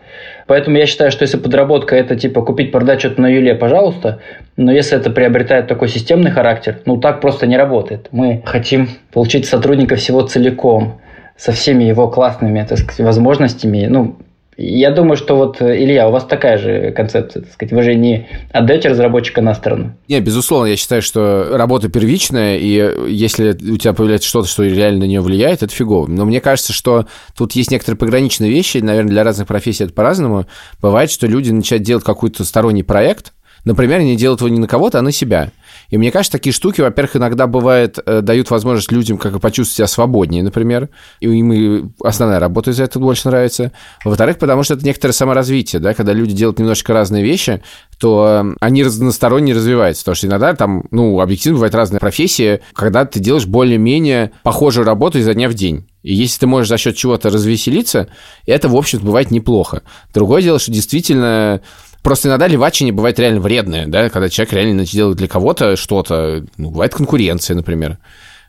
Поэтому 0.46 0.76
я 0.76 0.84
считаю, 0.84 1.10
что 1.10 1.22
если 1.22 1.38
подработка 1.38 1.96
это 1.96 2.16
типа 2.16 2.42
купить, 2.42 2.70
продать 2.70 3.00
что-то 3.00 3.22
на 3.22 3.28
Юле, 3.28 3.54
пожалуйста, 3.54 4.20
но 4.58 4.72
если 4.72 4.98
это 4.98 5.08
приобретает 5.08 5.68
такой 5.68 5.88
системный 5.88 6.32
характер, 6.32 6.80
ну 6.84 6.98
так 6.98 7.22
просто 7.22 7.46
не 7.46 7.56
работает. 7.56 8.08
Мы 8.12 8.42
хотим 8.44 8.90
получить 9.10 9.46
сотрудника 9.46 9.96
всего 9.96 10.20
целиком, 10.20 11.00
со 11.36 11.52
всеми 11.52 11.84
его 11.84 12.08
классными, 12.08 12.64
так 12.68 12.78
сказать, 12.78 13.00
возможностями. 13.00 13.86
Ну, 13.88 14.16
я 14.56 14.90
думаю, 14.90 15.16
что 15.16 15.36
вот, 15.36 15.60
Илья, 15.60 16.08
у 16.08 16.12
вас 16.12 16.24
такая 16.24 16.58
же 16.58 16.92
концепция, 16.92 17.42
так 17.42 17.52
сказать, 17.52 17.72
вы 17.72 17.82
же 17.82 17.94
не 17.94 18.28
отдаете 18.52 18.88
разработчика 18.88 19.40
на 19.40 19.54
сторону. 19.54 19.96
Не, 20.08 20.20
безусловно, 20.20 20.68
я 20.68 20.76
считаю, 20.76 21.02
что 21.02 21.48
работа 21.52 21.88
первичная, 21.88 22.56
и 22.56 23.10
если 23.10 23.50
у 23.50 23.76
тебя 23.76 23.92
появляется 23.92 24.28
что-то, 24.28 24.48
что 24.48 24.64
реально 24.64 25.00
на 25.00 25.04
нее 25.04 25.20
влияет, 25.20 25.62
это 25.62 25.72
фигово. 25.72 26.06
Но 26.06 26.24
мне 26.24 26.40
кажется, 26.40 26.72
что 26.72 27.06
тут 27.36 27.52
есть 27.52 27.70
некоторые 27.70 27.98
пограничные 27.98 28.50
вещи, 28.50 28.78
наверное, 28.78 29.10
для 29.10 29.24
разных 29.24 29.46
профессий 29.46 29.84
это 29.84 29.92
по-разному. 29.92 30.46
Бывает, 30.80 31.10
что 31.10 31.26
люди 31.26 31.50
начинают 31.50 31.84
делать 31.84 32.04
какой-то 32.04 32.44
сторонний 32.44 32.84
проект, 32.84 33.32
например, 33.64 34.00
они 34.00 34.16
делают 34.16 34.40
его 34.40 34.48
не 34.48 34.60
на 34.60 34.68
кого-то, 34.68 34.98
а 34.98 35.02
на 35.02 35.12
себя. 35.12 35.50
И 35.90 35.98
мне 35.98 36.10
кажется, 36.10 36.32
такие 36.32 36.52
штуки, 36.52 36.80
во-первых, 36.80 37.16
иногда 37.16 37.46
бывает, 37.46 37.98
э, 38.04 38.20
дают 38.20 38.50
возможность 38.50 38.90
людям 38.92 39.18
как 39.18 39.40
почувствовать 39.40 39.76
себя 39.76 39.86
свободнее, 39.86 40.42
например, 40.42 40.88
и 41.20 41.26
им 41.26 41.52
и 41.52 41.84
основная 42.02 42.40
работа 42.40 42.70
из-за 42.70 42.84
этого 42.84 43.04
больше 43.04 43.28
нравится. 43.28 43.72
Во-вторых, 44.04 44.38
потому 44.38 44.62
что 44.62 44.74
это 44.74 44.84
некоторое 44.84 45.12
саморазвитие, 45.12 45.80
да, 45.80 45.94
когда 45.94 46.12
люди 46.12 46.34
делают 46.34 46.58
немножко 46.58 46.92
разные 46.92 47.22
вещи, 47.22 47.62
то 47.98 48.42
э, 48.44 48.54
они 48.60 48.84
разносторонне 48.84 49.54
развиваются, 49.54 50.02
потому 50.04 50.16
что 50.16 50.26
иногда 50.26 50.54
там, 50.54 50.84
ну, 50.90 51.20
объективно 51.20 51.56
бывают 51.56 51.74
разные 51.74 52.00
профессии, 52.00 52.60
когда 52.74 53.04
ты 53.04 53.20
делаешь 53.20 53.46
более-менее 53.46 54.32
похожую 54.42 54.84
работу 54.84 55.18
изо 55.18 55.34
дня 55.34 55.48
в 55.48 55.54
день. 55.54 55.86
И 56.02 56.14
если 56.14 56.40
ты 56.40 56.46
можешь 56.46 56.68
за 56.68 56.76
счет 56.76 56.96
чего-то 56.96 57.30
развеселиться, 57.30 58.08
это, 58.46 58.68
в 58.68 58.76
общем-то, 58.76 59.04
бывает 59.04 59.30
неплохо. 59.30 59.82
Другое 60.12 60.42
дело, 60.42 60.58
что 60.58 60.70
действительно 60.70 61.62
Просто 62.04 62.28
иногда 62.28 62.46
левачи 62.46 62.84
не 62.84 62.92
бывает 62.92 63.18
реально 63.18 63.40
вредные, 63.40 63.86
да, 63.86 64.10
когда 64.10 64.28
человек 64.28 64.52
реально 64.52 64.84
делает 64.84 65.16
для 65.16 65.26
кого-то 65.26 65.74
что-то, 65.74 66.44
ну, 66.58 66.70
бывает 66.70 66.94
конкуренция, 66.94 67.56
например. 67.56 67.96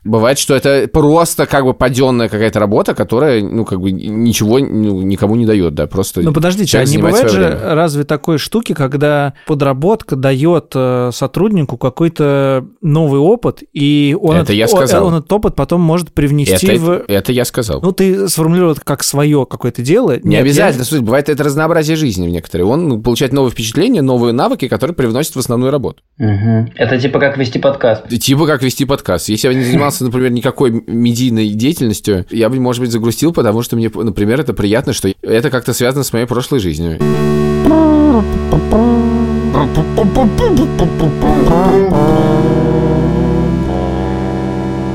Бывает, 0.06 0.38
что 0.38 0.54
это 0.54 0.88
просто 0.92 1.46
как 1.46 1.64
бы 1.64 1.74
паденная 1.74 2.28
какая-то 2.28 2.58
работа, 2.60 2.94
которая, 2.94 3.42
ну, 3.42 3.64
как 3.64 3.80
бы 3.80 3.90
ничего 3.90 4.58
ну, 4.58 5.02
никому 5.02 5.36
не 5.36 5.46
дает, 5.46 5.74
да, 5.74 5.86
просто... 5.86 6.22
Ну, 6.22 6.32
подождите, 6.32 6.78
а 6.78 6.84
не 6.84 6.98
бывает 6.98 7.30
же 7.30 7.40
время. 7.40 7.74
разве 7.74 8.04
такой 8.04 8.38
штуки, 8.38 8.74
когда 8.74 9.34
подработка 9.46 10.16
дает 10.16 10.72
э, 10.74 11.10
сотруднику 11.12 11.76
какой-то 11.76 12.66
новый 12.80 13.20
опыт, 13.20 13.62
и 13.72 14.16
он, 14.20 14.36
это 14.36 14.52
я 14.52 14.68
сказал. 14.68 15.06
он, 15.06 15.14
он 15.14 15.18
этот 15.20 15.32
опыт 15.32 15.54
потом 15.54 15.80
может 15.80 16.12
привнести 16.12 16.66
это, 16.66 16.80
в... 16.80 17.04
Это 17.08 17.32
я 17.32 17.44
сказал. 17.44 17.80
Ну, 17.82 17.92
ты 17.92 18.28
сформулировал 18.28 18.72
это 18.72 18.80
как 18.82 19.02
свое 19.02 19.46
какое-то 19.46 19.82
дело. 19.82 20.18
Не 20.22 20.30
Нет, 20.36 20.42
обязательно, 20.42 20.82
я... 20.82 20.84
слушай, 20.84 21.02
бывает 21.02 21.28
это 21.28 21.42
разнообразие 21.42 21.96
жизни 21.96 22.26
в 22.26 22.30
некоторые. 22.30 22.66
Он 22.66 22.88
ну, 22.88 23.00
получает 23.00 23.32
новые 23.32 23.50
впечатления, 23.50 24.02
новые 24.02 24.32
навыки, 24.32 24.68
которые 24.68 24.94
привносят 24.94 25.34
в 25.34 25.38
основную 25.38 25.72
работу. 25.72 26.02
Угу. 26.18 26.72
Это 26.76 26.98
типа 26.98 27.18
как 27.18 27.36
вести 27.36 27.58
подкаст. 27.58 28.08
Типа 28.08 28.46
как 28.46 28.62
вести 28.62 28.84
подкаст. 28.84 29.28
Если 29.28 29.48
я 29.48 29.54
не 29.54 29.64
занимался 29.64 29.95
занимался, 29.96 30.04
например, 30.04 30.30
никакой 30.30 30.70
медийной 30.86 31.48
деятельностью, 31.50 32.26
я 32.30 32.48
бы, 32.48 32.60
может 32.60 32.80
быть, 32.80 32.92
загрустил, 32.92 33.32
потому 33.32 33.62
что 33.62 33.76
мне, 33.76 33.90
например, 33.94 34.40
это 34.40 34.52
приятно, 34.52 34.92
что 34.92 35.12
это 35.22 35.50
как-то 35.50 35.72
связано 35.72 36.04
с 36.04 36.12
моей 36.12 36.26
прошлой 36.26 36.60
жизнью. 36.60 36.98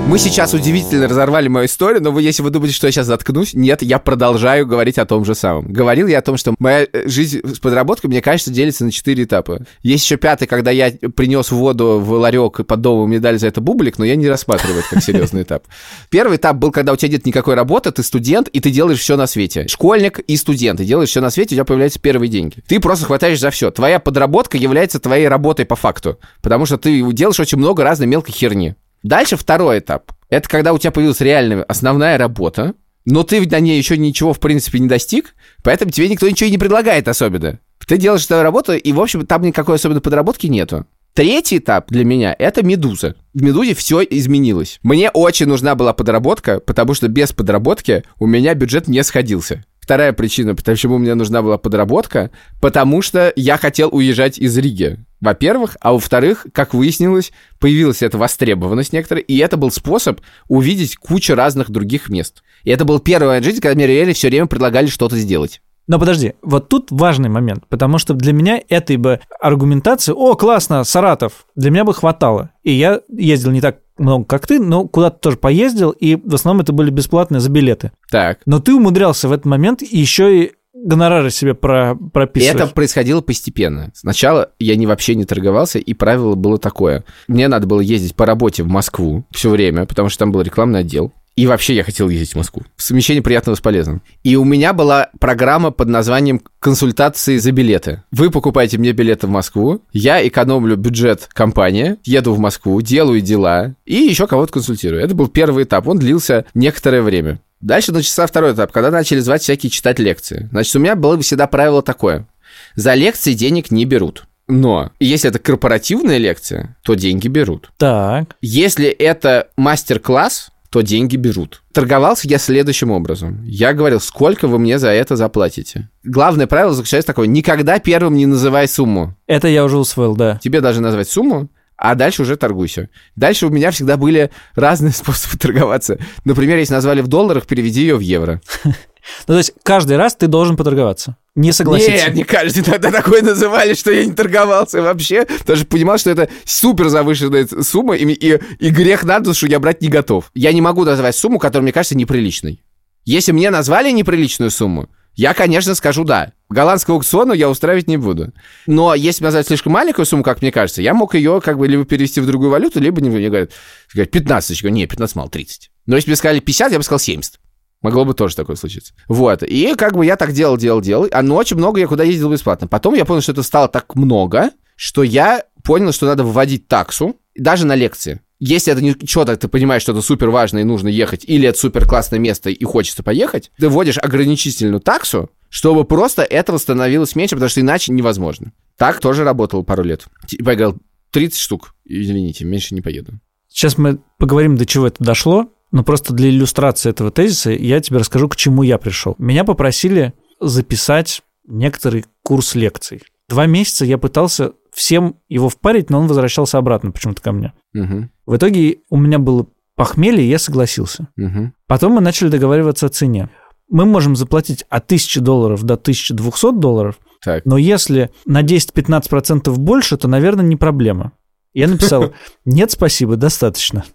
Мы 0.07 0.19
сейчас 0.19 0.53
удивительно 0.53 1.07
разорвали 1.07 1.47
мою 1.47 1.67
историю, 1.67 2.03
но 2.03 2.11
вы, 2.11 2.21
если 2.21 2.43
вы 2.43 2.49
думаете, 2.49 2.75
что 2.75 2.85
я 2.87 2.91
сейчас 2.91 3.07
заткнусь, 3.07 3.53
нет, 3.53 3.81
я 3.81 3.97
продолжаю 3.97 4.67
говорить 4.67 4.97
о 4.97 5.05
том 5.05 5.23
же 5.23 5.35
самом. 5.35 5.71
Говорил 5.71 6.07
я 6.07 6.19
о 6.19 6.21
том, 6.21 6.35
что 6.35 6.53
моя 6.59 6.85
э, 6.91 7.07
жизнь 7.07 7.39
с 7.43 7.59
подработкой, 7.59 8.09
мне 8.09 8.21
кажется, 8.21 8.51
делится 8.51 8.83
на 8.83 8.91
четыре 8.91 9.23
этапа. 9.23 9.61
Есть 9.83 10.03
еще 10.03 10.17
пятый, 10.17 10.47
когда 10.47 10.69
я 10.69 10.91
принес 11.15 11.51
воду 11.51 12.01
в 12.03 12.11
ларек 12.11 12.59
и 12.59 12.63
под 12.63 12.81
домом, 12.81 13.07
мне 13.07 13.19
дали 13.19 13.37
за 13.37 13.47
это 13.47 13.61
бублик, 13.61 13.99
но 13.99 14.05
я 14.05 14.17
не 14.17 14.27
рассматриваю 14.27 14.79
это 14.79 14.89
как 14.89 15.03
серьезный 15.03 15.43
этап. 15.43 15.63
Первый 16.09 16.35
этап 16.35 16.57
был, 16.57 16.71
когда 16.71 16.91
у 16.91 16.97
тебя 16.97 17.13
нет 17.13 17.25
никакой 17.25 17.55
работы, 17.55 17.91
ты 17.91 18.03
студент, 18.03 18.49
и 18.49 18.59
ты 18.59 18.69
делаешь 18.69 18.99
все 18.99 19.15
на 19.15 19.27
свете. 19.27 19.65
Школьник 19.69 20.19
и 20.19 20.35
студент, 20.35 20.79
ты 20.79 20.85
делаешь 20.85 21.09
все 21.09 21.21
на 21.21 21.29
свете, 21.29 21.55
у 21.55 21.57
тебя 21.57 21.65
появляются 21.65 21.99
первые 21.99 22.29
деньги. 22.29 22.61
Ты 22.67 22.81
просто 22.81 23.05
хватаешь 23.05 23.39
за 23.39 23.49
все. 23.49 23.71
Твоя 23.71 23.99
подработка 23.99 24.57
является 24.57 24.99
твоей 24.99 25.29
работой 25.29 25.65
по 25.65 25.77
факту, 25.77 26.19
потому 26.41 26.65
что 26.65 26.77
ты 26.77 27.01
делаешь 27.13 27.39
очень 27.39 27.59
много 27.59 27.83
разной 27.85 28.07
мелкой 28.07 28.33
херни. 28.33 28.75
Дальше 29.03 29.35
второй 29.37 29.79
этап. 29.79 30.11
Это 30.29 30.47
когда 30.47 30.73
у 30.73 30.77
тебя 30.77 30.91
появилась 30.91 31.21
реальная 31.21 31.63
основная 31.63 32.17
работа, 32.17 32.75
но 33.05 33.23
ты 33.23 33.41
на 33.47 33.59
ней 33.59 33.77
еще 33.77 33.97
ничего, 33.97 34.33
в 34.33 34.39
принципе, 34.39 34.79
не 34.79 34.87
достиг, 34.87 35.35
поэтому 35.63 35.91
тебе 35.91 36.07
никто 36.07 36.29
ничего 36.29 36.47
и 36.47 36.51
не 36.51 36.57
предлагает 36.57 37.07
особенно. 37.07 37.59
Ты 37.85 37.97
делаешь 37.97 38.25
свою 38.25 38.43
работу, 38.43 38.73
и, 38.73 38.91
в 38.93 39.01
общем, 39.01 39.25
там 39.25 39.41
никакой 39.41 39.75
особенной 39.75 40.01
подработки 40.01 40.47
нету. 40.47 40.85
Третий 41.13 41.57
этап 41.57 41.89
для 41.89 42.05
меня— 42.05 42.33
это 42.39 42.63
«Медуза». 42.63 43.15
В 43.33 43.41
«Медузе» 43.41 43.73
все 43.73 44.01
изменилось. 44.01 44.79
Мне 44.81 45.09
очень 45.09 45.47
нужна 45.47 45.75
была 45.75 45.91
подработка, 45.91 46.61
потому 46.61 46.93
что 46.93 47.09
без 47.09 47.33
подработки 47.33 48.03
у 48.17 48.27
меня 48.27 48.53
бюджет 48.53 48.87
не 48.87 49.03
сходился. 49.03 49.65
Вторая 49.81 50.13
причина, 50.13 50.55
почему 50.55 50.99
мне 50.99 51.15
нужна 51.15 51.41
была 51.41 51.57
подработка, 51.57 52.29
потому 52.61 53.01
что 53.01 53.33
я 53.35 53.57
хотел 53.57 53.89
уезжать 53.91 54.37
из 54.37 54.55
Риги. 54.57 54.99
Во-первых, 55.19 55.75
а 55.81 55.91
во-вторых, 55.93 56.45
как 56.53 56.73
выяснилось, 56.75 57.31
появилась 57.59 58.03
эта 58.03 58.17
востребованность 58.17 58.93
некоторая, 58.93 59.23
и 59.23 59.37
это 59.39 59.57
был 59.57 59.71
способ 59.71 60.21
увидеть 60.47 60.95
кучу 60.95 61.33
разных 61.33 61.71
других 61.71 62.09
мест. 62.09 62.43
И 62.63 62.69
это 62.69 62.85
был 62.85 62.99
первый 62.99 63.41
жизнь, 63.41 63.59
когда 63.59 63.75
мне 63.75 63.87
реально 63.87 64.13
все 64.13 64.29
время 64.29 64.45
предлагали 64.45 64.85
что-то 64.85 65.17
сделать. 65.17 65.61
Но 65.87 65.99
подожди, 65.99 66.35
вот 66.43 66.69
тут 66.69 66.87
важный 66.91 67.29
момент, 67.29 67.65
потому 67.67 67.97
что 67.97 68.13
для 68.13 68.33
меня 68.33 68.61
этой 68.69 68.97
бы 68.97 69.19
аргументации, 69.39 70.13
о, 70.15 70.35
классно, 70.35 70.83
Саратов, 70.83 71.47
для 71.55 71.71
меня 71.71 71.83
бы 71.83 71.93
хватало. 71.93 72.51
И 72.63 72.71
я 72.71 73.01
ездил 73.09 73.51
не 73.51 73.61
так 73.61 73.79
много, 74.01 74.25
как 74.25 74.47
ты, 74.47 74.59
но 74.59 74.87
куда-то 74.87 75.19
тоже 75.19 75.37
поездил, 75.37 75.91
и 75.91 76.15
в 76.15 76.35
основном 76.35 76.61
это 76.63 76.73
были 76.73 76.89
бесплатные 76.89 77.39
за 77.39 77.49
билеты. 77.49 77.91
Так. 78.09 78.39
Но 78.45 78.59
ты 78.59 78.73
умудрялся 78.73 79.27
в 79.27 79.31
этот 79.31 79.45
момент 79.45 79.81
еще 79.81 80.43
и 80.43 80.51
гонорары 80.73 81.29
себе 81.29 81.53
про, 81.53 81.95
прописывать. 81.95 82.61
Это 82.61 82.73
происходило 82.73 83.21
постепенно. 83.21 83.91
Сначала 83.93 84.51
я 84.59 84.75
не, 84.75 84.87
вообще 84.87 85.15
не 85.15 85.25
торговался, 85.25 85.79
и 85.79 85.93
правило 85.93 86.35
было 86.35 86.57
такое. 86.57 87.03
Мне 87.27 87.47
надо 87.47 87.67
было 87.67 87.81
ездить 87.81 88.15
по 88.15 88.25
работе 88.25 88.63
в 88.63 88.67
Москву 88.67 89.25
все 89.31 89.49
время, 89.49 89.85
потому 89.85 90.09
что 90.09 90.19
там 90.19 90.31
был 90.31 90.41
рекламный 90.41 90.79
отдел. 90.79 91.13
И 91.35 91.47
вообще 91.47 91.75
я 91.75 91.83
хотел 91.83 92.09
ездить 92.09 92.33
в 92.33 92.37
Москву. 92.37 92.63
Совмещение 92.75 93.23
приятного 93.23 93.55
с 93.55 93.61
полезным. 93.61 94.01
И 94.23 94.35
у 94.35 94.43
меня 94.43 94.73
была 94.73 95.09
программа 95.19 95.71
под 95.71 95.87
названием 95.87 96.41
«Консультации 96.59 97.37
за 97.37 97.51
билеты». 97.51 98.03
Вы 98.11 98.29
покупаете 98.29 98.77
мне 98.77 98.91
билеты 98.91 99.27
в 99.27 99.29
Москву, 99.29 99.81
я 99.93 100.25
экономлю 100.27 100.75
бюджет 100.75 101.29
компании, 101.31 101.97
еду 102.03 102.33
в 102.33 102.39
Москву, 102.39 102.81
делаю 102.81 103.21
дела 103.21 103.75
и 103.85 103.95
еще 103.95 104.27
кого-то 104.27 104.53
консультирую. 104.53 105.01
Это 105.01 105.15
был 105.15 105.29
первый 105.29 105.63
этап, 105.63 105.87
он 105.87 105.99
длился 105.99 106.45
некоторое 106.53 107.01
время. 107.01 107.39
Дальше 107.61 107.91
начался 107.91 108.27
второй 108.27 108.53
этап, 108.53 108.71
когда 108.71 108.91
начали 108.91 109.19
звать 109.19 109.43
всякие 109.43 109.69
читать 109.69 109.99
лекции. 109.99 110.49
Значит, 110.51 110.75
у 110.75 110.79
меня 110.79 110.95
было 110.95 111.19
всегда 111.21 111.47
правило 111.47 111.81
такое. 111.81 112.27
За 112.75 112.93
лекции 112.93 113.33
денег 113.33 113.71
не 113.71 113.85
берут. 113.85 114.25
Но 114.47 114.91
если 114.99 115.29
это 115.29 115.39
корпоративная 115.39 116.17
лекция, 116.17 116.75
то 116.83 116.95
деньги 116.95 117.27
берут. 117.27 117.71
Так. 117.77 118.35
Если 118.41 118.87
это 118.87 119.47
мастер-класс, 119.55 120.49
то 120.71 120.81
деньги 120.81 121.17
берут. 121.17 121.63
Торговался 121.73 122.29
я 122.29 122.38
следующим 122.38 122.91
образом. 122.91 123.43
Я 123.43 123.73
говорил, 123.73 123.99
сколько 123.99 124.47
вы 124.47 124.57
мне 124.57 124.79
за 124.79 124.89
это 124.89 125.17
заплатите. 125.17 125.89
Главное 126.03 126.47
правило 126.47 126.73
заключается 126.73 127.07
такое, 127.07 127.27
никогда 127.27 127.77
первым 127.79 128.15
не 128.15 128.25
называй 128.25 128.69
сумму. 128.69 129.15
Это 129.27 129.49
я 129.49 129.65
уже 129.65 129.77
усвоил, 129.77 130.15
да. 130.15 130.39
Тебе 130.41 130.62
даже 130.62 130.79
назвать 130.79 131.10
сумму, 131.10 131.49
а 131.75 131.93
дальше 131.95 132.21
уже 132.21 132.38
торгуйся. 132.38 132.88
Дальше 133.17 133.47
у 133.47 133.49
меня 133.49 133.71
всегда 133.71 133.97
были 133.97 134.31
разные 134.55 134.91
способы 134.93 135.38
торговаться. 135.38 135.99
Например, 136.23 136.57
если 136.57 136.73
назвали 136.73 137.01
в 137.01 137.07
долларах, 137.07 137.47
переведи 137.47 137.81
ее 137.81 137.97
в 137.97 138.01
евро. 138.01 138.41
Ну, 139.27 139.33
то 139.33 139.37
есть 139.37 139.53
каждый 139.63 139.97
раз 139.97 140.15
ты 140.15 140.27
должен 140.27 140.57
поторговаться. 140.57 141.17
Не 141.35 141.53
согласиться. 141.53 142.07
Нет, 142.07 142.15
не 142.15 142.23
каждый. 142.23 142.63
Тогда 142.63 142.91
такое 142.91 143.21
называли, 143.21 143.73
что 143.73 143.91
я 143.91 144.05
не 144.05 144.11
торговался 144.11 144.81
вообще. 144.81 145.25
Даже 145.45 145.65
понимал, 145.65 145.97
что 145.97 146.09
это 146.09 146.29
супер 146.45 146.89
завышенная 146.89 147.47
сумма, 147.61 147.95
и, 147.95 148.05
и, 148.05 148.39
и 148.59 148.69
грех 148.69 149.03
на 149.03 149.19
душу 149.19 149.47
я 149.47 149.59
брать 149.59 149.81
не 149.81 149.87
готов. 149.87 150.29
Я 150.33 150.51
не 150.51 150.61
могу 150.61 150.83
назвать 150.83 151.15
сумму, 151.15 151.39
которая 151.39 151.63
мне 151.63 151.71
кажется 151.71 151.95
неприличной. 151.95 152.61
Если 153.05 153.31
мне 153.31 153.49
назвали 153.49 153.91
неприличную 153.91 154.51
сумму, 154.51 154.89
я, 155.15 155.33
конечно, 155.33 155.75
скажу 155.75 156.03
да. 156.03 156.33
Голландского 156.49 156.97
аукциона 156.97 157.33
я 157.33 157.49
устраивать 157.49 157.87
не 157.87 157.97
буду. 157.97 158.31
Но 158.65 158.93
если 158.95 159.23
назвать 159.23 159.47
слишком 159.47 159.73
маленькую 159.73 160.05
сумму, 160.05 160.23
как 160.23 160.41
мне 160.41 160.51
кажется, 160.51 160.81
я 160.81 160.93
мог 160.93 161.15
ее 161.15 161.41
как 161.41 161.57
бы 161.57 161.67
либо 161.67 161.85
перевести 161.85 162.21
в 162.21 162.25
другую 162.25 162.49
валюту, 162.49 162.79
либо 162.79 163.01
не 163.01 163.09
мне 163.09 163.27
говорят, 163.27 163.51
15. 163.93 164.57
Я 164.57 164.61
говорю, 164.61 164.75
не, 164.75 164.85
15 164.87 165.15
мало, 165.15 165.29
30. 165.29 165.71
Но 165.85 165.95
если 165.95 166.11
бы 166.11 166.15
сказали 166.15 166.39
50, 166.39 166.71
я 166.71 166.77
бы 166.77 166.83
сказал 166.83 166.99
70. 166.99 167.39
Могло 167.81 168.05
бы 168.05 168.13
тоже 168.13 168.35
такое 168.35 168.55
случиться. 168.55 168.93
Вот. 169.07 169.43
И 169.43 169.73
как 169.75 169.95
бы 169.95 170.05
я 170.05 170.15
так 170.15 170.33
делал, 170.33 170.57
делал, 170.57 170.81
делал. 170.81 171.07
А 171.11 171.21
ночью 171.21 171.57
много 171.57 171.79
я 171.79 171.87
куда 171.87 172.03
ездил 172.03 172.31
бесплатно. 172.31 172.67
Потом 172.67 172.93
я 172.93 173.05
понял, 173.05 173.21
что 173.21 173.31
это 173.31 173.43
стало 173.43 173.67
так 173.67 173.95
много, 173.95 174.51
что 174.75 175.03
я 175.03 175.43
понял, 175.63 175.91
что 175.91 176.05
надо 176.05 176.23
вводить 176.23 176.67
таксу 176.67 177.17
даже 177.35 177.65
на 177.65 177.75
лекции. 177.75 178.21
Если 178.39 178.73
это 178.73 178.81
не 178.81 178.95
что-то, 179.05 179.37
ты 179.37 179.47
понимаешь, 179.47 179.83
что 179.83 179.91
это 179.91 180.01
супер 180.01 180.29
важно 180.31 180.59
и 180.59 180.63
нужно 180.63 180.87
ехать, 180.87 181.23
или 181.27 181.47
это 181.47 181.59
супер 181.59 181.87
классное 181.87 182.17
место 182.17 182.49
и 182.49 182.63
хочется 182.63 183.03
поехать, 183.03 183.51
ты 183.59 183.69
вводишь 183.69 183.99
ограничительную 183.99 184.79
таксу, 184.79 185.29
чтобы 185.49 185.85
просто 185.85 186.23
этого 186.23 186.57
становилось 186.57 187.15
меньше, 187.15 187.35
потому 187.35 187.49
что 187.49 187.61
иначе 187.61 187.91
невозможно. 187.91 188.51
Так 188.77 188.99
тоже 188.99 189.23
работал 189.23 189.63
пару 189.63 189.83
лет. 189.83 190.07
Типа 190.25 190.49
я 190.49 190.55
говорил, 190.55 190.79
30 191.11 191.39
штук, 191.39 191.75
извините, 191.85 192.45
меньше 192.45 192.73
не 192.73 192.81
поеду. 192.81 193.19
Сейчас 193.47 193.77
мы 193.77 193.99
поговорим, 194.17 194.55
до 194.55 194.65
чего 194.65 194.87
это 194.87 195.03
дошло, 195.03 195.53
но 195.71 195.84
просто 195.84 196.13
для 196.13 196.29
иллюстрации 196.29 196.89
этого 196.89 197.12
тезиса 197.12 197.51
я 197.51 197.79
тебе 197.79 197.97
расскажу, 197.99 198.27
к 198.29 198.36
чему 198.36 198.63
я 198.63 198.77
пришел. 198.77 199.15
Меня 199.17 199.43
попросили 199.43 200.13
записать 200.39 201.21
некоторый 201.47 202.05
курс 202.23 202.55
лекций. 202.55 203.01
Два 203.29 203.45
месяца 203.45 203.86
я 203.86 203.97
пытался 203.97 204.51
всем 204.73 205.15
его 205.29 205.49
впарить, 205.49 205.89
но 205.89 205.99
он 205.99 206.07
возвращался 206.07 206.57
обратно 206.57 206.91
почему-то 206.91 207.21
ко 207.21 207.31
мне. 207.31 207.53
Угу, 207.73 208.10
В 208.25 208.36
итоге 208.36 208.79
у 208.89 208.97
меня 208.97 209.19
было 209.19 209.47
похмелье, 209.75 210.23
и 210.25 210.29
я 210.29 210.39
согласился. 210.39 211.07
угу. 211.17 211.51
Потом 211.67 211.93
мы 211.93 212.01
начали 212.01 212.29
договариваться 212.29 212.86
о 212.88 212.89
цене. 212.89 213.29
Мы 213.69 213.86
можем 213.86 214.15
заплатить 214.17 214.65
от 214.69 214.86
1000 214.86 215.21
долларов 215.21 215.63
до 215.63 215.75
1200 215.75 216.60
долларов, 216.60 216.99
Так, 217.23 217.45
но 217.45 217.57
если 217.57 218.12
на 218.25 218.43
10-15% 218.43 219.49
больше, 219.57 219.95
то, 219.97 220.07
наверное, 220.10 220.43
не 220.45 220.57
проблема. 220.57 221.13
Я 221.53 221.67
написал, 221.69 222.12
нет, 222.45 222.71
спасибо, 222.71 223.15
достаточно. 223.15 223.86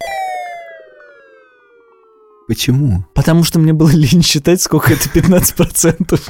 Почему? 2.46 3.04
Потому 3.14 3.44
что 3.44 3.58
мне 3.58 3.72
было 3.72 3.90
лень 3.92 4.22
считать, 4.22 4.60
сколько 4.60 4.92
это 4.92 5.08
15%. 5.08 6.20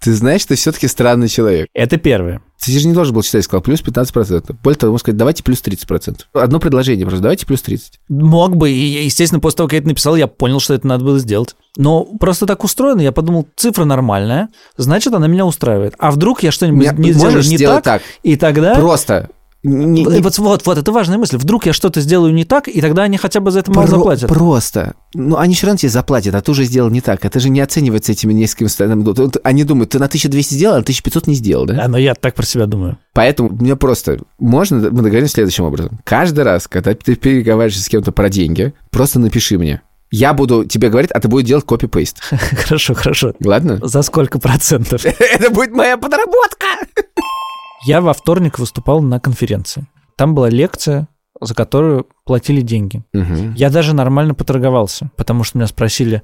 Ты 0.00 0.12
знаешь, 0.12 0.44
ты 0.44 0.54
все-таки 0.54 0.86
странный 0.86 1.28
человек. 1.28 1.66
Это 1.72 1.96
первое. 1.96 2.42
Ты 2.62 2.72
же 2.72 2.86
не 2.86 2.92
должен 2.92 3.14
был 3.14 3.22
считать, 3.22 3.42
сказал, 3.44 3.62
плюс 3.62 3.82
15%. 3.82 4.54
Более 4.62 4.78
того, 4.78 4.90
ему 4.90 4.98
сказать, 4.98 5.16
давайте 5.16 5.42
плюс 5.42 5.62
30%. 5.62 6.20
Одно 6.34 6.60
предложение 6.60 7.06
просто, 7.06 7.22
давайте 7.22 7.46
плюс 7.46 7.62
30. 7.62 8.00
Мог 8.10 8.54
бы, 8.56 8.70
и, 8.70 9.04
естественно, 9.04 9.40
после 9.40 9.56
того, 9.56 9.68
как 9.68 9.72
я 9.72 9.78
это 9.78 9.88
написал, 9.88 10.14
я 10.14 10.26
понял, 10.26 10.60
что 10.60 10.74
это 10.74 10.86
надо 10.86 11.04
было 11.04 11.18
сделать. 11.18 11.56
Но 11.78 12.04
просто 12.04 12.44
так 12.44 12.64
устроено, 12.64 13.00
я 13.00 13.12
подумал, 13.12 13.48
цифра 13.56 13.86
нормальная, 13.86 14.50
значит, 14.76 15.14
она 15.14 15.26
меня 15.26 15.46
устраивает. 15.46 15.94
А 15.98 16.10
вдруг 16.10 16.42
я 16.42 16.52
что-нибудь 16.52 16.92
не 16.98 17.12
сделаю 17.12 17.42
не 17.42 17.56
так, 17.56 17.82
так? 17.82 18.02
и 18.22 18.36
тогда... 18.36 18.74
Просто. 18.74 19.30
Не- 19.64 20.02
И 20.02 20.06
не- 20.06 20.20
Вот, 20.20 20.38
вот, 20.38 20.66
вот, 20.66 20.78
это 20.78 20.92
важная 20.92 21.18
мысль. 21.18 21.36
Вдруг 21.38 21.66
я 21.66 21.72
что-то 21.72 22.00
сделаю 22.00 22.32
не 22.32 22.44
так, 22.44 22.68
и 22.68 22.80
тогда 22.80 23.02
они 23.04 23.16
хотя 23.16 23.40
бы 23.40 23.50
за 23.50 23.60
это 23.60 23.72
Про- 23.72 23.86
заплатят. 23.86 24.28
Просто. 24.28 24.94
Ну, 25.14 25.36
они 25.36 25.54
все 25.54 25.66
равно 25.66 25.78
тебе 25.78 25.88
заплатят, 25.90 26.34
а 26.34 26.40
ты 26.40 26.50
уже 26.50 26.64
сделал 26.64 26.90
не 26.90 27.00
так. 27.00 27.24
Это 27.24 27.40
же 27.40 27.48
не 27.48 27.60
оценивается 27.60 28.12
этими 28.12 28.32
несколькими 28.32 28.68
сторонами. 28.68 29.02
Вот- 29.04 29.38
Они 29.42 29.64
думают, 29.64 29.90
ты 29.90 29.98
на 29.98 30.08
1200 30.08 30.54
сделал, 30.54 30.74
а 30.74 30.78
на 30.78 30.82
1500 30.84 31.26
не 31.26 31.34
сделал, 31.34 31.64
да? 31.66 31.82
А, 31.84 31.88
но 31.88 31.98
я 31.98 32.14
так 32.14 32.34
про 32.34 32.44
себя 32.44 32.66
думаю. 32.66 32.98
Поэтому 33.14 33.48
мне 33.50 33.74
просто... 33.76 34.18
Можно, 34.38 34.76
мы 34.90 35.02
договоримся 35.02 35.34
следующим 35.34 35.64
образом. 35.64 35.98
Каждый 36.04 36.44
раз, 36.44 36.68
когда 36.68 36.94
ты 36.94 37.14
переговариваешься 37.16 37.82
с 37.82 37.88
кем-то 37.88 38.12
про 38.12 38.28
деньги, 38.28 38.74
просто 38.90 39.18
напиши 39.18 39.56
мне. 39.58 39.80
Я 40.10 40.32
буду 40.34 40.64
тебе 40.64 40.90
говорить, 40.90 41.10
а 41.10 41.18
ты 41.20 41.26
будешь 41.28 41.46
делать 41.48 41.64
копи-пейст. 41.64 42.18
Хорошо, 42.66 42.94
хорошо. 42.94 43.32
Ладно? 43.44 43.80
За 43.82 44.02
сколько 44.02 44.38
процентов? 44.38 45.04
Это 45.18 45.50
будет 45.50 45.72
моя 45.72 45.96
подработка! 45.96 46.66
Я 47.86 48.00
во 48.00 48.12
вторник 48.12 48.58
выступал 48.58 49.00
на 49.02 49.20
конференции. 49.20 49.86
Там 50.16 50.34
была 50.34 50.48
лекция, 50.48 51.08
за 51.40 51.54
которую 51.54 52.06
платили 52.24 52.60
деньги. 52.60 53.02
Мгм, 53.12 53.54
Я 53.54 53.70
даже 53.70 53.94
нормально 53.94 54.34
поторговался, 54.34 55.10
потому 55.16 55.44
что 55.44 55.58
меня 55.58 55.66
спросили, 55.66 56.22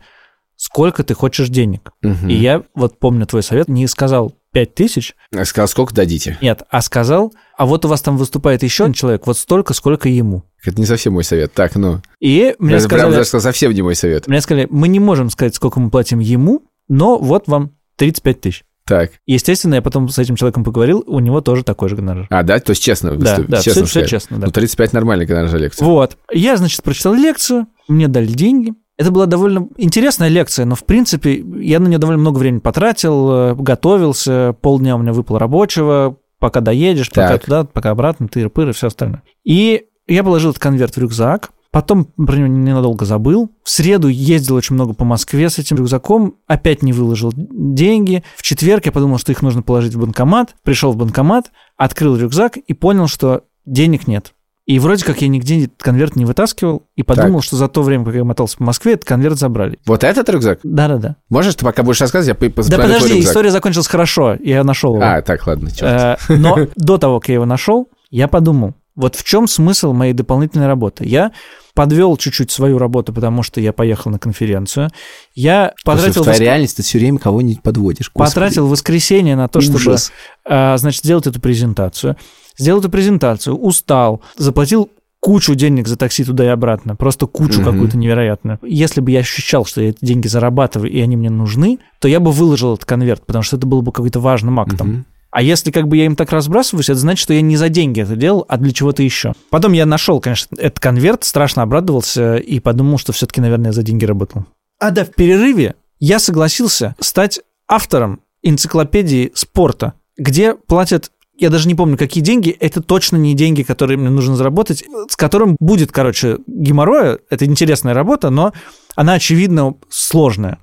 сколько 0.57 1.03
ты 1.05 1.15
хочешь 1.15 1.49
денег. 1.49 1.91
мгм. 2.03 2.29
И 2.29 2.35
я, 2.35 2.63
вот 2.75 2.99
помню 2.99 3.27
твой 3.27 3.43
совет, 3.43 3.69
не 3.69 3.87
сказал 3.87 4.33
5 4.53 4.75
тысяч, 4.75 5.15
Я 5.33 5.45
Сказал, 5.45 5.69
сколько 5.69 5.95
дадите? 5.95 6.37
нет, 6.41 6.63
а 6.71 6.83
сказал, 6.83 7.33
а 7.57 7.67
вот 7.67 7.85
у 7.85 7.89
вас 7.89 8.01
там 8.03 8.17
выступает 8.17 8.63
еще 8.63 8.85
один 8.85 8.95
человек, 8.95 9.27
вот 9.27 9.39
столько, 9.39 9.75
сколько 9.75 10.09
ему. 10.09 10.45
Это 10.65 10.79
не 10.81 10.87
совсем 10.87 11.13
мой 11.15 11.25
совет. 11.25 11.53
Так, 11.55 11.77
ну. 11.77 12.01
И 12.21 12.55
мне 12.59 12.75
это 12.77 12.89
прям 12.89 12.99
сказали, 13.01 13.13
даже 13.17 13.25
сказал, 13.29 13.43
совсем 13.53 13.73
не 13.73 13.83
мой 13.83 13.95
совет. 13.95 14.27
мне 14.27 14.41
сказали, 14.41 14.67
мы 14.71 14.89
не 14.89 15.01
можем 15.01 15.31
сказать, 15.31 15.55
сколько 15.55 15.79
мы 15.81 15.91
платим 15.91 16.19
ему, 16.19 16.63
но 16.89 17.19
вот 17.19 17.47
вам 17.49 17.73
35 17.97 18.41
тысяч. 18.41 18.65
Так. 18.91 19.13
Естественно, 19.25 19.77
я 19.77 19.83
потом 19.83 20.09
с 20.09 20.19
этим 20.19 20.35
человеком 20.35 20.65
поговорил, 20.65 21.05
у 21.07 21.21
него 21.21 21.41
тоже 21.41 21.63
такой 21.63 21.89
же 21.89 21.95
гонорар. 21.95 22.27
А, 22.29 22.43
да? 22.43 22.59
То 22.59 22.71
есть 22.71 22.83
честно? 22.83 23.13
Да, 23.15 23.39
да, 23.47 23.59
все, 23.61 23.71
честно 23.71 23.85
все 23.85 23.91
сказать. 24.01 24.11
честно, 24.11 24.39
да. 24.39 24.47
Ну, 24.47 24.53
35 24.53 24.93
нормальный, 24.93 25.29
когда 25.29 25.47
же 25.47 25.59
лекция. 25.59 25.87
Вот. 25.87 26.17
Я, 26.33 26.57
значит, 26.57 26.83
прочитал 26.83 27.15
лекцию, 27.15 27.69
мне 27.87 28.09
дали 28.09 28.27
деньги. 28.27 28.73
Это 28.99 29.13
была 29.13 29.27
довольно 29.27 29.69
интересная 29.77 30.27
лекция, 30.27 30.65
но, 30.65 30.75
в 30.75 30.83
принципе, 30.83 31.37
я 31.61 31.79
на 31.79 31.87
нее 31.87 31.99
довольно 31.99 32.21
много 32.21 32.39
времени 32.39 32.59
потратил, 32.59 33.31
э, 33.31 33.55
готовился, 33.55 34.57
полдня 34.61 34.97
у 34.97 34.99
меня 34.99 35.13
выпало 35.13 35.39
рабочего, 35.39 36.17
пока 36.41 36.61
доедешь, 36.61 37.11
пока 37.11 37.29
Так. 37.29 37.45
туда, 37.45 37.65
пока 37.65 37.91
обратно, 37.91 38.27
тыры-пыры, 38.27 38.73
все 38.73 38.89
остальное. 38.89 39.23
И 39.45 39.85
я 40.09 40.25
положил 40.25 40.51
этот 40.51 40.61
конверт 40.61 40.97
в 40.97 40.99
рюкзак, 40.99 41.51
потом 41.71 42.05
про 42.05 42.37
него 42.37 42.49
ненадолго 42.49 43.05
забыл. 43.05 43.51
В 43.63 43.71
среду 43.71 44.09
ездил 44.09 44.57
очень 44.57 44.75
много 44.75 44.95
по 44.95 45.05
Москве 45.05 45.49
с 45.49 45.59
этим 45.59 45.77
рюкзаком, 45.77 46.37
опять 46.47 46.83
не 46.83 46.93
выложил 46.93 47.33
деньги. 47.35 48.25
В 48.37 48.43
четверг 48.43 48.87
я 48.87 48.93
подумал, 48.93 49.19
что 49.19 49.33
их 49.33 49.43
нужно 49.43 49.63
положить 49.63 49.95
в 49.95 50.01
банкомат, 50.01 50.55
пришел 50.63 50.93
в 50.93 50.97
банкомат, 50.97 51.51
открыл 51.77 52.17
рюкзак 52.17 52.57
и 52.57 52.75
понял, 52.75 53.07
что 53.07 53.45
денег 53.65 54.07
нет. 54.07 54.35
И 54.67 54.79
вроде 54.79 55.05
как 55.05 55.21
я 55.21 55.27
нигде 55.27 55.65
этот 55.65 55.83
конверт 55.83 56.15
не 56.15 56.25
вытаскивал, 56.25 56.85
и 56.95 57.03
подумал, 57.03 57.43
что 57.43 57.57
за 57.57 57.67
то 57.67 57.83
время, 57.83 58.05
как 58.05 58.15
я 58.15 58.23
мотался 58.23 58.57
по 58.57 58.63
Москве, 58.63 58.93
этот 58.93 59.05
конверт 59.05 59.37
забрали. 59.37 59.81
Вот 59.85 60.05
этот 60.05 60.29
рюкзак? 60.29 60.61
Да-да-да. 60.63 61.17
Можешь 61.29 61.57
ты 61.57 61.65
пока 61.65 61.83
будешь 61.83 62.01
рассказывать, 62.01 62.41
я 62.41 62.63
Да 62.69 62.77
подожди, 62.79 63.19
история 63.21 63.51
закончилась 63.51 63.89
хорошо, 63.89 64.37
я 64.39 64.63
нашел 64.63 64.95
его. 64.95 65.05
А, 65.05 65.23
так, 65.23 65.45
ладно, 65.47 65.71
чёрт. 65.71 65.83
Э, 65.83 66.17
Но 66.29 66.69
до 66.77 66.99
того, 66.99 67.19
как 67.19 67.31
я 67.31 67.35
его 67.35 67.47
нашел, 67.47 67.89
я 68.11 68.29
подумал, 68.29 68.75
вот 69.01 69.17
в 69.17 69.25
чем 69.25 69.49
смысл 69.49 69.93
моей 69.93 70.13
дополнительной 70.13 70.67
работы? 70.67 71.05
Я 71.07 71.33
подвел 71.75 72.17
чуть-чуть 72.17 72.51
свою 72.51 72.79
работу, 72.79 73.13
потому 73.13 73.43
что 73.43 73.61
я 73.61 73.73
поехал 73.73 74.11
на 74.11 74.19
конференцию. 74.19 74.91
Я 75.35 75.73
потратил, 75.85 76.21
в 76.23 76.25
твоей 76.25 76.39
воск- 76.39 76.43
реальности 76.43 76.77
ты 76.79 76.83
все 76.83 76.99
время 76.99 77.19
кого-нибудь 77.19 77.63
подводишь. 77.63 78.11
Господи. 78.13 78.29
потратил 78.35 78.67
воскресенье 78.69 79.37
на 79.37 79.49
то, 79.49 79.61
чтобы 79.61 79.77
Ужас. 79.77 80.13
а, 80.45 80.77
значит, 80.77 81.05
сделать 81.05 81.27
эту 81.27 81.41
презентацию. 81.41 82.17
Сделал 82.59 82.81
эту 82.81 82.91
презентацию, 82.91 83.57
устал, 83.57 84.21
заплатил 84.37 84.91
кучу 85.21 85.55
денег 85.55 85.87
за 85.87 85.97
такси 85.97 86.25
туда 86.25 86.45
и 86.45 86.49
обратно, 86.49 86.97
просто 86.97 87.27
кучу 87.27 87.61
Мгм. 87.61 87.65
какую-то 87.73 87.97
невероятную. 87.99 88.59
Если 88.63 89.01
бы 89.01 89.11
я 89.11 89.21
ощущал, 89.21 89.65
что 89.67 89.81
я 89.83 89.91
эти 89.91 89.99
деньги 90.01 90.27
зарабатываю, 90.27 90.91
и 90.91 90.99
они 91.01 91.17
мне 91.17 91.31
нужны, 91.31 91.79
то 92.01 92.09
я 92.09 92.21
бы 92.21 92.33
выложил 92.33 92.73
этот 92.75 92.85
конверт, 92.87 93.25
потому 93.27 93.43
что 93.43 93.57
это 93.57 93.67
был 93.67 93.83
бы 93.83 93.93
какой-то 93.93 94.19
важным 94.19 94.59
актом. 94.59 94.89
Мгм. 94.89 95.07
А 95.31 95.43
если 95.43 95.71
как 95.71 95.89
бы 95.89 95.97
я 95.97 96.07
им 96.07 96.17
так 96.17 96.33
разбрасываюсь, 96.33 96.89
это 96.89 96.99
значит, 96.99 97.23
что 97.23 97.33
я 97.33 97.41
не 97.41 97.57
за 97.57 97.69
деньги 97.69 98.03
это 98.03 98.17
делал, 98.17 98.45
а 98.49 98.57
для 98.57 98.73
чего-то 98.73 99.03
еще. 99.03 99.33
Потом 99.51 99.73
я 99.73 99.87
нашел, 99.87 100.21
конечно, 100.21 100.57
этот 100.59 100.81
конверт, 100.81 101.25
страшно 101.25 101.63
обрадовался 101.63 102.37
и 102.37 102.59
подумал, 102.59 102.99
что 102.99 103.13
все-таки, 103.13 103.41
наверное, 103.41 103.73
за 103.73 103.83
деньги 103.83 104.05
работал. 104.05 104.45
А 104.81 104.91
да, 104.91 105.05
в 105.05 105.11
перерыве 105.11 105.75
я 106.01 106.19
согласился 106.19 106.97
стать 106.99 107.41
автором 107.69 108.21
энциклопедии 108.43 109.31
спорта, 109.35 109.95
где 110.17 110.55
платят 110.55 111.11
я 111.41 111.49
даже 111.49 111.69
не 111.69 111.75
помню, 111.75 111.97
какие 111.97 112.23
деньги, 112.23 112.51
это 112.51 112.83
точно 112.83 113.17
не 113.17 113.35
деньги, 113.35 113.63
которые 113.63 113.97
мне 113.97 114.11
нужно 114.11 114.37
заработать, 114.37 114.85
с 115.09 115.17
которым 115.17 115.57
будет, 115.59 115.91
короче, 115.91 116.37
геморроя. 116.47 117.19
Это 117.31 117.47
интересная 117.47 117.95
работа, 117.95 118.29
но 118.29 118.53
она, 118.95 119.15
очевидно, 119.15 119.75
сложная. 119.89 120.59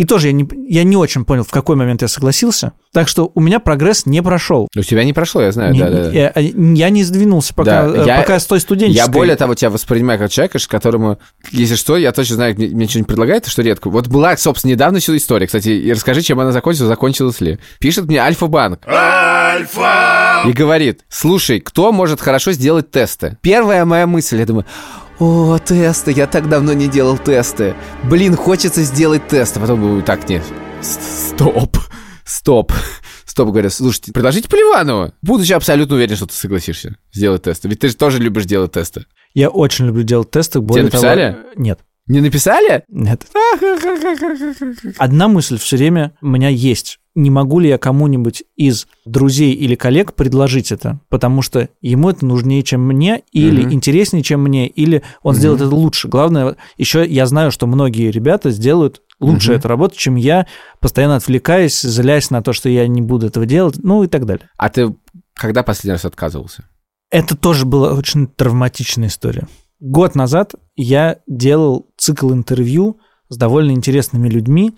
И 0.00 0.04
тоже 0.06 0.28
я 0.28 0.32
не, 0.32 0.48
я 0.66 0.82
не 0.82 0.96
очень 0.96 1.26
понял, 1.26 1.44
в 1.44 1.50
какой 1.50 1.76
момент 1.76 2.00
я 2.00 2.08
согласился. 2.08 2.72
Так 2.90 3.06
что 3.06 3.30
у 3.34 3.40
меня 3.42 3.60
прогресс 3.60 4.06
не 4.06 4.22
прошел. 4.22 4.66
У 4.74 4.80
тебя 4.80 5.04
не 5.04 5.12
прошло, 5.12 5.42
я 5.42 5.52
знаю, 5.52 5.74
Не- 5.74 5.80
да, 5.80 5.90
да. 5.90 6.10
Я, 6.10 6.32
я 6.34 6.88
не 6.88 7.04
сдвинулся, 7.04 7.52
пока, 7.52 7.86
Да, 7.86 8.02
э, 8.04 8.06
я- 8.06 8.16
пока 8.16 8.40
с 8.40 8.46
той 8.46 8.60
студенческой. 8.60 8.96
Я 8.96 9.08
более 9.08 9.36
того 9.36 9.54
тебя 9.54 9.68
воспринимаю 9.68 10.18
как 10.18 10.30
человека, 10.30 10.58
которому, 10.70 11.18
если 11.50 11.74
что, 11.74 11.98
я 11.98 12.12
точно 12.12 12.36
знаю, 12.36 12.54
мне, 12.56 12.68
мне 12.68 12.88
что-нибудь 12.88 13.08
предлагает, 13.08 13.46
что 13.46 13.60
редко. 13.60 13.90
Вот 13.90 14.08
была, 14.08 14.34
собственно, 14.38 14.70
недавно 14.70 15.00
сюда 15.00 15.18
история. 15.18 15.46
Кстати, 15.46 15.68
и 15.68 15.92
расскажи, 15.92 16.22
чем 16.22 16.40
она 16.40 16.52
закончилась, 16.52 16.88
закончилась 16.88 17.42
ли. 17.42 17.58
Пишет 17.78 18.06
мне 18.06 18.22
Альфа-банк. 18.22 18.80
Альфа! 18.86 20.44
И 20.46 20.52
говорит, 20.52 21.00
слушай, 21.10 21.60
кто 21.60 21.92
может 21.92 22.22
хорошо 22.22 22.52
сделать 22.52 22.90
тесты? 22.90 23.36
Первая 23.42 23.84
моя 23.84 24.06
мысль, 24.06 24.38
я 24.38 24.46
думаю, 24.46 24.64
о, 25.20 25.58
тесты, 25.58 26.12
я 26.12 26.26
так 26.26 26.48
давно 26.48 26.72
не 26.72 26.88
делал 26.88 27.18
тесты. 27.18 27.74
Блин, 28.04 28.36
хочется 28.36 28.82
сделать 28.82 29.28
тест. 29.28 29.54
А 29.58 29.60
потом 29.60 29.80
думаю, 29.80 30.02
так, 30.02 30.26
нет, 30.30 30.42
стоп, 30.80 31.76
стоп. 32.24 32.72
Стоп, 33.26 33.50
говорю, 33.50 33.68
слушайте, 33.68 34.12
предложите 34.12 34.48
Поливанову. 34.48 35.12
Будучи 35.20 35.52
абсолютно 35.52 35.96
уверен, 35.96 36.16
что 36.16 36.26
ты 36.26 36.32
согласишься 36.32 36.96
сделать 37.12 37.42
тесты. 37.42 37.68
Ведь 37.68 37.78
ты 37.78 37.88
же 37.88 37.96
тоже 37.96 38.18
любишь 38.18 38.46
делать 38.46 38.72
тесты. 38.72 39.04
Я 39.34 39.50
очень 39.50 39.86
люблю 39.86 40.02
делать 40.02 40.30
тесты. 40.30 40.60
Более 40.60 40.84
написали? 40.86 41.32
Того, 41.32 41.44
нет. 41.54 41.80
Не 42.06 42.20
написали? 42.22 42.82
Нет. 42.88 43.26
Одна 44.96 45.28
мысль 45.28 45.58
все 45.58 45.76
время 45.76 46.12
у 46.22 46.26
меня 46.26 46.48
есть. 46.48 46.98
Не 47.16 47.28
могу 47.30 47.58
ли 47.58 47.68
я 47.68 47.76
кому-нибудь 47.78 48.44
из 48.56 48.86
друзей 49.04 49.52
или 49.52 49.74
коллег 49.74 50.14
предложить 50.14 50.70
это? 50.70 51.00
Потому 51.08 51.42
что 51.42 51.68
ему 51.80 52.10
это 52.10 52.24
нужнее, 52.24 52.62
чем 52.62 52.86
мне, 52.86 53.22
или 53.32 53.62
Мгм. 53.62 53.72
интереснее, 53.74 54.22
чем 54.22 54.42
мне, 54.42 54.68
или 54.68 55.02
он 55.22 55.34
сделает 55.34 55.60
это 55.60 55.74
лучше. 55.74 56.06
Главное, 56.08 56.56
еще 56.76 57.04
я 57.04 57.26
знаю, 57.26 57.50
что 57.50 57.66
многие 57.66 58.10
ребята 58.12 58.50
сделают 58.50 59.02
лучше 59.18 59.50
Мгм. 59.50 59.58
эту 59.58 59.68
работу, 59.68 59.96
чем 59.96 60.14
я, 60.14 60.46
постоянно 60.78 61.16
отвлекаясь, 61.16 61.80
злясь 61.80 62.30
на 62.30 62.42
то, 62.42 62.52
что 62.52 62.68
я 62.68 62.86
не 62.86 63.02
буду 63.02 63.26
этого 63.26 63.44
делать, 63.44 63.76
ну 63.82 64.04
и 64.04 64.06
так 64.06 64.24
далее. 64.24 64.48
А 64.56 64.68
ты 64.68 64.94
когда 65.34 65.62
последний 65.62 65.92
раз 65.92 66.04
отказывался? 66.04 66.64
Это 67.10 67.36
тоже 67.36 67.66
была 67.66 67.92
очень 67.94 68.28
травматичная 68.28 69.08
история. 69.08 69.48
Год 69.80 70.14
назад 70.14 70.54
я 70.76 71.16
делал 71.26 71.88
цикл 71.96 72.32
интервью 72.32 72.98
с 73.30 73.36
довольно 73.36 73.72
интересными 73.72 74.28
людьми, 74.28 74.76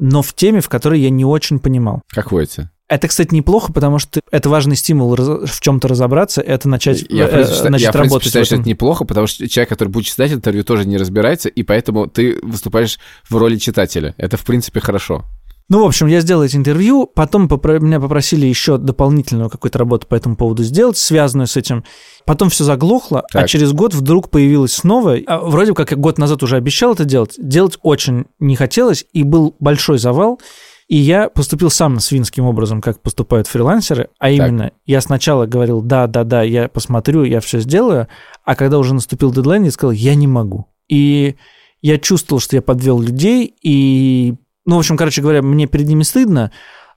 но 0.00 0.22
в 0.22 0.32
теме, 0.34 0.60
в 0.60 0.68
которой 0.68 1.00
я 1.00 1.10
не 1.10 1.24
очень 1.24 1.60
понимал. 1.60 2.02
Как 2.08 2.32
водится. 2.32 2.70
Это, 2.88 3.06
кстати, 3.06 3.32
неплохо, 3.32 3.72
потому 3.72 4.00
что 4.00 4.20
это 4.32 4.48
важный 4.48 4.74
стимул 4.74 5.14
в 5.14 5.60
чем-то 5.60 5.86
разобраться, 5.86 6.40
это 6.40 6.68
начать, 6.68 7.04
Я, 7.08 7.26
э, 7.26 7.30
принципе, 7.30 7.54
считаю- 7.54 7.70
начать 7.70 7.94
я, 7.94 8.00
работать. 8.00 8.24
считаю, 8.26 8.44
в 8.44 8.46
что 8.46 8.56
это 8.56 8.68
неплохо, 8.68 9.04
потому 9.04 9.28
что 9.28 9.48
человек, 9.48 9.68
который 9.68 9.90
будет 9.90 10.06
читать 10.06 10.32
интервью, 10.32 10.64
тоже 10.64 10.88
не 10.88 10.96
разбирается, 10.96 11.48
и 11.48 11.62
поэтому 11.62 12.08
ты 12.08 12.40
выступаешь 12.42 12.98
в 13.28 13.36
роли 13.36 13.58
читателя. 13.58 14.12
Это, 14.16 14.36
в 14.36 14.44
принципе, 14.44 14.80
хорошо. 14.80 15.24
Ну, 15.70 15.84
в 15.84 15.86
общем, 15.86 16.08
я 16.08 16.20
сделал 16.20 16.42
эти 16.42 16.56
интервью, 16.56 17.06
потом 17.06 17.46
попро- 17.46 17.78
меня 17.78 18.00
попросили 18.00 18.44
еще 18.44 18.76
дополнительную 18.76 19.48
какую-то 19.48 19.78
работу 19.78 20.08
по 20.08 20.16
этому 20.16 20.34
поводу 20.34 20.64
сделать, 20.64 20.98
связанную 20.98 21.46
с 21.46 21.56
этим. 21.56 21.84
Потом 22.26 22.50
все 22.50 22.64
заглохло, 22.64 23.20
а 23.32 23.38
Так. 23.38 23.48
через 23.48 23.72
год 23.72 23.94
вдруг 23.94 24.30
появилось 24.30 24.72
снова. 24.72 25.16
А 25.28 25.38
вроде 25.38 25.72
как 25.72 25.92
я 25.92 25.96
год 25.96 26.18
назад 26.18 26.42
уже 26.42 26.56
обещал 26.56 26.94
это 26.94 27.04
делать. 27.04 27.36
Делать 27.38 27.78
очень 27.82 28.24
не 28.40 28.56
хотелось, 28.56 29.06
и 29.12 29.22
был 29.22 29.54
большой 29.60 29.98
завал. 29.98 30.40
И 30.88 30.96
я 30.96 31.28
поступил 31.28 31.70
сам 31.70 32.00
свинским 32.00 32.46
образом, 32.46 32.80
как 32.80 33.00
поступают 33.00 33.46
фрилансеры, 33.46 34.08
а 34.18 34.28
именно 34.28 34.72
я 34.86 35.00
сначала 35.00 35.46
говорил, 35.46 35.82
да, 35.82 36.08
да, 36.08 36.24
да, 36.24 36.42
я 36.42 36.68
посмотрю, 36.68 37.22
я 37.22 37.38
все 37.38 37.60
сделаю, 37.60 38.08
а 38.44 38.56
когда 38.56 38.76
уже 38.76 38.92
наступил 38.92 39.30
дедлайн, 39.32 39.62
я 39.62 39.70
сказал, 39.70 39.92
я 39.92 40.16
не 40.16 40.26
могу. 40.26 40.66
И 40.88 41.36
я 41.80 41.96
чувствовал, 41.98 42.40
что 42.40 42.56
я 42.56 42.60
подвел 42.62 43.00
людей, 43.00 43.54
и, 43.62 44.34
ну, 44.66 44.76
в 44.76 44.78
общем, 44.78 44.96
короче 44.96 45.22
говоря, 45.22 45.42
мне 45.42 45.66
перед 45.66 45.86
ними 45.86 46.02
стыдно, 46.02 46.50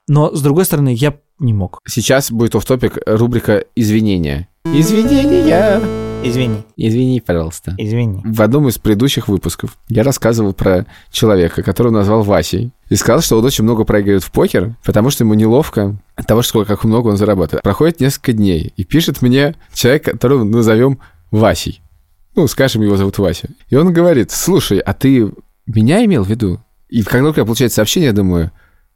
но, 0.08 0.36
с 0.36 0.42
другой 0.42 0.66
стороны, 0.66 0.94
я 0.94 1.18
не 1.40 1.54
мог. 1.54 1.80
Сейчас 1.88 2.32
будет 2.32 2.56
оф 2.56 2.66
топик 2.66 2.98
рубрика 3.06 3.64
«Извинения». 3.76 4.48
Извинения! 4.66 5.82
Извини, 6.26 6.64
Извини, 6.78 7.20
пожалуйста. 7.20 7.76
извини. 7.78 8.22
В 8.24 8.42
одном 8.42 8.70
из 8.70 8.78
предыдущих 8.78 9.28
выпусков 9.28 9.76
я 9.90 10.04
рассказывал 10.04 10.54
про 10.54 10.86
человека, 11.12 11.64
которого 11.64 11.92
назвал 11.92 12.24
Васей, 12.24 12.72
и 12.90 12.96
сказал, 12.96 13.22
что 13.22 13.38
он 13.38 13.44
очень 13.44 13.66
много 13.66 13.84
проигрывает 13.84 14.24
в 14.24 14.32
покер, 14.32 14.74
потому 14.86 15.10
что 15.10 15.26
ему 15.26 15.34
неловко 15.34 15.98
от 16.16 16.26
того, 16.26 16.42
что 16.42 16.64
как 16.64 16.86
много 16.86 17.10
он 17.10 17.18
зарабатывает. 17.18 17.64
Проходит 17.64 18.00
несколько 18.00 18.32
дней, 18.32 18.72
и 18.78 18.86
пишет 18.86 19.22
мне 19.22 19.56
человек, 19.74 20.06
которого 20.06 20.46
назовем 20.46 21.00
Васей. 21.30 21.82
Ну, 22.36 22.48
скажем, 22.48 22.82
его 22.82 22.96
зовут 22.96 23.18
Вася. 23.18 23.50
И 23.70 23.76
он 23.76 23.92
говорит, 23.92 24.32
слушай, 24.32 24.80
а 24.80 24.94
ты 24.94 25.30
меня 25.66 26.04
имел 26.06 26.24
в 26.24 26.30
виду? 26.30 26.62
И 26.94 27.02
когда 27.02 27.30
у 27.30 27.34
меня 27.34 27.44
получается 27.44 27.78
сообщение, 27.78 28.10
я 28.10 28.14
думаю, 28.14 28.52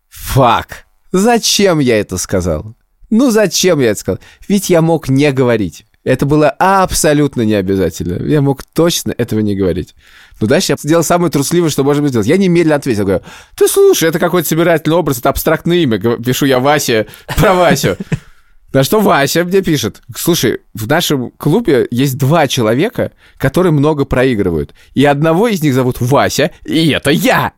фак, 0.07 0.85
зачем 1.11 1.79
я 1.79 1.99
это 1.99 2.17
сказал? 2.17 2.75
Ну, 3.09 3.31
зачем 3.31 3.79
я 3.79 3.89
это 3.89 3.99
сказал? 3.99 4.19
Ведь 4.47 4.69
я 4.69 4.83
мог 4.83 5.09
не 5.09 5.31
говорить. 5.31 5.87
Это 6.03 6.27
было 6.27 6.51
абсолютно 6.51 7.41
не 7.41 7.55
обязательно. 7.55 8.23
Я 8.23 8.41
мог 8.41 8.61
точно 8.61 9.15
этого 9.17 9.39
не 9.39 9.55
говорить. 9.55 9.95
Но 10.39 10.45
дальше 10.45 10.73
я 10.73 10.77
сделал 10.77 11.03
самое 11.03 11.31
трусливое, 11.31 11.71
что 11.71 11.83
можно 11.83 12.07
сделать. 12.07 12.27
Я 12.27 12.37
немедленно 12.37 12.75
ответил. 12.75 13.03
Говорю, 13.03 13.23
ты 13.55 13.67
слушай, 13.67 14.07
это 14.07 14.19
какой-то 14.19 14.47
собирательный 14.47 14.95
образ, 14.95 15.17
это 15.17 15.29
абстрактное 15.29 15.77
имя. 15.77 15.97
Пишу 15.97 16.45
я 16.45 16.59
Вася 16.59 17.07
про 17.35 17.55
Васю. 17.55 17.97
На 18.73 18.83
что 18.83 18.99
Вася 18.99 19.43
мне 19.43 19.63
пишет, 19.63 20.03
слушай, 20.15 20.59
в 20.75 20.87
нашем 20.87 21.31
клубе 21.31 21.87
есть 21.89 22.15
два 22.19 22.47
человека, 22.47 23.13
которые 23.39 23.71
много 23.71 24.05
проигрывают. 24.05 24.75
И 24.93 25.03
одного 25.03 25.47
из 25.47 25.63
них 25.63 25.73
зовут 25.73 25.99
Вася, 25.99 26.51
и 26.63 26.89
это 26.89 27.09
я. 27.09 27.53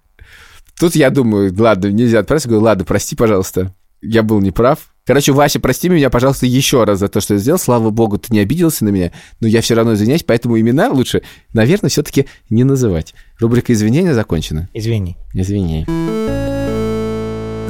Тут 0.80 0.96
я 0.96 1.10
думаю, 1.10 1.54
ладно, 1.58 1.88
нельзя 1.88 2.20
отправиться. 2.20 2.48
Говорю, 2.48 2.63
ладно, 2.63 2.86
прости, 2.86 3.15
пожалуйста, 3.15 3.76
я 4.02 4.24
был 4.24 4.39
неправ. 4.39 4.94
Короче, 5.06 5.34
Вася, 5.34 5.60
прости 5.60 5.89
меня, 5.89 6.10
пожалуйста, 6.10 6.46
еще 6.46 6.84
раз 6.86 7.00
за 7.00 7.10
то, 7.10 7.20
что 7.20 7.34
я 7.34 7.39
сделал. 7.39 7.60
Слава 7.60 7.89
богу, 7.89 8.18
ты 8.18 8.32
не 8.32 8.39
обиделся 8.39 8.86
на 8.86 8.89
меня, 8.89 9.12
но 9.42 9.48
я 9.48 9.62
все 9.62 9.74
равно 9.74 9.94
извиняюсь, 9.96 10.24
поэтому 10.24 10.58
имена 10.58 10.89
лучше, 10.89 11.22
наверное, 11.52 11.89
все-таки 11.89 12.28
не 12.50 12.63
называть. 12.63 13.13
Рубрика 13.39 13.74
извинения 13.74 14.13
закончена. 14.13 14.70
Извини. 14.74 15.18
Извини. 15.34 15.86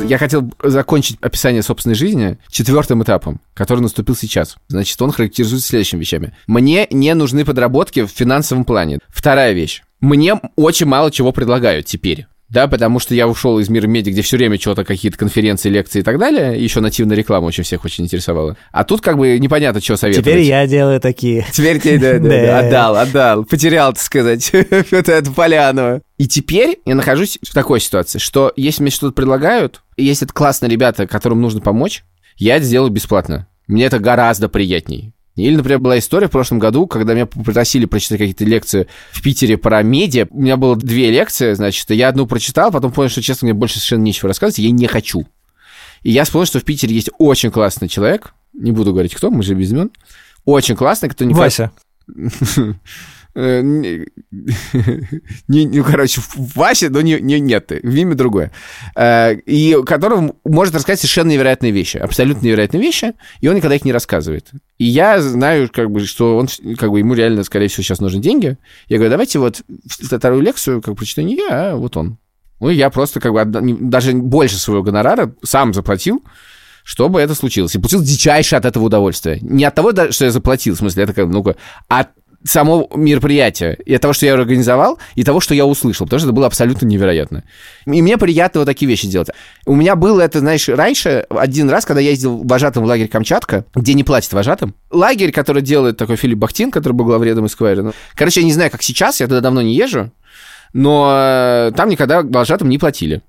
Я 0.07 0.17
хотел 0.17 0.51
закончить 0.61 1.17
описание 1.21 1.63
собственной 1.63 1.95
жизни 1.95 2.37
четвертым 2.49 3.01
этапом, 3.03 3.41
который 3.53 3.79
наступил 3.79 4.15
сейчас. 4.15 4.57
Значит, 4.67 5.01
он 5.01 5.11
характеризуется 5.11 5.67
следующими 5.67 6.01
вещами. 6.01 6.33
Мне 6.47 6.87
не 6.91 7.13
нужны 7.15 7.43
подработки 7.43 8.05
в 8.05 8.09
финансовом 8.09 8.65
плане. 8.65 8.99
Вторая 9.07 9.53
вещь. 9.53 9.81
Мне 9.99 10.39
очень 10.55 10.85
мало 10.85 11.11
чего 11.11 11.31
предлагают 11.31 11.85
теперь. 11.85 12.27
Да, 12.49 12.67
потому 12.67 12.99
что 12.99 13.13
я 13.13 13.27
ушел 13.27 13.59
из 13.59 13.69
мира 13.69 13.85
медиа, 13.85 14.11
где 14.11 14.21
все 14.23 14.37
время 14.37 14.59
что-то, 14.59 14.83
какие-то 14.83 15.17
конференции, 15.17 15.69
лекции 15.69 15.99
и 15.99 16.03
так 16.03 16.17
далее. 16.17 16.61
Еще 16.61 16.79
нативная 16.79 17.15
реклама 17.15 17.45
очень 17.45 17.63
всех 17.63 17.85
очень 17.85 18.05
интересовала. 18.05 18.57
А 18.71 18.83
тут 18.83 19.01
как 19.01 19.17
бы 19.17 19.37
непонятно, 19.37 19.81
что 19.81 19.97
советовать. 19.97 20.25
Теперь 20.25 20.41
я 20.41 20.65
делаю 20.65 20.99
такие. 20.99 21.45
Теперь 21.51 21.79
тебе 21.79 21.99
да, 21.99 22.13
да, 22.13 22.19
Да. 22.19 22.29
да, 22.29 22.59
отдал, 22.59 22.95
отдал. 22.97 23.43
Потерял, 23.45 23.93
так 23.93 24.01
сказать, 24.01 24.51
вот 24.91 25.09
эту 25.09 25.31
поляну. 25.31 26.01
И 26.17 26.27
теперь 26.27 26.79
я 26.85 26.95
нахожусь 26.95 27.37
в 27.43 27.53
такой 27.53 27.79
ситуации, 27.79 28.17
что 28.17 28.51
если 28.55 28.81
мне 28.81 28.91
что-то 28.91 29.13
предлагают, 29.13 29.83
и 29.95 30.03
если 30.03 30.25
это 30.25 30.33
классные 30.33 30.69
ребята, 30.69 31.05
которым 31.05 31.41
нужно 31.41 31.61
помочь, 31.61 32.03
я 32.37 32.55
это 32.55 32.65
сделаю 32.65 32.89
бесплатно. 32.89 33.47
Мне 33.67 33.85
это 33.85 33.99
гораздо 33.99 34.49
приятней. 34.49 35.13
Или, 35.47 35.55
например, 35.55 35.79
была 35.79 35.99
история 35.99 36.27
в 36.27 36.31
прошлом 36.31 36.59
году, 36.59 36.87
когда 36.87 37.13
меня 37.13 37.25
попросили 37.25 37.85
прочитать 37.85 38.19
какие-то 38.19 38.45
лекции 38.45 38.87
в 39.11 39.21
Питере 39.21 39.57
про 39.57 39.81
медиа. 39.83 40.27
У 40.29 40.41
меня 40.41 40.57
было 40.57 40.75
две 40.75 41.11
лекции, 41.11 41.53
значит, 41.53 41.89
и 41.91 41.95
я 41.95 42.09
одну 42.09 42.27
прочитал, 42.27 42.71
потом 42.71 42.91
понял, 42.91 43.09
что, 43.09 43.21
честно, 43.21 43.45
мне 43.45 43.53
больше 43.53 43.75
совершенно 43.75 44.03
нечего 44.03 44.27
рассказывать, 44.27 44.59
я 44.59 44.71
не 44.71 44.87
хочу. 44.87 45.27
И 46.03 46.11
я 46.11 46.23
вспомнил, 46.23 46.45
что 46.45 46.59
в 46.59 46.63
Питере 46.63 46.95
есть 46.95 47.09
очень 47.17 47.51
классный 47.51 47.87
человек, 47.87 48.33
не 48.53 48.71
буду 48.71 48.91
говорить 48.91 49.13
кто, 49.15 49.29
мы 49.29 49.43
же 49.43 49.53
без 49.53 49.71
имен, 49.71 49.91
очень 50.45 50.75
классный, 50.75 51.09
кто 51.09 51.25
никак... 51.25 51.39
Вася. 51.39 51.71
Э, 53.35 53.61
не- 53.61 54.05
Ну, 55.67 55.83
короче, 55.83 56.21
Вася, 56.55 56.89
но 56.89 57.01
не, 57.01 57.19
не- 57.19 57.39
нет, 57.39 57.71
имя 57.71 58.15
другое. 58.15 58.51
Э, 58.95 59.35
И 59.45 59.75
которым 59.85 60.33
может 60.43 60.75
рассказать 60.75 60.99
совершенно 60.99 61.29
невероятные 61.31 61.71
вещи, 61.71 61.97
абсолютно 61.97 62.45
невероятные 62.45 62.81
вещи, 62.81 63.13
и 63.41 63.47
он 63.47 63.55
никогда 63.55 63.75
их 63.75 63.85
не 63.85 63.93
рассказывает. 63.93 64.49
И 64.77 64.85
я 64.85 65.21
знаю, 65.21 65.69
как 65.71 65.91
бы, 65.91 66.05
что 66.05 66.37
он, 66.37 66.47
как 66.77 66.91
бы, 66.91 66.99
ему 66.99 67.13
реально, 67.13 67.43
скорее 67.43 67.67
всего, 67.67 67.83
сейчас 67.83 67.99
нужны 67.99 68.21
деньги. 68.21 68.57
Я 68.87 68.97
говорю, 68.97 69.11
давайте 69.11 69.39
вот 69.39 69.61
вторую 69.87 70.41
лекцию, 70.41 70.81
как 70.81 70.95
прочитаю 70.95 71.27
не 71.27 71.35
я, 71.35 71.71
а 71.71 71.75
вот 71.75 71.97
он. 71.97 72.17
Ну, 72.59 72.69
я 72.69 72.89
просто, 72.89 73.19
как 73.19 73.33
бы, 73.33 73.45
даже 73.45 74.13
больше 74.13 74.57
своего 74.57 74.83
гонорара 74.83 75.33
сам 75.43 75.73
заплатил, 75.73 76.23
чтобы 76.83 77.21
это 77.21 77.35
случилось. 77.35 77.75
И 77.75 77.79
получил 77.79 78.01
дичайшее 78.01 78.57
от 78.57 78.65
этого 78.65 78.85
удовольствие. 78.85 79.39
Не 79.41 79.63
от 79.65 79.75
того, 79.75 79.91
что 80.11 80.25
я 80.25 80.31
заплатил, 80.31 80.75
в 80.75 80.79
смысле, 80.79 81.03
это 81.03 81.13
как, 81.13 81.27
ну 81.27 81.45
а 81.87 81.99
от 82.01 82.09
само 82.43 82.89
мероприятия, 82.95 83.77
и 83.85 83.93
от 83.93 84.01
того, 84.01 84.13
что 84.13 84.25
я 84.25 84.33
организовал, 84.33 84.97
и 85.15 85.23
того, 85.23 85.39
что 85.39 85.53
я 85.53 85.65
услышал, 85.65 86.05
потому 86.05 86.19
что 86.19 86.27
это 86.27 86.35
было 86.35 86.47
абсолютно 86.47 86.85
невероятно. 86.85 87.43
И 87.85 88.01
мне 88.01 88.17
приятно 88.17 88.61
вот 88.61 88.65
такие 88.65 88.87
вещи 88.87 89.07
делать. 89.07 89.29
У 89.65 89.75
меня 89.75 89.95
было 89.95 90.21
это, 90.21 90.39
знаешь, 90.39 90.67
раньше, 90.69 91.25
один 91.29 91.69
раз, 91.69 91.85
когда 91.85 91.99
я 92.01 92.11
ездил 92.11 92.43
вожатым 92.43 92.83
в 92.83 92.85
лагерь 92.85 93.07
Камчатка, 93.07 93.65
где 93.75 93.93
не 93.93 94.03
платят 94.03 94.31
вожатым, 94.33 94.73
лагерь, 94.89 95.31
который 95.31 95.61
делает 95.61 95.97
такой 95.97 96.15
Филипп 96.15 96.37
Бахтин, 96.37 96.71
который 96.71 96.93
был 96.93 97.05
главредом 97.05 97.45
Эсквайра. 97.45 97.81
Ну, 97.81 97.93
короче, 98.15 98.41
я 98.41 98.45
не 98.45 98.53
знаю, 98.53 98.71
как 98.71 98.83
сейчас, 98.83 99.19
я 99.19 99.27
туда 99.27 99.41
давно 99.41 99.61
не 99.61 99.75
езжу, 99.75 100.11
но 100.73 101.11
э, 101.11 101.71
там 101.75 101.89
никогда 101.89 102.21
вожатым 102.21 102.69
не 102.69 102.77
платили. 102.77 103.21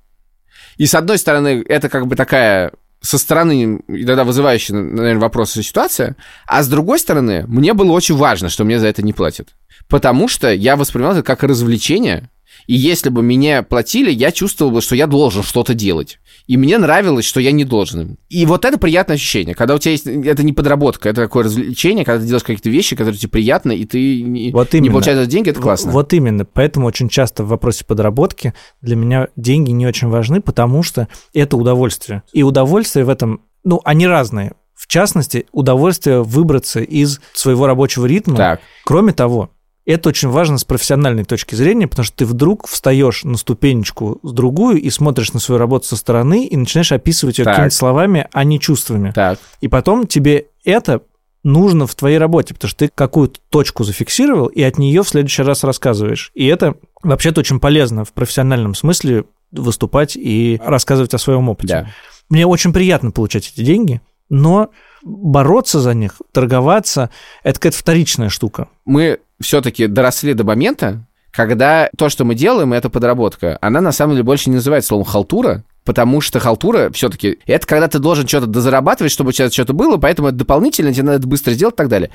И 0.76 0.86
с 0.86 0.94
одной 0.94 1.18
стороны, 1.18 1.64
это 1.68 1.88
как 1.88 2.06
бы 2.06 2.16
такая 2.16 2.72
со 3.00 3.18
стороны 3.18 3.80
иногда 3.88 4.24
вызывающая, 4.24 4.76
наверное, 4.76 5.20
вопросы 5.20 5.62
ситуация, 5.62 6.16
а 6.46 6.62
с 6.62 6.68
другой 6.68 6.98
стороны, 6.98 7.44
мне 7.46 7.74
было 7.74 7.92
очень 7.92 8.16
важно, 8.16 8.48
что 8.48 8.64
мне 8.64 8.78
за 8.78 8.88
это 8.88 9.02
не 9.02 9.12
платят. 9.12 9.48
Потому 9.88 10.28
что 10.28 10.52
я 10.52 10.76
воспринимал 10.76 11.12
это 11.12 11.22
как 11.22 11.42
развлечение, 11.42 12.30
и 12.66 12.74
если 12.74 13.08
бы 13.08 13.22
меня 13.22 13.62
платили, 13.62 14.10
я 14.10 14.30
чувствовал 14.30 14.70
бы, 14.70 14.80
что 14.80 14.94
я 14.94 15.06
должен 15.06 15.42
что-то 15.42 15.74
делать. 15.74 16.19
И 16.50 16.56
мне 16.56 16.78
нравилось, 16.78 17.26
что 17.26 17.38
я 17.38 17.52
не 17.52 17.62
должен. 17.62 18.18
И 18.28 18.44
вот 18.44 18.64
это 18.64 18.76
приятное 18.76 19.14
ощущение, 19.14 19.54
когда 19.54 19.76
у 19.76 19.78
тебя 19.78 19.92
есть... 19.92 20.04
Это 20.08 20.42
не 20.42 20.52
подработка, 20.52 21.08
это 21.08 21.22
такое 21.22 21.44
развлечение, 21.44 22.04
когда 22.04 22.20
ты 22.20 22.26
делаешь 22.26 22.42
какие-то 22.42 22.70
вещи, 22.70 22.96
которые 22.96 23.16
тебе 23.16 23.30
приятны, 23.30 23.76
и 23.76 23.84
ты 23.84 24.20
не, 24.22 24.50
Вот 24.50 24.72
не 24.72 24.80
именно. 24.80 24.94
получаешь 24.94 25.18
за 25.18 25.22
это 25.22 25.30
деньги, 25.30 25.50
это 25.50 25.60
классно. 25.60 25.92
Вот 25.92 26.12
именно. 26.12 26.44
Поэтому 26.44 26.88
очень 26.88 27.08
часто 27.08 27.44
в 27.44 27.48
вопросе 27.50 27.84
подработки 27.84 28.52
для 28.82 28.96
меня 28.96 29.28
деньги 29.36 29.70
не 29.70 29.86
очень 29.86 30.08
важны, 30.08 30.40
потому 30.40 30.82
что 30.82 31.06
это 31.32 31.56
удовольствие. 31.56 32.24
И 32.32 32.42
удовольствие 32.42 33.04
в 33.04 33.10
этом, 33.10 33.42
ну, 33.62 33.80
они 33.84 34.08
разные. 34.08 34.54
В 34.74 34.88
частности, 34.88 35.46
удовольствие 35.52 36.24
выбраться 36.24 36.80
из 36.80 37.20
своего 37.32 37.68
рабочего 37.68 38.06
ритма. 38.06 38.36
Так, 38.36 38.60
Кроме 38.84 39.12
того, 39.12 39.50
это 39.90 40.08
очень 40.08 40.28
важно 40.28 40.58
с 40.58 40.64
профессиональной 40.64 41.24
точки 41.24 41.54
зрения, 41.54 41.86
потому 41.86 42.04
что 42.04 42.16
ты 42.16 42.26
вдруг 42.26 42.66
встаешь 42.66 43.24
на 43.24 43.36
ступенечку 43.36 44.20
с 44.22 44.32
другую 44.32 44.80
и 44.80 44.90
смотришь 44.90 45.32
на 45.32 45.40
свою 45.40 45.58
работу 45.58 45.86
со 45.86 45.96
стороны 45.96 46.46
и 46.46 46.56
начинаешь 46.56 46.92
описывать 46.92 47.38
ее 47.38 47.44
какими-то 47.44 47.74
словами, 47.74 48.28
а 48.32 48.44
не 48.44 48.60
чувствами. 48.60 49.12
так. 49.12 49.38
И 49.60 49.68
потом 49.68 50.06
тебе 50.06 50.46
это 50.64 51.02
нужно 51.42 51.86
в 51.86 51.94
твоей 51.94 52.18
работе, 52.18 52.54
потому 52.54 52.68
что 52.68 52.86
ты 52.86 52.90
какую-то 52.94 53.40
точку 53.48 53.84
зафиксировал 53.84 54.46
и 54.46 54.62
от 54.62 54.78
нее 54.78 55.02
в 55.02 55.08
следующий 55.08 55.42
раз 55.42 55.64
рассказываешь. 55.64 56.30
И 56.34 56.46
это 56.46 56.74
вообще-то 57.02 57.40
очень 57.40 57.60
полезно 57.60 58.04
в 58.04 58.12
профессиональном 58.12 58.74
смысле 58.74 59.24
выступать 59.50 60.16
и 60.16 60.60
рассказывать 60.64 61.14
о 61.14 61.18
своем 61.18 61.48
опыте. 61.48 61.74
Да. 61.74 61.90
Мне 62.28 62.46
очень 62.46 62.72
приятно 62.72 63.10
получать 63.10 63.50
эти 63.52 63.64
деньги, 63.64 64.00
но 64.28 64.70
бороться 65.02 65.80
за 65.80 65.94
них, 65.94 66.20
торговаться, 66.32 67.10
это 67.42 67.58
какая-то 67.58 67.78
вторичная 67.78 68.28
штука. 68.28 68.68
мы 68.84 69.20
все-таки 69.40 69.86
доросли 69.86 70.34
до 70.34 70.44
момента, 70.44 71.06
когда 71.30 71.88
то, 71.96 72.08
что 72.08 72.24
мы 72.24 72.34
делаем, 72.34 72.72
это 72.72 72.90
подработка, 72.90 73.58
она 73.60 73.80
на 73.80 73.92
самом 73.92 74.14
деле 74.14 74.24
больше 74.24 74.50
не 74.50 74.56
называется 74.56 74.88
словом 74.88 75.04
халтура, 75.04 75.64
потому 75.84 76.20
что 76.20 76.40
халтура 76.40 76.90
все-таки 76.90 77.38
это 77.46 77.66
когда 77.66 77.88
ты 77.88 77.98
должен 77.98 78.26
что-то 78.26 78.46
дозарабатывать, 78.46 79.12
чтобы 79.12 79.30
у 79.30 79.32
тебя 79.32 79.50
что-то 79.50 79.72
было, 79.72 79.96
поэтому 79.96 80.28
это 80.28 80.38
дополнительно, 80.38 80.92
тебе 80.92 81.04
надо 81.04 81.18
это 81.18 81.28
быстро 81.28 81.52
сделать 81.52 81.74
и 81.74 81.76
так 81.76 81.88
далее. 81.88 82.10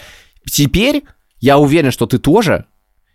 Теперь 0.50 1.04
я 1.40 1.58
уверен, 1.58 1.92
что 1.92 2.06
ты 2.06 2.18
тоже 2.18 2.66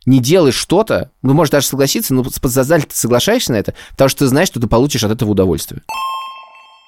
не 0.07 0.21
делаешь 0.21 0.55
что-то, 0.55 1.11
ну, 1.23 1.35
можешь 1.35 1.51
даже 1.51 1.67
согласиться, 1.67 2.15
но 2.15 2.25
подсознательно 2.25 2.91
ты 2.91 2.97
соглашаешься 2.97 3.53
на 3.53 3.57
это, 3.57 3.75
потому 3.91 4.09
что 4.09 4.21
ты 4.21 4.27
знаешь, 4.27 4.49
что 4.49 4.61
ты 4.61 4.67
получишь 4.67 5.05
от 5.05 5.13
этого 5.13 5.31
удовольствие. 5.31 5.83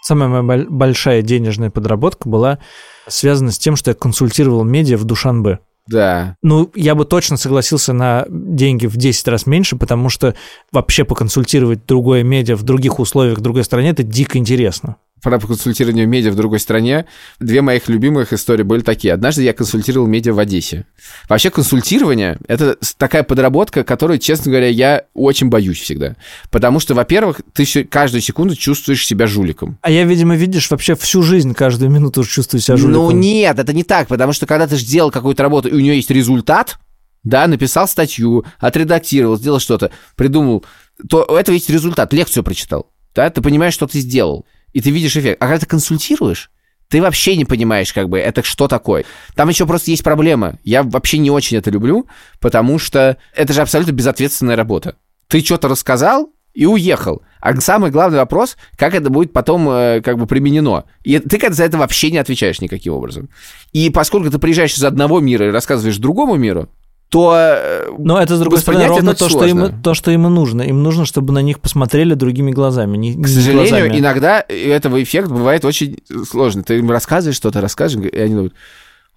Самая 0.03 0.43
моя 0.43 0.67
большая 0.69 1.23
денежная 1.23 1.71
подработка 1.71 2.29
была 2.29 2.59
связана 3.07 3.53
с 3.53 3.59
тем, 3.59 3.77
что 3.77 3.91
я 3.91 3.95
консультировал 3.95 4.65
медиа 4.65 4.97
в 4.97 5.05
Душанбе. 5.05 5.61
Да. 5.89 6.37
Ну, 6.43 6.71
я 6.75 6.95
бы 6.95 7.05
точно 7.05 7.37
согласился 7.37 7.93
на 7.93 8.25
деньги 8.29 8.87
в 8.87 8.97
10 8.97 9.27
раз 9.29 9.47
меньше, 9.47 9.77
потому 9.77 10.09
что 10.09 10.35
вообще 10.71 11.05
поконсультировать 11.05 11.87
другое 11.87 12.23
медиа 12.23 12.57
в 12.57 12.63
других 12.63 12.99
условиях, 12.99 13.39
в 13.39 13.43
другой 13.43 13.65
стране, 13.65 13.91
это 13.91 14.03
дико 14.03 14.39
интересно 14.39 14.97
про 15.23 15.39
консультирование 15.39 16.05
медиа 16.05 16.33
в 16.33 16.37
другой 16.37 16.59
стране, 16.59 17.07
две 17.39 17.63
моих 17.63 17.89
любимых 17.89 18.33
истории 18.33 18.65
были 18.65 18.83
такие. 18.83 19.15
Однажды 19.15 19.43
я 19.45 19.53
консультировал 19.53 20.07
медиа 20.07 20.33
в 20.35 20.39
Одессе. 20.39 20.85
Вообще 21.29 21.51
консультирование— 21.51 22.39
это 22.49 22.77
такая 22.99 23.23
подработка, 23.23 23.85
которую, 23.85 24.19
честно 24.19 24.51
говоря, 24.51 24.69
я 24.69 25.05
очень 25.15 25.49
боюсь 25.49 25.81
всегда. 25.81 26.17
Потому 26.51 26.81
что, 26.81 26.95
во-первых, 26.95 27.41
ты 27.55 27.85
каждую 27.85 28.21
секунду 28.21 28.57
чувствуешь 28.57 29.07
себя 29.07 29.29
жуликом. 29.29 29.79
А 29.81 29.91
я, 29.91 30.05
видимо, 30.05 30.35
видишь, 30.35 30.71
вообще 30.71 30.97
всю 30.97 31.23
жизнь, 31.23 31.55
каждую 31.55 31.91
минуту 31.91 32.25
чувствую 32.25 32.61
себя 32.61 32.77
жуликом. 32.77 33.05
Ну 33.05 33.11
нет, 33.13 33.59
это 33.59 33.73
не 33.73 33.85
так, 33.85 34.09
потому 34.09 34.33
что 34.33 34.47
когда 34.47 34.67
ты 34.67 34.77
сделал 34.77 35.13
какую-то 35.13 35.43
работу, 35.45 35.69
и 35.69 35.73
у 35.73 35.79
нее 35.79 35.97
есть 35.97 36.11
результат, 36.11 36.79
да, 37.23 37.47
написал 37.47 37.87
статью, 37.87 38.45
отредактировал, 38.59 39.37
сделал 39.37 39.61
что-то, 39.61 39.93
придумал, 40.17 40.65
то 41.09 41.25
у 41.29 41.35
этого 41.35 41.55
есть 41.55 41.71
результат, 41.71 42.13
лекцию 42.13 42.43
прочитал, 42.43 42.91
да, 43.15 43.31
ты 43.31 43.41
понимаешь, 43.41 43.75
что 43.75 43.87
ты 43.87 44.01
сделал 44.01 44.47
и 44.73 44.81
ты 44.81 44.91
видишь 44.91 45.17
эффект. 45.17 45.43
А 45.43 45.47
когда 45.47 45.59
ты 45.61 45.67
консультируешь, 45.67 46.51
ты 46.89 47.01
вообще 47.01 47.37
не 47.37 47.47
понимаешь, 47.47 47.93
как 47.93 48.09
бы, 48.09 48.19
это 48.19 48.43
что 48.43 48.69
такое. 48.69 49.05
Там 49.35 49.49
еще 49.49 49.67
просто 49.67 49.91
есть 49.91 50.05
проблема. 50.05 50.59
Я 50.63 50.83
вообще 50.83 51.19
не 51.19 51.31
очень 51.31 51.57
это 51.57 51.71
люблю, 51.71 52.07
потому 52.39 52.79
что 52.79 53.17
это 53.35 53.53
же 53.55 53.63
абсолютно 53.63 53.93
безответственная 53.93 54.57
работа. 54.57 54.97
Ты 55.29 55.41
что-то 55.41 55.69
рассказал 55.69 56.31
и 56.53 56.67
уехал. 56.67 57.23
А 57.41 57.59
самый 57.61 57.91
главный 57.91 58.19
вопрос, 58.19 58.59
как 58.77 58.95
это 58.95 59.09
будет 59.09 59.33
потом 59.33 59.69
э, 59.71 60.03
как 60.03 60.19
бы 60.19 60.27
применено. 60.27 60.85
И 61.03 61.19
ты 61.19 61.39
как 61.39 61.55
за 61.55 61.65
это 61.65 61.79
вообще 61.79 62.11
не 62.11 62.19
отвечаешь 62.19 62.61
никаким 62.61 62.93
образом. 62.93 63.31
И 63.73 63.89
поскольку 63.89 64.31
ты 64.31 64.39
приезжаешь 64.39 64.75
из 64.75 64.85
одного 64.85 65.21
мира 65.21 65.49
и 65.49 65.51
рассказываешь 65.51 65.97
другому 65.97 66.37
миру, 66.37 66.69
то 67.13 67.35
э, 67.37 67.91
Но 67.99 68.19
это, 68.19 68.37
с 68.37 68.41
другой 68.41 68.61
стороны, 68.61 68.87
ровно 68.87 69.15
то, 69.15 69.29
что 69.29 69.45
им, 69.45 69.83
то, 69.83 69.93
что 69.93 70.11
им 70.11 70.27
и 70.27 70.31
нужно. 70.31 70.63
Им 70.63 70.83
нужно, 70.83 71.05
чтобы 71.05 71.35
на 71.35 71.43
них 71.43 71.61
посмотрели 71.61 72.15
другими 72.15 72.53
глазами. 72.53 72.97
Не, 72.97 73.23
К 73.23 73.29
сожалению, 73.29 73.69
глазами. 73.69 73.99
иногда 73.99 74.41
этого 74.49 75.03
эффект 75.03 75.29
бывает 75.29 75.67
очень 75.67 75.99
сложный. 76.27 76.63
Ты 76.63 76.79
им 76.79 76.91
рассказываешь 76.91 77.37
что-то, 77.37 77.61
рассказываешь, 77.61 78.11
и 78.11 78.19
они 78.19 78.33
думают, 78.33 78.55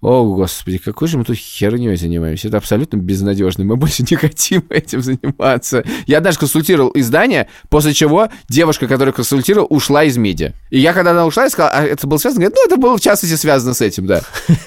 о, 0.02 0.24
господи, 0.34 0.76
какой 0.76 1.08
же 1.08 1.16
мы 1.16 1.24
тут 1.24 1.38
херней 1.38 1.96
занимаемся? 1.96 2.48
Это 2.48 2.58
абсолютно 2.58 2.98
безнадежно. 2.98 3.64
Мы 3.64 3.76
больше 3.76 4.04
не 4.08 4.16
хотим 4.16 4.66
этим 4.70 5.00
заниматься. 5.00 5.82
Я 6.06 6.20
даже 6.20 6.38
консультировал 6.38 6.92
издание, 6.94 7.48
после 7.70 7.94
чего 7.94 8.28
девушка, 8.50 8.88
которая 8.88 9.14
консультировал, 9.14 9.68
ушла 9.70 10.04
из 10.04 10.18
медиа. 10.18 10.52
И 10.68 10.78
я, 10.78 10.92
когда 10.92 11.12
она 11.12 11.24
ушла, 11.24 11.44
я 11.44 11.50
сказал, 11.50 11.70
а 11.72 11.82
это 11.82 12.06
было 12.06 12.18
связано? 12.18 12.40
Говорит, 12.42 12.58
ну, 12.62 12.66
это 12.66 12.76
было 12.78 12.98
в 12.98 13.00
частности 13.00 13.36
связано 13.36 13.72
с 13.72 13.80
этим, 13.80 14.06
да. 14.06 14.20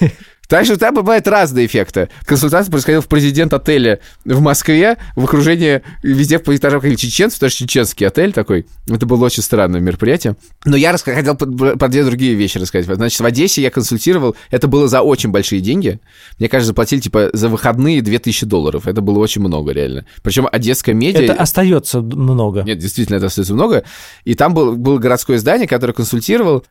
Так 0.50 0.64
что 0.64 0.76
там 0.76 0.96
бывают 0.96 1.28
разные 1.28 1.66
эффекты. 1.66 2.08
Консультация 2.24 2.72
происходила 2.72 3.00
в 3.00 3.06
президент 3.06 3.54
отеля 3.54 4.00
в 4.24 4.40
Москве, 4.40 4.98
в 5.14 5.22
окружении 5.22 5.82
везде 6.02 6.40
по 6.40 6.56
этажам 6.56 6.80
ходили 6.80 6.96
чеченцы, 6.96 7.36
потому 7.36 7.50
что 7.50 7.58
чеченский 7.60 8.04
отель 8.04 8.32
такой. 8.32 8.66
Это 8.88 9.06
было 9.06 9.26
очень 9.26 9.44
странное 9.44 9.78
мероприятие. 9.80 10.34
Но 10.64 10.76
я 10.76 10.96
хотел 10.98 11.36
про 11.36 11.88
две 11.88 12.04
другие 12.04 12.34
вещи 12.34 12.58
рассказать. 12.58 12.92
Значит, 12.92 13.20
в 13.20 13.24
Одессе 13.24 13.62
я 13.62 13.70
консультировал, 13.70 14.34
это 14.50 14.66
было 14.66 14.88
за 14.88 15.02
очень 15.02 15.30
большие 15.30 15.60
деньги. 15.60 16.00
Мне 16.40 16.48
кажется, 16.48 16.70
заплатили 16.70 16.98
типа 16.98 17.30
за 17.32 17.48
выходные 17.48 18.02
2000 18.02 18.44
долларов. 18.46 18.88
Это 18.88 19.00
было 19.00 19.20
очень 19.20 19.42
много, 19.42 19.70
реально. 19.70 20.04
Причем 20.24 20.48
одесская 20.50 20.96
медиа... 20.96 21.22
Это 21.22 21.34
остается 21.34 22.00
много. 22.00 22.64
Нет, 22.64 22.78
действительно, 22.78 23.18
это 23.18 23.26
остается 23.26 23.54
много. 23.54 23.84
И 24.24 24.34
там 24.34 24.52
был, 24.52 24.74
было 24.74 24.98
городское 24.98 25.38
здание, 25.38 25.68
которое 25.68 25.92
консультировал. 25.92 26.64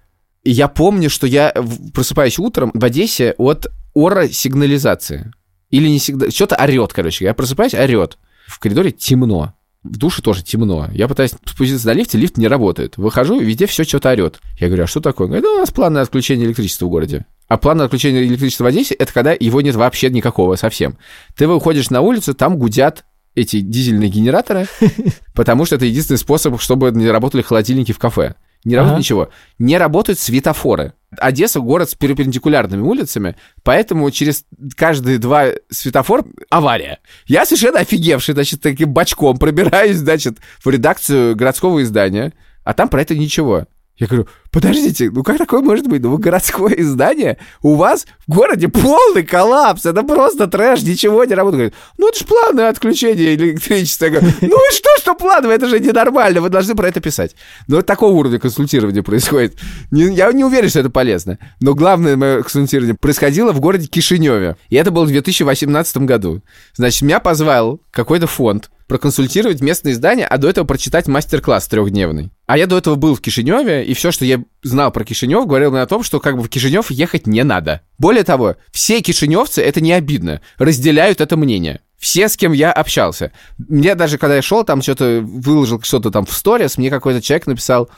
Я 0.44 0.68
помню, 0.68 1.10
что 1.10 1.28
я 1.28 1.54
просыпаюсь 1.94 2.40
утром 2.40 2.72
в 2.74 2.84
Одессе 2.84 3.36
от 3.38 3.68
ора-сигнализации. 3.94 5.32
Или 5.70 5.88
не 5.90 6.00
всегда... 6.00 6.32
Что-то 6.32 6.56
орет, 6.56 6.94
короче. 6.94 7.26
Я 7.26 7.34
просыпаюсь, 7.34 7.74
орет. 7.74 8.18
В 8.48 8.60
коридоре 8.60 8.92
темно. 8.92 9.54
В 9.84 9.98
душе 9.98 10.22
тоже 10.22 10.44
темно. 10.44 10.90
Я 10.92 11.08
пытаюсь 11.08 11.32
спуститься 11.46 11.88
на 11.88 11.94
лифте, 11.94 12.18
лифт 12.18 12.38
не 12.38 12.48
работает. 12.48 12.98
Выхожу, 12.98 13.40
везде 13.40 13.66
все 13.66 13.84
что-то 13.84 14.10
орет. 14.10 14.40
Я 14.60 14.68
говорю, 14.68 14.84
а 14.84 14.88
что 14.88 15.00
такое? 15.00 15.26
Он 15.26 15.32
говорит, 15.32 15.46
да 15.46 15.52
у 15.52 15.60
нас 15.60 15.72
план 15.72 15.94
на 15.94 16.02
отключение 16.02 16.48
электричества 16.48 16.86
в 16.86 16.90
городе. 16.90 17.26
А 17.48 17.58
план 17.58 17.78
на 17.78 17.86
отключение 17.86 18.26
электричества 18.26 18.66
в 18.66 18.68
Одессе— 18.68 18.94
это 19.00 19.12
когда 19.12 19.36
его 19.38 19.62
нет 19.62 19.76
вообще 19.76 20.10
никакого 20.10 20.56
совсем. 20.56 20.98
Ты 21.36 21.48
выходишь 21.48 21.90
на 21.90 22.02
улицу, 22.02 22.34
там 22.34 22.58
гудят 22.58 23.06
эти 23.36 23.62
дизельные 23.62 24.10
генераторы, 24.10 24.68
потому 25.34 25.66
что 25.66 25.76
это 25.76 25.86
единственный 25.86 26.18
способ, 26.18 26.60
чтобы 26.62 26.92
не 26.92 27.08
работали 27.10 27.42
холодильники 27.42 27.92
в 27.92 28.00
кафе. 28.00 28.36
Не 28.66 28.76
работает 28.76 28.94
ага. 28.94 29.00
ничего. 29.00 29.30
Не 29.58 29.78
работают 29.78 30.20
светофоры. 30.20 30.94
Одесса 31.18 31.60
город 31.60 31.90
с 31.90 31.96
перпендикулярными 31.96 32.82
улицами, 32.82 33.36
поэтому 33.64 34.12
через 34.12 34.46
каждые 34.76 35.18
два 35.18 35.48
светофора 35.70 36.26
авария. 36.50 37.00
Я 37.26 37.46
совершенно 37.46 37.80
офигевший, 37.80 38.34
значит, 38.36 38.62
таким 38.62 38.94
бочком 38.94 39.38
пробираюсь, 39.38 39.98
значит, 39.98 40.38
в 40.64 40.70
редакцию 40.70 41.36
городского 41.36 41.82
издания, 41.82 42.34
а 42.64 42.74
там 42.74 42.90
про 42.90 43.02
это 43.02 43.16
ничего. 43.16 43.66
Я 44.00 44.08
говорю, 44.08 44.28
подождите, 44.50 45.12
ну 45.12 45.24
как 45.24 45.38
такое 45.38 45.62
может 45.62 45.88
быть? 45.88 46.02
Ну 46.02 46.12
вы 46.12 46.20
городское 46.20 46.74
издание, 46.74 47.38
у 47.62 47.76
вас 47.76 48.08
в 48.28 48.34
городе 48.34 48.70
полный 48.70 49.24
коллапс, 49.24 49.86
это 49.86 50.04
просто 50.04 50.48
трэш, 50.48 50.84
ничего 50.84 51.26
не 51.26 51.34
работает. 51.34 51.60
Говорит, 51.60 51.74
ну 51.98 52.08
это 52.08 52.20
же 52.20 52.26
плановое 52.26 52.70
отключение 52.70 53.36
электричества. 53.36 54.06
Я 54.06 54.12
говорю, 54.12 54.34
ну 54.42 54.70
и 54.70 54.74
что, 54.74 54.90
что 55.00 55.16
плановое, 55.16 55.58
это 55.58 55.68
же 55.68 55.82
ненормально, 55.82 56.40
вы 56.40 56.50
должны 56.50 56.76
про 56.76 56.88
это 56.88 57.02
писать. 57.02 57.36
Но 57.68 57.76
вот 57.78 57.86
такого 57.86 58.14
уровня 58.14 58.40
консультирования 58.40 59.04
происходит. 59.04 59.58
Не, 59.92 60.14
я 60.16 60.32
не 60.32 60.46
уверен, 60.46 60.70
что 60.70 60.80
это 60.80 60.90
полезно. 60.90 61.38
Но 61.60 61.76
главное 61.76 62.16
мое 62.16 62.42
консультирование 62.42 62.96
происходило 62.96 63.52
в 63.52 63.60
городе 63.60 63.88
Кишиневе. 63.88 64.56
И 64.70 64.78
это 64.78 64.92
было 64.92 65.04
в 65.04 65.10
2018 65.10 65.98
году. 65.98 66.42
Значит, 66.74 67.02
меня 67.02 67.20
позвал 67.20 67.82
какой-то 67.92 68.28
фонд, 68.28 68.70
проконсультировать 68.90 69.62
местное 69.62 69.94
издание, 69.94 70.26
а 70.26 70.38
до 70.38 70.50
этого 70.50 70.66
прочитать 70.66 71.08
мастер-класс 71.08 71.68
трехдневный. 71.68 72.32
А 72.48 72.58
я 72.58 72.66
до 72.66 72.78
этого 72.78 72.96
был 72.96 73.16
в 73.16 73.22
Кишиневе, 73.22 73.86
и 73.86 73.94
все, 73.94 74.12
что 74.12 74.26
я 74.26 74.44
знал 74.64 74.92
про 74.92 75.06
Кишинев, 75.06 75.46
говорил 75.46 75.72
мне 75.72 75.82
о 75.82 75.86
том, 75.86 76.04
что 76.04 76.20
как 76.20 76.36
бы 76.36 76.44
в 76.44 76.50
Кишинев 76.50 76.90
ехать 76.90 77.28
не 77.28 77.44
надо. 77.44 77.82
Более 78.00 78.24
того, 78.24 78.56
все 78.72 79.00
кишиневцы, 79.02 79.62
это 79.62 79.80
не 79.80 79.94
обидно, 79.94 80.42
разделяют 80.58 81.22
это 81.22 81.38
мнение. 81.38 81.82
Все, 82.00 82.28
с 82.28 82.36
кем 82.36 82.52
я 82.52 82.72
общался. 82.72 83.32
Мне 83.58 83.94
даже, 83.94 84.18
когда 84.18 84.38
я 84.38 84.42
шел, 84.42 84.64
там 84.64 84.82
что-то 84.82 85.22
выложил 85.22 85.82
что-то 85.82 86.10
там 86.10 86.26
в 86.26 86.34
сторис, 86.34 86.78
мне 86.78 86.90
какой-то 86.90 87.22
человек 87.22 87.46
написал, 87.46 87.90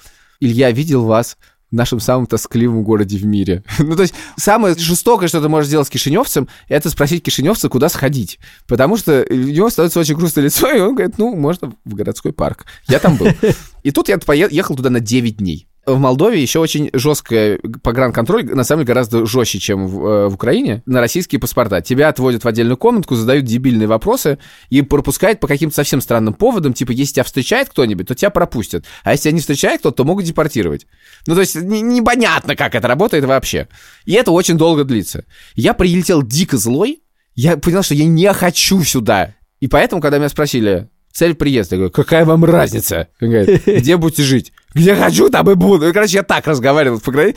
Илья, 0.42 0.72
видел 0.72 1.06
вас 1.06 1.38
в 1.72 1.76
нашем 1.76 2.00
самом 2.00 2.28
тоскливом 2.28 2.84
городе 2.84 3.18
в 3.18 3.26
мире. 3.26 3.64
ну, 3.80 3.96
то 3.96 4.02
есть, 4.02 4.14
самое 4.38 4.76
жестокое, 4.78 5.28
что 5.28 5.42
ты 5.42 5.50
можешь 5.50 5.68
сделать 5.68 5.88
с 5.88 5.90
кишиневцем, 5.90 6.48
это 6.68 6.90
спросить 6.90 7.24
кишиневца, 7.24 7.70
куда 7.70 7.90
сходить. 7.90 8.40
Потому 8.68 8.98
что 8.98 9.26
у 9.30 9.34
него 9.34 9.70
становится 9.70 10.00
очень 10.00 10.16
грустное 10.16 10.46
лицо, 10.46 10.70
и 10.72 10.80
он 10.80 10.96
говорит, 10.96 11.18
ну, 11.18 11.36
можно 11.36 11.74
в 11.86 11.96
городской 11.96 12.34
парк. 12.34 12.66
Я 12.88 13.00
там 13.00 13.16
был. 13.16 13.28
И 13.84 13.92
тут 13.92 14.10
я 14.10 14.20
поехал 14.20 14.76
туда 14.76 14.90
на 14.90 15.00
9 15.00 15.38
дней. 15.38 15.68
В 15.84 15.98
Молдове 15.98 16.40
еще 16.40 16.60
очень 16.60 16.92
жесткая 16.94 17.58
погранконтроль, 17.82 18.46
на 18.46 18.64
самом 18.64 18.82
деле 18.82 18.94
гораздо 18.94 19.26
жестче, 19.26 19.58
чем 19.58 19.88
в, 19.88 20.06
э, 20.06 20.28
в 20.28 20.36
Украине, 20.36 20.84
на 20.86 21.00
российские 21.00 21.42
паспорта. 21.42 21.82
Тебя 21.82 22.10
отводят 22.10 22.44
в 22.44 22.48
отдельную 22.48 22.78
комнатку, 22.78 23.16
задают 23.16 23.46
дебильные 23.46 23.88
вопросы 23.88 24.38
и 24.70 24.84
пропускают 24.84 25.40
по 25.40 25.48
каким-то 25.48 25.76
совсем 25.76 26.00
странным 26.00 26.36
поводам, 26.36 26.74
типа, 26.74 26.92
если 26.92 27.16
тебя 27.16 27.24
встречает 27.24 27.70
кто-нибудь, 27.70 28.08
то 28.08 28.14
тебя 28.14 28.30
пропустят, 28.30 28.86
а 29.04 29.14
если 29.14 29.24
тебя 29.24 29.34
не 29.34 29.40
встречает 29.40 29.80
кто-то, 29.80 29.98
то 29.98 30.04
могут 30.04 30.26
депортировать. 30.26 30.86
Ну, 31.26 31.34
то 31.34 31.40
есть 31.40 31.56
непонятно, 31.56 32.56
как 32.56 32.76
это 32.76 32.88
работает 32.88 33.26
вообще. 33.26 33.68
И 34.06 34.14
это 34.14 34.32
очень 34.32 34.58
долго 34.58 34.84
длится. 34.84 35.26
Я 35.56 35.74
прилетел 35.74 36.22
дико 36.22 36.58
злой, 36.58 37.02
я 37.34 37.58
понял, 37.58 37.82
что 37.82 37.96
я 37.96 38.06
не 38.06 38.32
хочу 38.34 38.84
сюда. 38.84 39.34
И 39.60 39.68
поэтому, 39.68 40.00
когда 40.00 40.20
меня 40.20 40.30
спросили, 40.30 40.91
цель 41.12 41.36
приезда. 41.36 41.76
Я 41.76 41.80
говорю, 41.80 41.94
какая 41.94 42.26
вам 42.26 42.46
разница? 42.46 43.08
Говорит, 43.20 43.64
где 43.66 43.98
будете 43.98 44.24
жить? 44.24 44.54
Где 44.74 44.96
хочу, 44.96 45.30
там 45.30 45.50
и 45.50 45.56
буду. 45.56 45.90
И, 45.90 45.94
короче, 45.94 46.18
я 46.18 46.24
так 46.24 46.48
разговаривал 46.48 47.00
в 47.00 47.04
программе, 47.04 47.36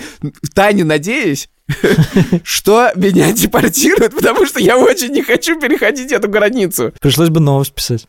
тайне 0.55 0.85
надеясь, 0.85 1.49
что 2.45 2.91
меня 2.95 3.33
депортируют, 3.33 4.15
потому 4.15 4.45
что 4.47 4.61
я 4.61 4.77
очень 4.77 5.12
не 5.12 5.23
хочу 5.23 5.59
переходить 5.59 6.12
эту 6.12 6.29
границу. 6.29 6.93
Пришлось 7.01 7.31
бы 7.31 7.41
новость 7.41 7.73
писать. 7.73 8.07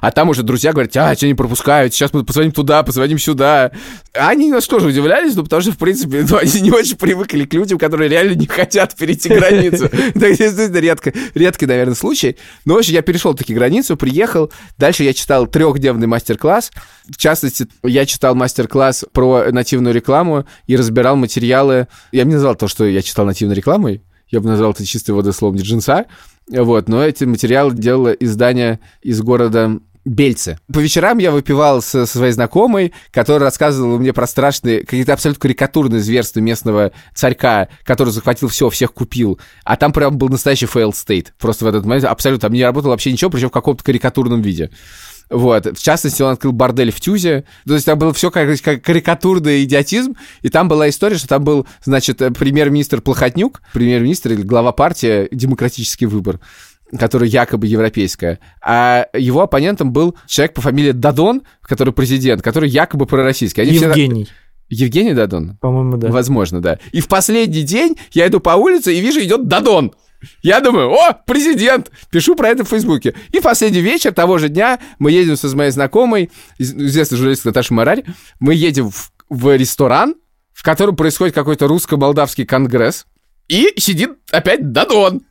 А 0.00 0.10
там 0.10 0.28
уже 0.28 0.42
друзья 0.42 0.72
говорят, 0.72 0.96
а, 0.96 1.14
что 1.14 1.26
не 1.26 1.34
пропускают, 1.34 1.94
сейчас 1.94 2.12
мы 2.12 2.24
позвоним 2.24 2.52
туда, 2.52 2.82
позвоним 2.82 3.18
сюда. 3.18 3.72
Они 4.12 4.50
нас 4.50 4.66
тоже 4.66 4.88
удивлялись, 4.88 5.34
ну, 5.34 5.44
потому 5.44 5.62
что, 5.62 5.72
в 5.72 5.78
принципе, 5.78 6.24
ну, 6.28 6.36
они 6.36 6.60
не 6.60 6.70
очень 6.70 6.96
привыкли 6.96 7.44
к 7.44 7.54
людям, 7.54 7.78
которые 7.78 8.08
реально 8.08 8.34
не 8.34 8.46
хотят 8.46 8.94
перейти 8.96 9.28
границу. 9.28 9.84
Это 10.14 10.36
действительно 10.36 10.78
редко, 10.78 11.12
редкий, 11.34 11.66
наверное, 11.66 11.94
случай. 11.94 12.36
Но, 12.64 12.74
в 12.74 12.78
общем, 12.78 12.94
я 12.94 13.02
перешел 13.02 13.34
таки 13.34 13.54
границу, 13.54 13.96
приехал. 13.96 14.52
Дальше 14.78 15.04
я 15.04 15.14
читал 15.14 15.46
трехдневный 15.46 16.06
мастер-класс. 16.06 16.70
В 17.08 17.16
частности, 17.16 17.66
я 17.82 18.06
читал 18.06 18.34
мастер-класс 18.34 19.04
про 19.12 19.50
нативную 19.50 19.94
рекламу 19.94 20.46
и 20.66 20.76
разбирал 20.76 21.16
материалы. 21.16 21.88
Я 22.12 22.24
не 22.32 22.36
назвал 22.36 22.56
то, 22.56 22.68
что 22.68 22.84
я 22.84 23.02
читал 23.02 23.26
нативной 23.26 23.54
рекламой. 23.54 24.02
Я 24.28 24.40
бы 24.40 24.48
назвал 24.48 24.72
это 24.72 24.84
чистой 24.84 25.10
воды 25.10 25.32
словом 25.32 25.56
джинса. 25.58 26.06
Вот, 26.48 26.88
но 26.88 27.04
эти 27.04 27.24
материалы 27.24 27.74
делало 27.74 28.08
издание 28.12 28.80
из 29.02 29.20
города 29.20 29.78
Бельцы. 30.04 30.58
По 30.72 30.80
вечерам 30.80 31.18
я 31.18 31.30
выпивал 31.30 31.80
со, 31.80 32.06
со 32.06 32.18
своей 32.18 32.32
знакомой, 32.32 32.92
которая 33.12 33.44
рассказывала 33.44 33.98
мне 33.98 34.12
про 34.12 34.26
страшные, 34.26 34.80
какие-то 34.80 35.12
абсолютно 35.12 35.40
карикатурные 35.40 36.00
зверства 36.00 36.40
местного 36.40 36.90
царька, 37.14 37.68
который 37.84 38.10
захватил 38.10 38.48
все, 38.48 38.68
всех 38.68 38.92
купил. 38.94 39.38
А 39.64 39.76
там 39.76 39.92
прям 39.92 40.18
был 40.18 40.28
настоящий 40.28 40.66
failed 40.66 40.94
state. 40.94 41.28
Просто 41.38 41.66
в 41.66 41.68
этот 41.68 41.84
момент 41.84 42.04
абсолютно 42.04 42.48
там 42.48 42.52
не 42.52 42.64
работало 42.64 42.90
вообще 42.90 43.12
ничего, 43.12 43.30
причем 43.30 43.50
в 43.50 43.52
каком-то 43.52 43.84
карикатурном 43.84 44.42
виде. 44.42 44.70
Вот. 45.30 45.66
В 45.66 45.82
частности, 45.82 46.22
он 46.22 46.32
открыл 46.32 46.52
бордель 46.52 46.90
в 46.90 47.00
Тюзе. 47.00 47.44
То 47.66 47.74
есть 47.74 47.86
там 47.86 47.98
было 47.98 48.12
все 48.12 48.30
как, 48.30 48.60
как 48.60 48.82
карикатурный 48.82 49.64
идиотизм. 49.64 50.14
И 50.42 50.48
там 50.48 50.68
была 50.68 50.88
история, 50.88 51.16
что 51.16 51.28
там 51.28 51.44
был, 51.44 51.66
значит, 51.84 52.18
премьер-министр 52.18 53.00
Плохотнюк, 53.00 53.62
премьер-министр 53.72 54.32
или 54.32 54.42
глава 54.42 54.72
партии 54.72 55.28
«Демократический 55.30 56.06
выбор» 56.06 56.40
которая 56.98 57.26
якобы 57.26 57.66
европейская, 57.66 58.38
а 58.60 59.06
его 59.14 59.40
оппонентом 59.40 59.92
был 59.92 60.14
человек 60.26 60.52
по 60.52 60.60
фамилии 60.60 60.92
Дадон, 60.92 61.40
который 61.62 61.94
президент, 61.94 62.42
который 62.42 62.68
якобы 62.68 63.06
пророссийский. 63.06 63.62
Они 63.62 63.72
Евгений. 63.72 64.24
Все... 64.24 64.34
Евгений 64.68 65.12
Дадон? 65.12 65.58
По-моему, 65.60 65.96
да. 65.98 66.08
Возможно, 66.08 66.60
да. 66.60 66.78
И 66.92 67.00
в 67.00 67.08
последний 67.08 67.62
день 67.62 67.96
я 68.12 68.26
иду 68.26 68.40
по 68.40 68.50
улице 68.50 68.94
и 68.94 69.00
вижу, 69.00 69.20
идет 69.20 69.46
Дадон. 69.46 69.92
Я 70.42 70.60
думаю, 70.60 70.90
о, 70.90 71.12
президент! 71.26 71.90
Пишу 72.10 72.34
про 72.36 72.48
это 72.48 72.64
в 72.64 72.68
Фейсбуке. 72.68 73.14
И 73.30 73.40
в 73.40 73.42
последний 73.42 73.80
вечер 73.80 74.12
того 74.12 74.38
же 74.38 74.48
дня 74.48 74.78
мы 74.98 75.12
едем 75.12 75.36
с 75.36 75.54
моей 75.54 75.70
знакомой, 75.70 76.30
известной 76.58 77.18
журналисткой 77.18 77.50
Наташей 77.50 77.74
Мораль, 77.74 78.04
мы 78.40 78.54
едем 78.54 78.90
в, 78.90 79.12
в 79.28 79.56
ресторан, 79.56 80.14
в 80.52 80.62
котором 80.62 80.96
происходит 80.96 81.34
какой-то 81.34 81.66
русско-молдавский 81.66 82.46
конгресс, 82.46 83.06
и 83.48 83.72
сидит 83.76 84.12
опять 84.30 84.72
Дадон. 84.72 85.22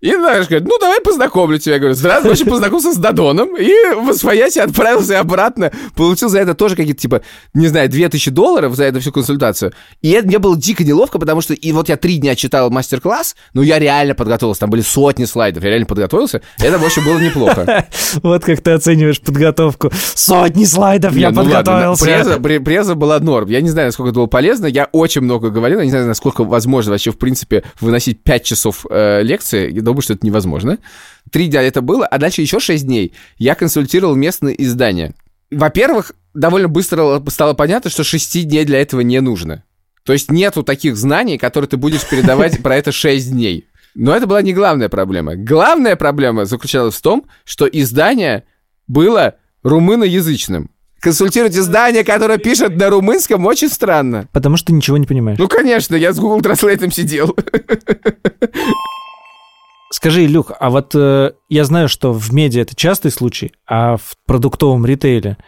И 0.00 0.12
знаешь, 0.12 0.46
говорит, 0.46 0.68
ну 0.68 0.78
давай 0.78 1.00
познакомлю 1.00 1.58
тебя. 1.58 1.74
Я 1.74 1.78
говорю, 1.80 1.94
здравствуй, 1.94 2.32
очень 2.32 2.46
познакомился 2.46 2.92
с 2.92 2.96
Дадоном. 2.96 3.56
И 3.56 3.72
в 3.96 4.10
Освояси 4.10 4.60
отправился 4.60 5.18
обратно. 5.18 5.72
Получил 5.96 6.28
за 6.28 6.38
это 6.38 6.54
тоже 6.54 6.76
какие-то, 6.76 7.00
типа, 7.00 7.22
не 7.52 7.66
знаю, 7.66 7.88
2000 7.88 8.30
долларов 8.30 8.76
за 8.76 8.84
эту 8.84 9.00
всю 9.00 9.10
консультацию. 9.10 9.72
И 10.00 10.10
это 10.10 10.28
мне 10.28 10.38
было 10.38 10.56
дико 10.56 10.84
неловко, 10.84 11.18
потому 11.18 11.40
что 11.40 11.54
и 11.54 11.72
вот 11.72 11.88
я 11.88 11.96
три 11.96 12.18
дня 12.18 12.36
читал 12.36 12.70
мастер-класс, 12.70 13.34
но 13.54 13.62
я 13.62 13.80
реально 13.80 14.14
подготовился. 14.14 14.60
Там 14.60 14.70
были 14.70 14.82
сотни 14.82 15.24
слайдов, 15.24 15.64
я 15.64 15.70
реально 15.70 15.86
подготовился. 15.86 16.42
Это, 16.58 16.78
в 16.78 16.84
общем, 16.84 17.04
было 17.04 17.18
неплохо. 17.18 17.86
Вот 18.22 18.44
как 18.44 18.60
ты 18.62 18.70
оцениваешь 18.72 19.20
подготовку. 19.20 19.90
Сотни 20.14 20.64
слайдов 20.64 21.14
я 21.14 21.30
ну 21.30 21.42
подготовился. 21.42 22.38
Преза 22.40 22.94
была 22.94 23.18
норм. 23.18 23.48
Я 23.48 23.60
не 23.60 23.68
знаю, 23.68 23.88
насколько 23.88 24.10
это 24.10 24.16
было 24.20 24.26
полезно. 24.26 24.66
Я 24.66 24.88
очень 24.92 25.22
много 25.22 25.50
говорил. 25.50 25.78
Я 25.78 25.84
не 25.84 25.90
знаю, 25.90 26.06
насколько 26.06 26.44
возможно 26.44 26.92
вообще, 26.92 27.10
в 27.10 27.18
принципе, 27.18 27.64
выносить 27.80 28.22
5 28.22 28.44
часов 28.44 28.86
э, 28.90 29.22
лекции 29.22 29.70
думаю, 29.88 30.02
что 30.02 30.14
это 30.14 30.26
невозможно. 30.26 30.78
Три 31.30 31.48
дня 31.48 31.62
это 31.62 31.80
было, 31.82 32.06
а 32.06 32.18
дальше 32.18 32.42
еще 32.42 32.60
шесть 32.60 32.86
дней 32.86 33.12
я 33.38 33.54
консультировал 33.54 34.14
местные 34.14 34.62
издания. 34.62 35.14
Во-первых, 35.50 36.12
довольно 36.34 36.68
быстро 36.68 37.22
стало 37.28 37.54
понятно, 37.54 37.90
что 37.90 38.04
шести 38.04 38.42
дней 38.42 38.64
для 38.64 38.80
этого 38.80 39.00
не 39.00 39.20
нужно. 39.20 39.64
То 40.04 40.12
есть 40.12 40.30
нету 40.30 40.62
таких 40.62 40.96
знаний, 40.96 41.38
которые 41.38 41.68
ты 41.68 41.76
будешь 41.76 42.08
передавать 42.08 42.62
про 42.62 42.76
это 42.76 42.92
шесть 42.92 43.30
дней. 43.30 43.66
Но 43.94 44.14
это 44.14 44.26
была 44.26 44.42
не 44.42 44.52
главная 44.52 44.88
проблема. 44.88 45.36
Главная 45.36 45.96
проблема 45.96 46.44
заключалась 46.44 46.94
в 46.94 47.02
том, 47.02 47.24
что 47.44 47.66
издание 47.66 48.44
было 48.86 49.34
румыноязычным. 49.62 50.70
Консультировать 51.00 51.56
издание, 51.56 52.04
которое 52.04 52.38
пишет 52.38 52.76
на 52.76 52.90
румынском, 52.90 53.46
очень 53.46 53.68
странно. 53.68 54.28
Потому 54.32 54.56
что 54.56 54.72
ничего 54.72 54.96
не 54.96 55.06
понимаешь. 55.06 55.38
Ну, 55.38 55.46
конечно, 55.46 55.94
я 55.94 56.12
с 56.12 56.18
Google 56.18 56.40
Translate 56.40 56.92
сидел. 56.92 57.36
Скажи, 59.90 60.26
Илюх, 60.26 60.52
а 60.58 60.70
вот 60.70 60.94
э, 60.94 61.32
я 61.48 61.64
знаю, 61.64 61.88
что 61.88 62.12
в 62.12 62.32
медиа 62.32 62.62
это 62.62 62.76
частый 62.76 63.10
случай, 63.10 63.52
а 63.66 63.96
в 63.96 64.16
продуктовом 64.26 64.84
ритейле 64.84 65.38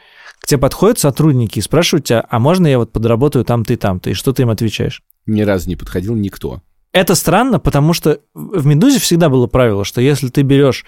к 0.40 0.46
тебе 0.46 0.58
подходят 0.58 0.98
сотрудники 0.98 1.58
и 1.58 1.62
спрашивают 1.62 2.06
тебя, 2.06 2.24
а 2.28 2.38
можно 2.38 2.66
я 2.66 2.78
вот 2.78 2.92
подработаю 2.92 3.44
там-то 3.44 3.74
и 3.74 3.76
там-то, 3.76 4.10
и 4.10 4.14
что 4.14 4.32
ты 4.32 4.42
им 4.42 4.50
отвечаешь? 4.50 5.02
Ни 5.26 5.42
разу 5.42 5.68
не 5.68 5.76
подходил 5.76 6.14
никто. 6.14 6.62
Это 6.92 7.14
странно, 7.14 7.60
потому 7.60 7.92
что 7.92 8.20
в 8.34 8.66
«Медузе» 8.66 8.98
всегда 8.98 9.28
было 9.28 9.46
правило, 9.46 9.84
что 9.84 10.00
если 10.00 10.28
ты 10.28 10.42
берешь 10.42 10.84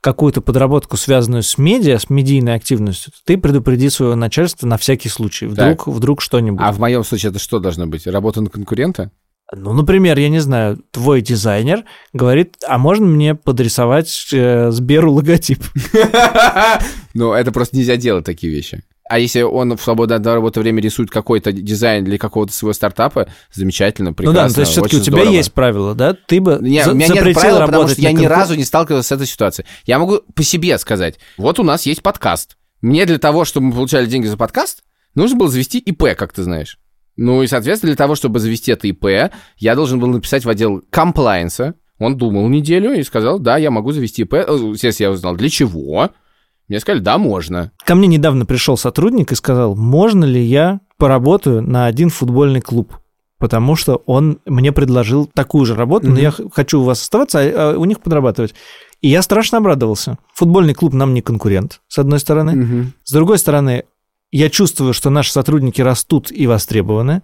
какую-то 0.00 0.40
подработку, 0.40 0.96
связанную 0.96 1.42
с 1.42 1.58
медиа, 1.58 1.98
с 1.98 2.08
медийной 2.08 2.54
активностью, 2.54 3.12
ты 3.24 3.36
предупреди 3.36 3.90
своего 3.90 4.14
начальства 4.14 4.66
на 4.66 4.78
всякий 4.78 5.08
случай. 5.08 5.46
Вдруг, 5.46 5.86
вдруг 5.86 6.22
что-нибудь. 6.22 6.60
А 6.62 6.72
в 6.72 6.78
моем 6.78 7.04
случае 7.04 7.30
это 7.30 7.38
что 7.38 7.58
должно 7.58 7.86
быть? 7.86 8.06
Работа 8.06 8.40
на 8.40 8.48
конкурента? 8.48 9.10
Ну, 9.54 9.72
например, 9.72 10.18
я 10.18 10.28
не 10.28 10.38
знаю, 10.38 10.78
твой 10.92 11.22
дизайнер 11.22 11.84
говорит, 12.12 12.56
а 12.66 12.78
можно 12.78 13.06
мне 13.06 13.34
подрисовать 13.34 14.28
э, 14.32 14.70
Сберу 14.70 15.12
логотип? 15.12 15.62
Ну, 17.14 17.32
это 17.32 17.50
просто 17.50 17.76
нельзя 17.76 17.96
делать 17.96 18.24
такие 18.24 18.52
вещи. 18.52 18.84
А 19.08 19.18
если 19.18 19.42
он 19.42 19.76
в 19.76 19.82
свободное 19.82 20.18
от 20.18 20.26
работы 20.26 20.60
время 20.60 20.80
рисует 20.80 21.10
какой-то 21.10 21.50
дизайн 21.50 22.04
для 22.04 22.16
какого-то 22.16 22.52
своего 22.52 22.72
стартапа, 22.72 23.28
замечательно, 23.52 24.12
прекрасно. 24.12 24.42
Ну 24.42 24.48
да, 24.48 24.54
то 24.54 24.60
есть 24.60 24.70
все-таки 24.70 24.96
у 24.98 25.00
тебя 25.00 25.16
здорово. 25.16 25.32
есть 25.34 25.52
правила, 25.52 25.94
да? 25.96 26.14
Ты 26.14 26.40
бы 26.40 26.58
не, 26.62 26.84
за- 26.84 26.92
у 26.92 26.94
меня 26.94 27.08
нет 27.08 27.34
правил, 27.34 27.58
потому 27.66 27.88
что 27.88 28.00
я 28.00 28.12
ни 28.12 28.24
разу 28.26 28.54
не 28.54 28.62
сталкивался 28.64 29.08
с 29.08 29.12
этой 29.12 29.26
ситуацией. 29.26 29.66
Я 29.84 29.98
могу 29.98 30.20
по 30.36 30.44
себе 30.44 30.78
сказать. 30.78 31.18
Вот 31.36 31.58
у 31.58 31.64
нас 31.64 31.86
есть 31.86 32.02
подкаст. 32.04 32.56
Мне 32.82 33.04
для 33.04 33.18
того, 33.18 33.44
чтобы 33.44 33.66
мы 33.66 33.72
получали 33.72 34.06
деньги 34.06 34.26
за 34.28 34.36
подкаст, 34.36 34.84
нужно 35.16 35.36
было 35.36 35.48
завести 35.48 35.80
ИП, 35.80 36.14
как 36.16 36.32
ты 36.32 36.44
знаешь. 36.44 36.78
Ну 37.20 37.42
и, 37.42 37.46
соответственно, 37.46 37.90
для 37.90 37.98
того, 37.98 38.14
чтобы 38.14 38.38
завести 38.38 38.72
это 38.72 38.88
ИП, 38.88 39.30
я 39.58 39.74
должен 39.74 40.00
был 40.00 40.08
написать 40.08 40.46
в 40.46 40.48
отдел 40.48 40.82
комплайенса. 40.88 41.74
Он 41.98 42.16
думал 42.16 42.48
неделю 42.48 42.94
и 42.94 43.02
сказал, 43.02 43.38
да, 43.38 43.58
я 43.58 43.70
могу 43.70 43.92
завести 43.92 44.22
ИП. 44.22 44.32
Э, 44.32 44.46
естественно, 44.48 45.08
я 45.08 45.12
узнал, 45.12 45.36
для 45.36 45.50
чего. 45.50 46.08
Мне 46.66 46.80
сказали, 46.80 47.02
да, 47.02 47.18
можно. 47.18 47.72
Ко 47.84 47.94
мне 47.94 48.08
недавно 48.08 48.46
пришел 48.46 48.78
сотрудник 48.78 49.32
и 49.32 49.34
сказал, 49.34 49.76
можно 49.76 50.24
ли 50.24 50.40
я 50.40 50.80
поработаю 50.96 51.60
на 51.60 51.84
один 51.84 52.08
футбольный 52.08 52.62
клуб? 52.62 52.94
Потому 53.38 53.76
что 53.76 53.96
он 54.06 54.38
мне 54.46 54.72
предложил 54.72 55.26
такую 55.26 55.66
же 55.66 55.74
работу, 55.74 56.06
mm-hmm. 56.06 56.12
но 56.12 56.18
я 56.20 56.32
хочу 56.54 56.80
у 56.80 56.84
вас 56.84 57.02
оставаться, 57.02 57.40
а, 57.40 57.72
а 57.74 57.78
у 57.78 57.84
них 57.84 58.00
подрабатывать. 58.00 58.54
И 59.02 59.08
я 59.08 59.20
страшно 59.20 59.58
обрадовался. 59.58 60.16
Футбольный 60.34 60.72
клуб 60.72 60.94
нам 60.94 61.12
не 61.12 61.20
конкурент, 61.20 61.82
с 61.86 61.98
одной 61.98 62.18
стороны. 62.18 62.50
Mm-hmm. 62.52 62.86
С 63.04 63.12
другой 63.12 63.36
стороны, 63.36 63.84
я 64.30 64.50
чувствую, 64.50 64.92
что 64.92 65.10
наши 65.10 65.32
сотрудники 65.32 65.80
растут 65.80 66.30
и 66.30 66.46
востребованы. 66.46 67.22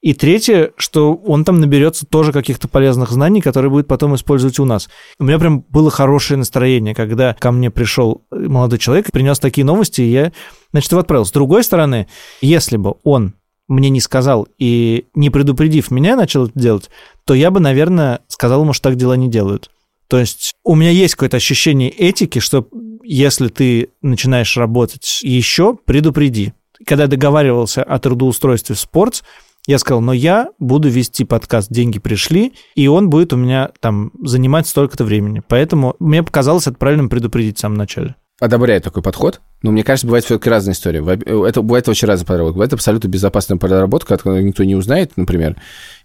И 0.00 0.12
третье, 0.12 0.72
что 0.76 1.14
он 1.14 1.46
там 1.46 1.60
наберется 1.60 2.04
тоже 2.04 2.30
каких-то 2.32 2.68
полезных 2.68 3.10
знаний, 3.10 3.40
которые 3.40 3.70
будет 3.70 3.86
потом 3.86 4.14
использовать 4.14 4.58
у 4.58 4.66
нас. 4.66 4.90
У 5.18 5.24
меня 5.24 5.38
прям 5.38 5.64
было 5.70 5.90
хорошее 5.90 6.36
настроение, 6.36 6.94
когда 6.94 7.32
ко 7.32 7.50
мне 7.52 7.70
пришел 7.70 8.26
молодой 8.30 8.78
человек, 8.78 9.10
принес 9.10 9.38
такие 9.38 9.64
новости, 9.64 10.02
и 10.02 10.10
я, 10.10 10.32
значит, 10.72 10.92
его 10.92 11.00
отправил. 11.00 11.24
С 11.24 11.32
другой 11.32 11.64
стороны, 11.64 12.06
если 12.42 12.76
бы 12.76 12.96
он 13.02 13.32
мне 13.66 13.88
не 13.88 14.00
сказал 14.00 14.46
и 14.58 15.06
не 15.14 15.30
предупредив 15.30 15.90
меня 15.90 16.16
начал 16.16 16.48
это 16.48 16.58
делать, 16.58 16.90
то 17.24 17.32
я 17.32 17.50
бы, 17.50 17.60
наверное, 17.60 18.20
сказал 18.28 18.60
ему, 18.62 18.74
что 18.74 18.90
так 18.90 18.96
дела 18.96 19.16
не 19.16 19.30
делают. 19.30 19.70
То 20.08 20.18
есть 20.18 20.52
у 20.64 20.74
меня 20.74 20.90
есть 20.90 21.14
какое-то 21.14 21.38
ощущение 21.38 21.88
этики, 21.88 22.40
что 22.40 22.68
если 23.04 23.48
ты 23.48 23.90
начинаешь 24.02 24.56
работать 24.56 25.20
еще, 25.22 25.76
предупреди. 25.84 26.52
Когда 26.86 27.06
договаривался 27.06 27.82
о 27.82 27.98
трудоустройстве 27.98 28.74
в 28.74 28.80
спорт, 28.80 29.22
я 29.66 29.78
сказал, 29.78 30.02
но 30.02 30.12
я 30.12 30.50
буду 30.58 30.88
вести 30.88 31.24
подкаст 31.24 31.70
«Деньги 31.70 31.98
пришли», 31.98 32.52
и 32.74 32.86
он 32.86 33.08
будет 33.08 33.32
у 33.32 33.36
меня 33.36 33.70
там 33.80 34.10
занимать 34.22 34.66
столько-то 34.66 35.04
времени. 35.04 35.42
Поэтому 35.48 35.96
мне 36.00 36.22
показалось 36.22 36.66
это 36.66 36.76
правильным 36.76 37.08
предупредить 37.08 37.56
в 37.56 37.60
самом 37.60 37.78
начале. 37.78 38.16
Одобряю 38.40 38.80
такой 38.80 39.02
подход, 39.02 39.40
но 39.62 39.70
мне 39.70 39.84
кажется, 39.84 40.06
бывает 40.06 40.24
все-таки 40.24 40.50
разная 40.50 40.74
история. 40.74 41.00
Это 41.00 41.62
бывает 41.62 41.88
очень 41.88 42.08
разная 42.08 42.26
подработка. 42.26 42.54
Бывает 42.54 42.72
абсолютно 42.72 43.08
безопасная 43.08 43.56
подработка, 43.58 44.16
которую 44.16 44.44
никто 44.44 44.64
не 44.64 44.74
узнает, 44.74 45.12
например, 45.16 45.56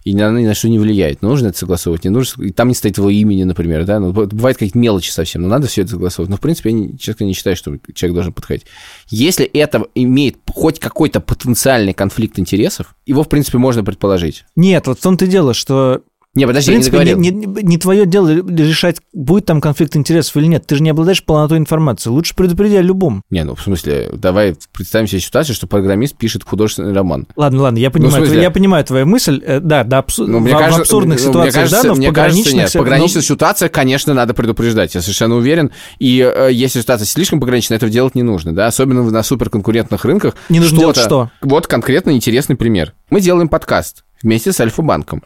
и 0.03 0.13
она 0.13 0.39
ни 0.39 0.45
на 0.45 0.53
что 0.53 0.69
не 0.69 0.79
влияет. 0.79 1.21
Но 1.21 1.29
нужно 1.29 1.47
это 1.47 1.57
согласовывать, 1.57 2.03
не 2.03 2.11
нужно, 2.11 2.43
и 2.43 2.51
там 2.51 2.69
не 2.69 2.75
стоит 2.75 2.97
его 2.97 3.09
имени, 3.09 3.43
например, 3.43 3.83
да, 3.85 3.99
но 3.99 4.13
бывает 4.13 4.57
какие-то 4.57 4.77
мелочи 4.77 5.09
совсем, 5.09 5.41
но 5.41 5.47
надо 5.47 5.67
все 5.67 5.81
это 5.81 5.91
согласовывать. 5.91 6.29
Но, 6.29 6.37
в 6.37 6.39
принципе, 6.39 6.69
я, 6.69 6.97
честно, 6.97 7.25
не 7.25 7.33
считаю, 7.33 7.55
что 7.55 7.77
человек 7.93 8.13
должен 8.13 8.33
подходить. 8.33 8.65
Если 9.09 9.45
это 9.45 9.87
имеет 9.95 10.37
хоть 10.47 10.79
какой-то 10.79 11.19
потенциальный 11.19 11.93
конфликт 11.93 12.39
интересов, 12.39 12.95
его, 13.05 13.23
в 13.23 13.29
принципе, 13.29 13.57
можно 13.57 13.83
предположить. 13.83 14.45
Нет, 14.55 14.87
вот 14.87 14.99
в 14.99 15.01
том-то 15.01 15.25
и 15.25 15.27
дело, 15.27 15.53
что 15.53 16.03
не, 16.39 16.47
подожди, 16.47 16.71
в 16.71 16.73
принципе, 16.73 16.97
я 16.97 17.13
не, 17.15 17.29
не, 17.29 17.45
не, 17.45 17.63
не 17.63 17.77
твое 17.77 18.05
дело 18.05 18.29
решать, 18.29 18.97
будет 19.13 19.45
там 19.45 19.59
конфликт 19.59 19.95
интересов 19.95 20.37
или 20.37 20.45
нет. 20.45 20.65
Ты 20.65 20.75
же 20.75 20.83
не 20.83 20.89
обладаешь 20.89 21.23
полнотой 21.23 21.57
информации. 21.57 22.09
Лучше 22.09 22.33
предупреди 22.33 22.77
о 22.77 22.81
любом. 22.81 23.23
Не, 23.29 23.43
ну 23.43 23.55
в 23.55 23.61
смысле, 23.61 24.09
давай 24.13 24.55
представим 24.73 25.07
себе 25.07 25.19
ситуацию, 25.19 25.53
что 25.53 25.67
программист 25.67 26.15
пишет 26.17 26.43
художественный 26.45 26.93
роман. 26.93 27.27
Ладно, 27.35 27.63
ладно, 27.63 27.77
я 27.77 27.91
понимаю, 27.91 28.21
ну, 28.21 28.25
смысле... 28.25 28.41
я 28.41 28.51
понимаю 28.51 28.85
твою 28.85 29.05
мысль. 29.05 29.41
Э, 29.45 29.59
да, 29.59 29.83
да, 29.83 29.99
абсу... 29.99 30.25
ну, 30.25 30.39
мне 30.39 30.53
в, 30.53 30.57
кажется, 30.57 30.79
в 30.79 30.81
абсурдных 30.83 31.19
ну, 31.19 31.29
ситуациях, 31.29 31.55
мне 31.55 31.61
кажется, 31.61 31.81
да, 31.83 31.87
но 31.89 31.95
мне 31.95 32.07
в 32.07 32.09
пограничных... 32.11 32.45
Кажется, 32.45 32.57
нет, 32.57 32.69
в 32.69 32.77
пограничных 32.77 33.23
но... 33.23 33.35
ситуациях, 33.35 33.71
конечно, 33.71 34.13
надо 34.13 34.33
предупреждать, 34.33 34.95
я 34.95 35.01
совершенно 35.01 35.35
уверен. 35.35 35.71
И 35.99 36.19
э, 36.19 36.49
если 36.53 36.79
ситуация 36.79 37.05
слишком 37.05 37.39
пограничная, 37.39 37.75
этого 37.75 37.91
делать 37.91 38.15
не 38.15 38.23
нужно, 38.23 38.55
да, 38.55 38.67
особенно 38.67 39.03
на 39.03 39.23
суперконкурентных 39.23 40.05
рынках. 40.05 40.35
Не 40.47 40.59
нужно 40.59 40.77
делать 40.77 40.97
что? 40.97 41.31
Вот 41.41 41.67
конкретно 41.67 42.11
интересный 42.11 42.55
пример. 42.55 42.93
Мы 43.09 43.19
делаем 43.21 43.49
подкаст 43.49 44.03
вместе 44.21 44.51
с 44.51 44.59
Альфа-банком. 44.59 45.21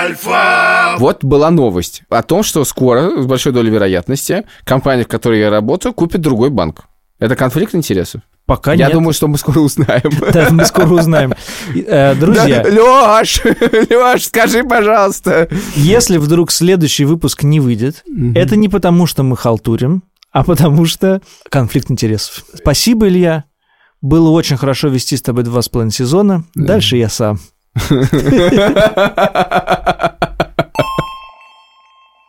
Альфа! 0.00 0.96
Вот 0.98 1.24
была 1.24 1.50
новость 1.50 2.02
о 2.08 2.22
том, 2.22 2.42
что 2.42 2.64
скоро, 2.64 3.20
с 3.22 3.26
большой 3.26 3.52
долей 3.52 3.70
вероятности, 3.70 4.44
компания, 4.64 5.04
в 5.04 5.08
которой 5.08 5.40
я 5.40 5.50
работаю, 5.50 5.92
купит 5.92 6.22
другой 6.22 6.48
банк. 6.48 6.84
Это 7.18 7.36
конфликт 7.36 7.74
интересов? 7.74 8.22
Пока 8.46 8.72
Я 8.72 8.86
нет. 8.86 8.94
думаю, 8.94 9.12
что 9.12 9.28
мы 9.28 9.36
скоро 9.36 9.60
узнаем. 9.60 10.10
Да, 10.32 10.48
мы 10.50 10.64
скоро 10.64 10.88
узнаем. 10.88 11.34
Э, 11.74 12.14
друзья. 12.14 12.62
Лёш, 12.62 13.42
Лёш, 13.90 14.22
скажи, 14.24 14.64
пожалуйста. 14.64 15.48
Если 15.76 16.16
вдруг 16.16 16.50
следующий 16.50 17.04
выпуск 17.04 17.42
не 17.42 17.60
выйдет, 17.60 18.02
это 18.34 18.56
не 18.56 18.70
потому, 18.70 19.06
что 19.06 19.22
мы 19.22 19.36
халтурим, 19.36 20.02
а 20.32 20.44
потому 20.44 20.86
что 20.86 21.20
конфликт 21.50 21.90
интересов. 21.90 22.44
Спасибо, 22.54 23.06
Илья. 23.06 23.44
Было 24.00 24.30
очень 24.30 24.56
хорошо 24.56 24.88
вести 24.88 25.18
с 25.18 25.22
тобой 25.22 25.44
два 25.44 25.60
с 25.60 25.68
половиной 25.68 25.92
сезона. 25.92 26.44
Дальше 26.54 26.96
я 26.96 27.10
сам. 27.10 27.38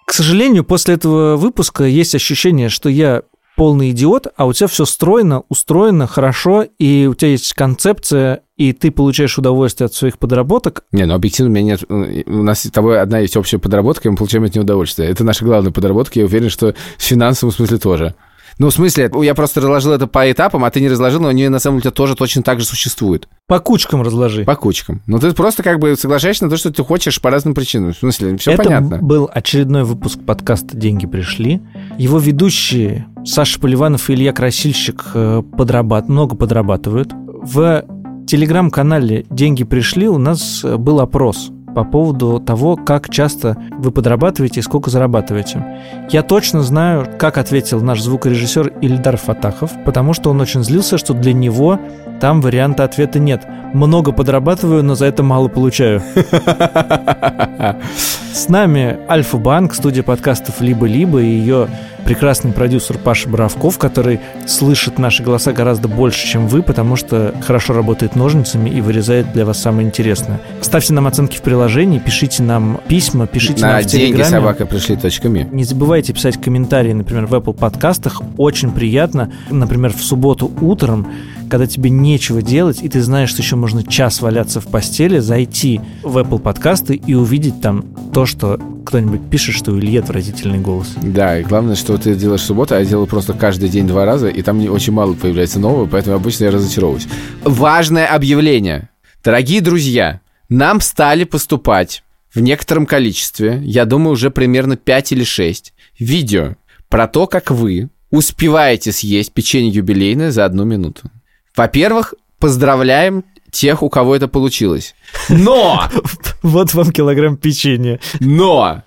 К 0.05 0.13
сожалению, 0.13 0.63
после 0.63 0.95
этого 0.95 1.37
выпуска 1.37 1.85
есть 1.85 2.15
ощущение, 2.15 2.69
что 2.69 2.89
я 2.89 3.23
полный 3.55 3.91
идиот, 3.91 4.27
а 4.35 4.45
у 4.45 4.53
тебя 4.53 4.67
все 4.67 4.85
стройно, 4.85 5.43
устроено, 5.49 6.07
хорошо, 6.07 6.65
и 6.79 7.07
у 7.09 7.13
тебя 7.13 7.31
есть 7.31 7.53
концепция, 7.53 8.41
и 8.57 8.73
ты 8.73 8.91
получаешь 8.91 9.37
удовольствие 9.37 9.85
от 9.85 9.93
своих 9.93 10.17
подработок. 10.17 10.83
Не, 10.91 11.05
ну 11.05 11.13
объективно 11.13 11.51
у 11.51 11.53
меня 11.53 11.73
нет... 11.73 11.83
У 11.89 12.43
нас 12.43 12.61
с 12.61 12.71
тобой 12.71 12.99
одна 12.99 13.19
есть 13.19 13.37
общая 13.37 13.59
подработка, 13.59 14.07
и 14.07 14.11
мы 14.11 14.17
получаем 14.17 14.45
от 14.45 14.55
нее 14.55 14.63
удовольствие. 14.63 15.09
Это 15.09 15.23
наша 15.23 15.45
главная 15.45 15.71
подработка, 15.71 16.19
я 16.19 16.25
уверен, 16.25 16.49
что 16.49 16.73
в 16.97 17.01
финансовом 17.01 17.53
смысле 17.53 17.77
тоже. 17.77 18.15
Ну, 18.57 18.69
в 18.69 18.73
смысле, 18.73 19.11
я 19.21 19.35
просто 19.35 19.61
разложил 19.61 19.91
это 19.91 20.07
по 20.07 20.31
этапам, 20.31 20.63
а 20.63 20.71
ты 20.71 20.81
не 20.81 20.89
разложил, 20.89 21.21
но 21.21 21.29
они 21.29 21.47
на 21.49 21.59
самом 21.59 21.79
деле 21.79 21.91
тоже 21.91 22.15
точно 22.15 22.43
так 22.43 22.59
же 22.59 22.65
существуют. 22.65 23.27
По 23.47 23.59
кучкам 23.59 24.01
разложи. 24.01 24.43
По 24.45 24.55
кучкам. 24.55 25.01
Ну, 25.07 25.19
ты 25.19 25.31
просто 25.33 25.63
как 25.63 25.79
бы 25.79 25.95
соглашаешься 25.95 26.45
на 26.45 26.49
то, 26.49 26.57
что 26.57 26.71
ты 26.71 26.83
хочешь 26.83 27.21
по 27.21 27.29
разным 27.29 27.53
причинам. 27.53 27.93
В 27.93 27.97
смысле, 27.97 28.37
все 28.37 28.51
это 28.51 28.63
понятно. 28.63 28.97
был 28.97 29.29
очередной 29.31 29.83
выпуск 29.83 30.19
подкаста 30.25 30.77
«Деньги 30.77 31.05
пришли». 31.05 31.61
Его 31.97 32.17
ведущие 32.17 33.07
Саша 33.25 33.59
Поливанов 33.59 34.09
и 34.09 34.13
Илья 34.13 34.33
Красильщик 34.33 35.03
э, 35.13 35.43
подрабат... 35.57 36.09
много 36.09 36.35
подрабатывают. 36.35 37.11
В 37.13 37.85
телеграм-канале 38.27 39.25
«Деньги 39.29 39.63
пришли» 39.63 40.07
у 40.07 40.17
нас 40.17 40.63
э, 40.63 40.77
был 40.77 40.99
опрос– 40.99 41.51
по 41.73 41.83
поводу 41.83 42.39
того, 42.39 42.75
как 42.75 43.09
часто 43.09 43.57
вы 43.71 43.91
подрабатываете 43.91 44.59
и 44.59 44.63
сколько 44.63 44.89
зарабатываете. 44.89 45.65
Я 46.09 46.23
точно 46.23 46.61
знаю, 46.61 47.07
как 47.17 47.37
ответил 47.37 47.81
наш 47.81 48.01
звукорежиссер 48.01 48.73
Ильдар 48.81 49.17
Фатахов, 49.17 49.71
потому 49.85 50.13
что 50.13 50.29
он 50.29 50.41
очень 50.41 50.63
злился, 50.63 50.97
что 50.97 51.13
для 51.13 51.33
него 51.33 51.79
там 52.19 52.41
варианта 52.41 52.83
ответа 52.83 53.19
нет. 53.19 53.45
Много 53.73 54.11
подрабатываю, 54.11 54.83
но 54.83 54.95
за 54.95 55.05
это 55.05 55.23
мало 55.23 55.47
получаю. 55.47 56.01
С 58.33 58.47
нами 58.47 58.97
Альфа-Банк, 59.09 59.73
студия 59.73 60.03
подкастов 60.03 60.61
«Либо-либо» 60.61 61.21
и 61.21 61.25
ее 61.25 61.67
прекрасный 62.05 62.51
продюсер 62.51 62.97
Паша 62.97 63.27
Боровков, 63.29 63.77
который 63.77 64.21
слышит 64.47 64.97
наши 64.97 65.21
голоса 65.21 65.51
гораздо 65.51 65.87
больше, 65.87 66.25
чем 66.25 66.47
вы, 66.47 66.63
потому 66.63 66.95
что 66.95 67.35
хорошо 67.45 67.73
работает 67.73 68.15
ножницами 68.15 68.69
и 68.69 68.79
вырезает 68.81 69.33
для 69.33 69.45
вас 69.45 69.59
самое 69.59 69.87
интересное. 69.87 70.39
Ставьте 70.61 70.93
нам 70.93 71.07
оценки 71.07 71.37
в 71.37 71.41
приложении, 71.41 71.99
пишите 71.99 72.41
нам 72.41 72.79
письма, 72.87 73.27
пишите 73.27 73.61
На 73.61 73.73
нам 73.73 73.81
в 73.81 73.85
деньги 73.85 74.05
Телеграме. 74.07 74.29
собака 74.29 74.65
пришли 74.65 74.95
точками. 74.95 75.47
Не 75.51 75.65
забывайте 75.65 76.13
писать 76.13 76.41
комментарии, 76.41 76.93
например, 76.93 77.27
в 77.27 77.33
Apple 77.33 77.53
подкастах. 77.53 78.21
Очень 78.37 78.71
приятно, 78.71 79.31
например, 79.49 79.91
в 79.93 80.01
субботу 80.01 80.49
утром, 80.61 81.07
когда 81.51 81.67
тебе 81.67 81.89
нечего 81.89 82.41
делать, 82.41 82.81
и 82.81 82.87
ты 82.87 83.01
знаешь, 83.01 83.29
что 83.29 83.41
еще 83.41 83.57
можно 83.57 83.83
час 83.83 84.21
валяться 84.21 84.61
в 84.61 84.67
постели, 84.67 85.19
зайти 85.19 85.81
в 86.01 86.17
Apple 86.17 86.39
подкасты 86.39 86.95
и 86.95 87.13
увидеть 87.13 87.59
там 87.61 87.83
то, 88.13 88.25
что 88.25 88.57
кто-нибудь 88.85 89.29
пишет, 89.29 89.55
что 89.55 89.73
у 89.73 89.79
Ильи 89.79 89.97
отвратительный 89.97 90.59
голос. 90.59 90.93
Да, 91.03 91.37
и 91.37 91.43
главное, 91.43 91.75
что 91.75 91.97
ты 91.97 92.15
делаешь 92.15 92.39
в 92.39 92.45
субботу, 92.45 92.73
а 92.73 92.79
я 92.79 92.85
делаю 92.85 93.05
просто 93.05 93.33
каждый 93.33 93.67
день 93.67 93.85
два 93.85 94.05
раза, 94.05 94.29
и 94.29 94.41
там 94.41 94.65
очень 94.71 94.93
мало 94.93 95.13
появляется 95.13 95.59
нового, 95.59 95.87
поэтому 95.87 96.15
обычно 96.15 96.45
я 96.45 96.51
разочаровываюсь. 96.51 97.07
Важное 97.43 98.07
объявление. 98.07 98.87
Дорогие 99.21 99.59
друзья, 99.59 100.21
нам 100.47 100.79
стали 100.79 101.25
поступать 101.25 102.05
в 102.33 102.39
некотором 102.39 102.85
количестве, 102.85 103.61
я 103.65 103.83
думаю, 103.83 104.13
уже 104.13 104.31
примерно 104.31 104.77
5 104.77 105.11
или 105.11 105.25
6, 105.25 105.73
видео 105.99 106.55
про 106.87 107.09
то, 107.09 107.27
как 107.27 107.51
вы 107.51 107.89
успеваете 108.09 108.93
съесть 108.93 109.33
печенье 109.33 109.69
юбилейное 109.69 110.31
за 110.31 110.45
одну 110.45 110.63
минуту. 110.63 111.11
Во-первых, 111.55 112.13
поздравляем 112.39 113.23
тех, 113.51 113.83
у 113.83 113.89
кого 113.89 114.15
это 114.15 114.27
получилось. 114.27 114.95
Но! 115.29 115.83
Вот 116.41 116.73
вам 116.73 116.91
килограмм 116.91 117.37
печенья. 117.37 117.99
Но! 118.19 118.81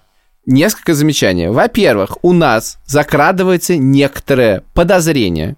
Несколько 0.47 0.95
замечаний. 0.95 1.49
Во-первых, 1.49 2.19
у 2.23 2.33
нас 2.33 2.79
закрадывается 2.85 3.77
некоторое 3.77 4.63
подозрение, 4.75 5.57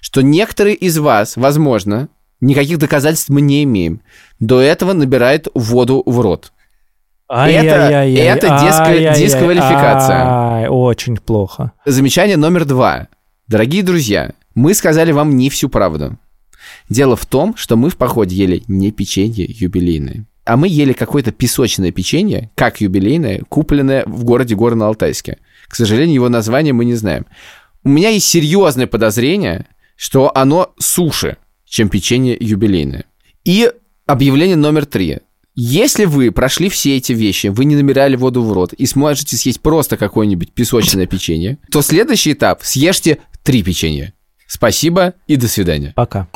что 0.00 0.22
некоторые 0.22 0.74
из 0.74 0.98
вас, 0.98 1.36
возможно, 1.36 2.08
никаких 2.40 2.78
доказательств 2.78 3.28
мы 3.28 3.40
не 3.40 3.62
имеем, 3.62 4.00
до 4.40 4.60
этого 4.60 4.92
набирают 4.92 5.48
воду 5.54 6.02
в 6.04 6.20
рот. 6.20 6.52
Это, 7.28 8.06
это 8.32 8.46
дисквали- 8.64 8.98
дисквалификация. 9.18 10.68
Очень 10.68 11.16
плохо. 11.16 11.72
Замечание 11.84 12.36
номер 12.36 12.64
два. 12.64 13.08
Дорогие 13.48 13.82
друзья, 13.82 14.32
мы 14.54 14.74
сказали 14.74 15.12
вам 15.12 15.36
не 15.36 15.48
всю 15.50 15.68
правду. 15.68 16.18
Дело 16.88 17.16
в 17.16 17.26
том, 17.26 17.56
что 17.56 17.76
мы 17.76 17.90
в 17.90 17.96
походе 17.96 18.36
ели 18.36 18.62
не 18.68 18.90
печенье 18.92 19.46
юбилейное, 19.48 20.26
а 20.44 20.56
мы 20.56 20.68
ели 20.68 20.92
какое-то 20.92 21.32
песочное 21.32 21.90
печенье, 21.90 22.50
как 22.54 22.80
юбилейное, 22.80 23.42
купленное 23.48 24.04
в 24.06 24.24
городе 24.24 24.54
Горно-Алтайске. 24.54 25.38
К 25.66 25.74
сожалению, 25.74 26.14
его 26.14 26.28
название 26.28 26.72
мы 26.72 26.84
не 26.84 26.94
знаем. 26.94 27.26
У 27.82 27.88
меня 27.88 28.10
есть 28.10 28.26
серьезное 28.26 28.86
подозрение, 28.86 29.66
что 29.96 30.30
оно 30.36 30.72
суше, 30.78 31.36
чем 31.64 31.88
печенье 31.88 32.36
юбилейное. 32.38 33.04
И 33.44 33.70
объявление 34.06 34.56
номер 34.56 34.86
три. 34.86 35.18
Если 35.58 36.04
вы 36.04 36.30
прошли 36.30 36.68
все 36.68 36.96
эти 36.96 37.12
вещи, 37.12 37.46
вы 37.46 37.64
не 37.64 37.76
набирали 37.76 38.14
воду 38.14 38.42
в 38.42 38.52
рот 38.52 38.72
и 38.74 38.86
сможете 38.86 39.36
съесть 39.36 39.60
просто 39.62 39.96
какое-нибудь 39.96 40.52
песочное 40.52 41.06
печенье, 41.06 41.58
то 41.72 41.80
следующий 41.80 42.34
этап– 42.34 42.60
съешьте 42.62 43.18
три 43.42 43.62
печенья. 43.62 44.12
Спасибо 44.46 45.14
и 45.26 45.36
до 45.36 45.48
свидания. 45.48 45.92
Пока. 45.96 46.28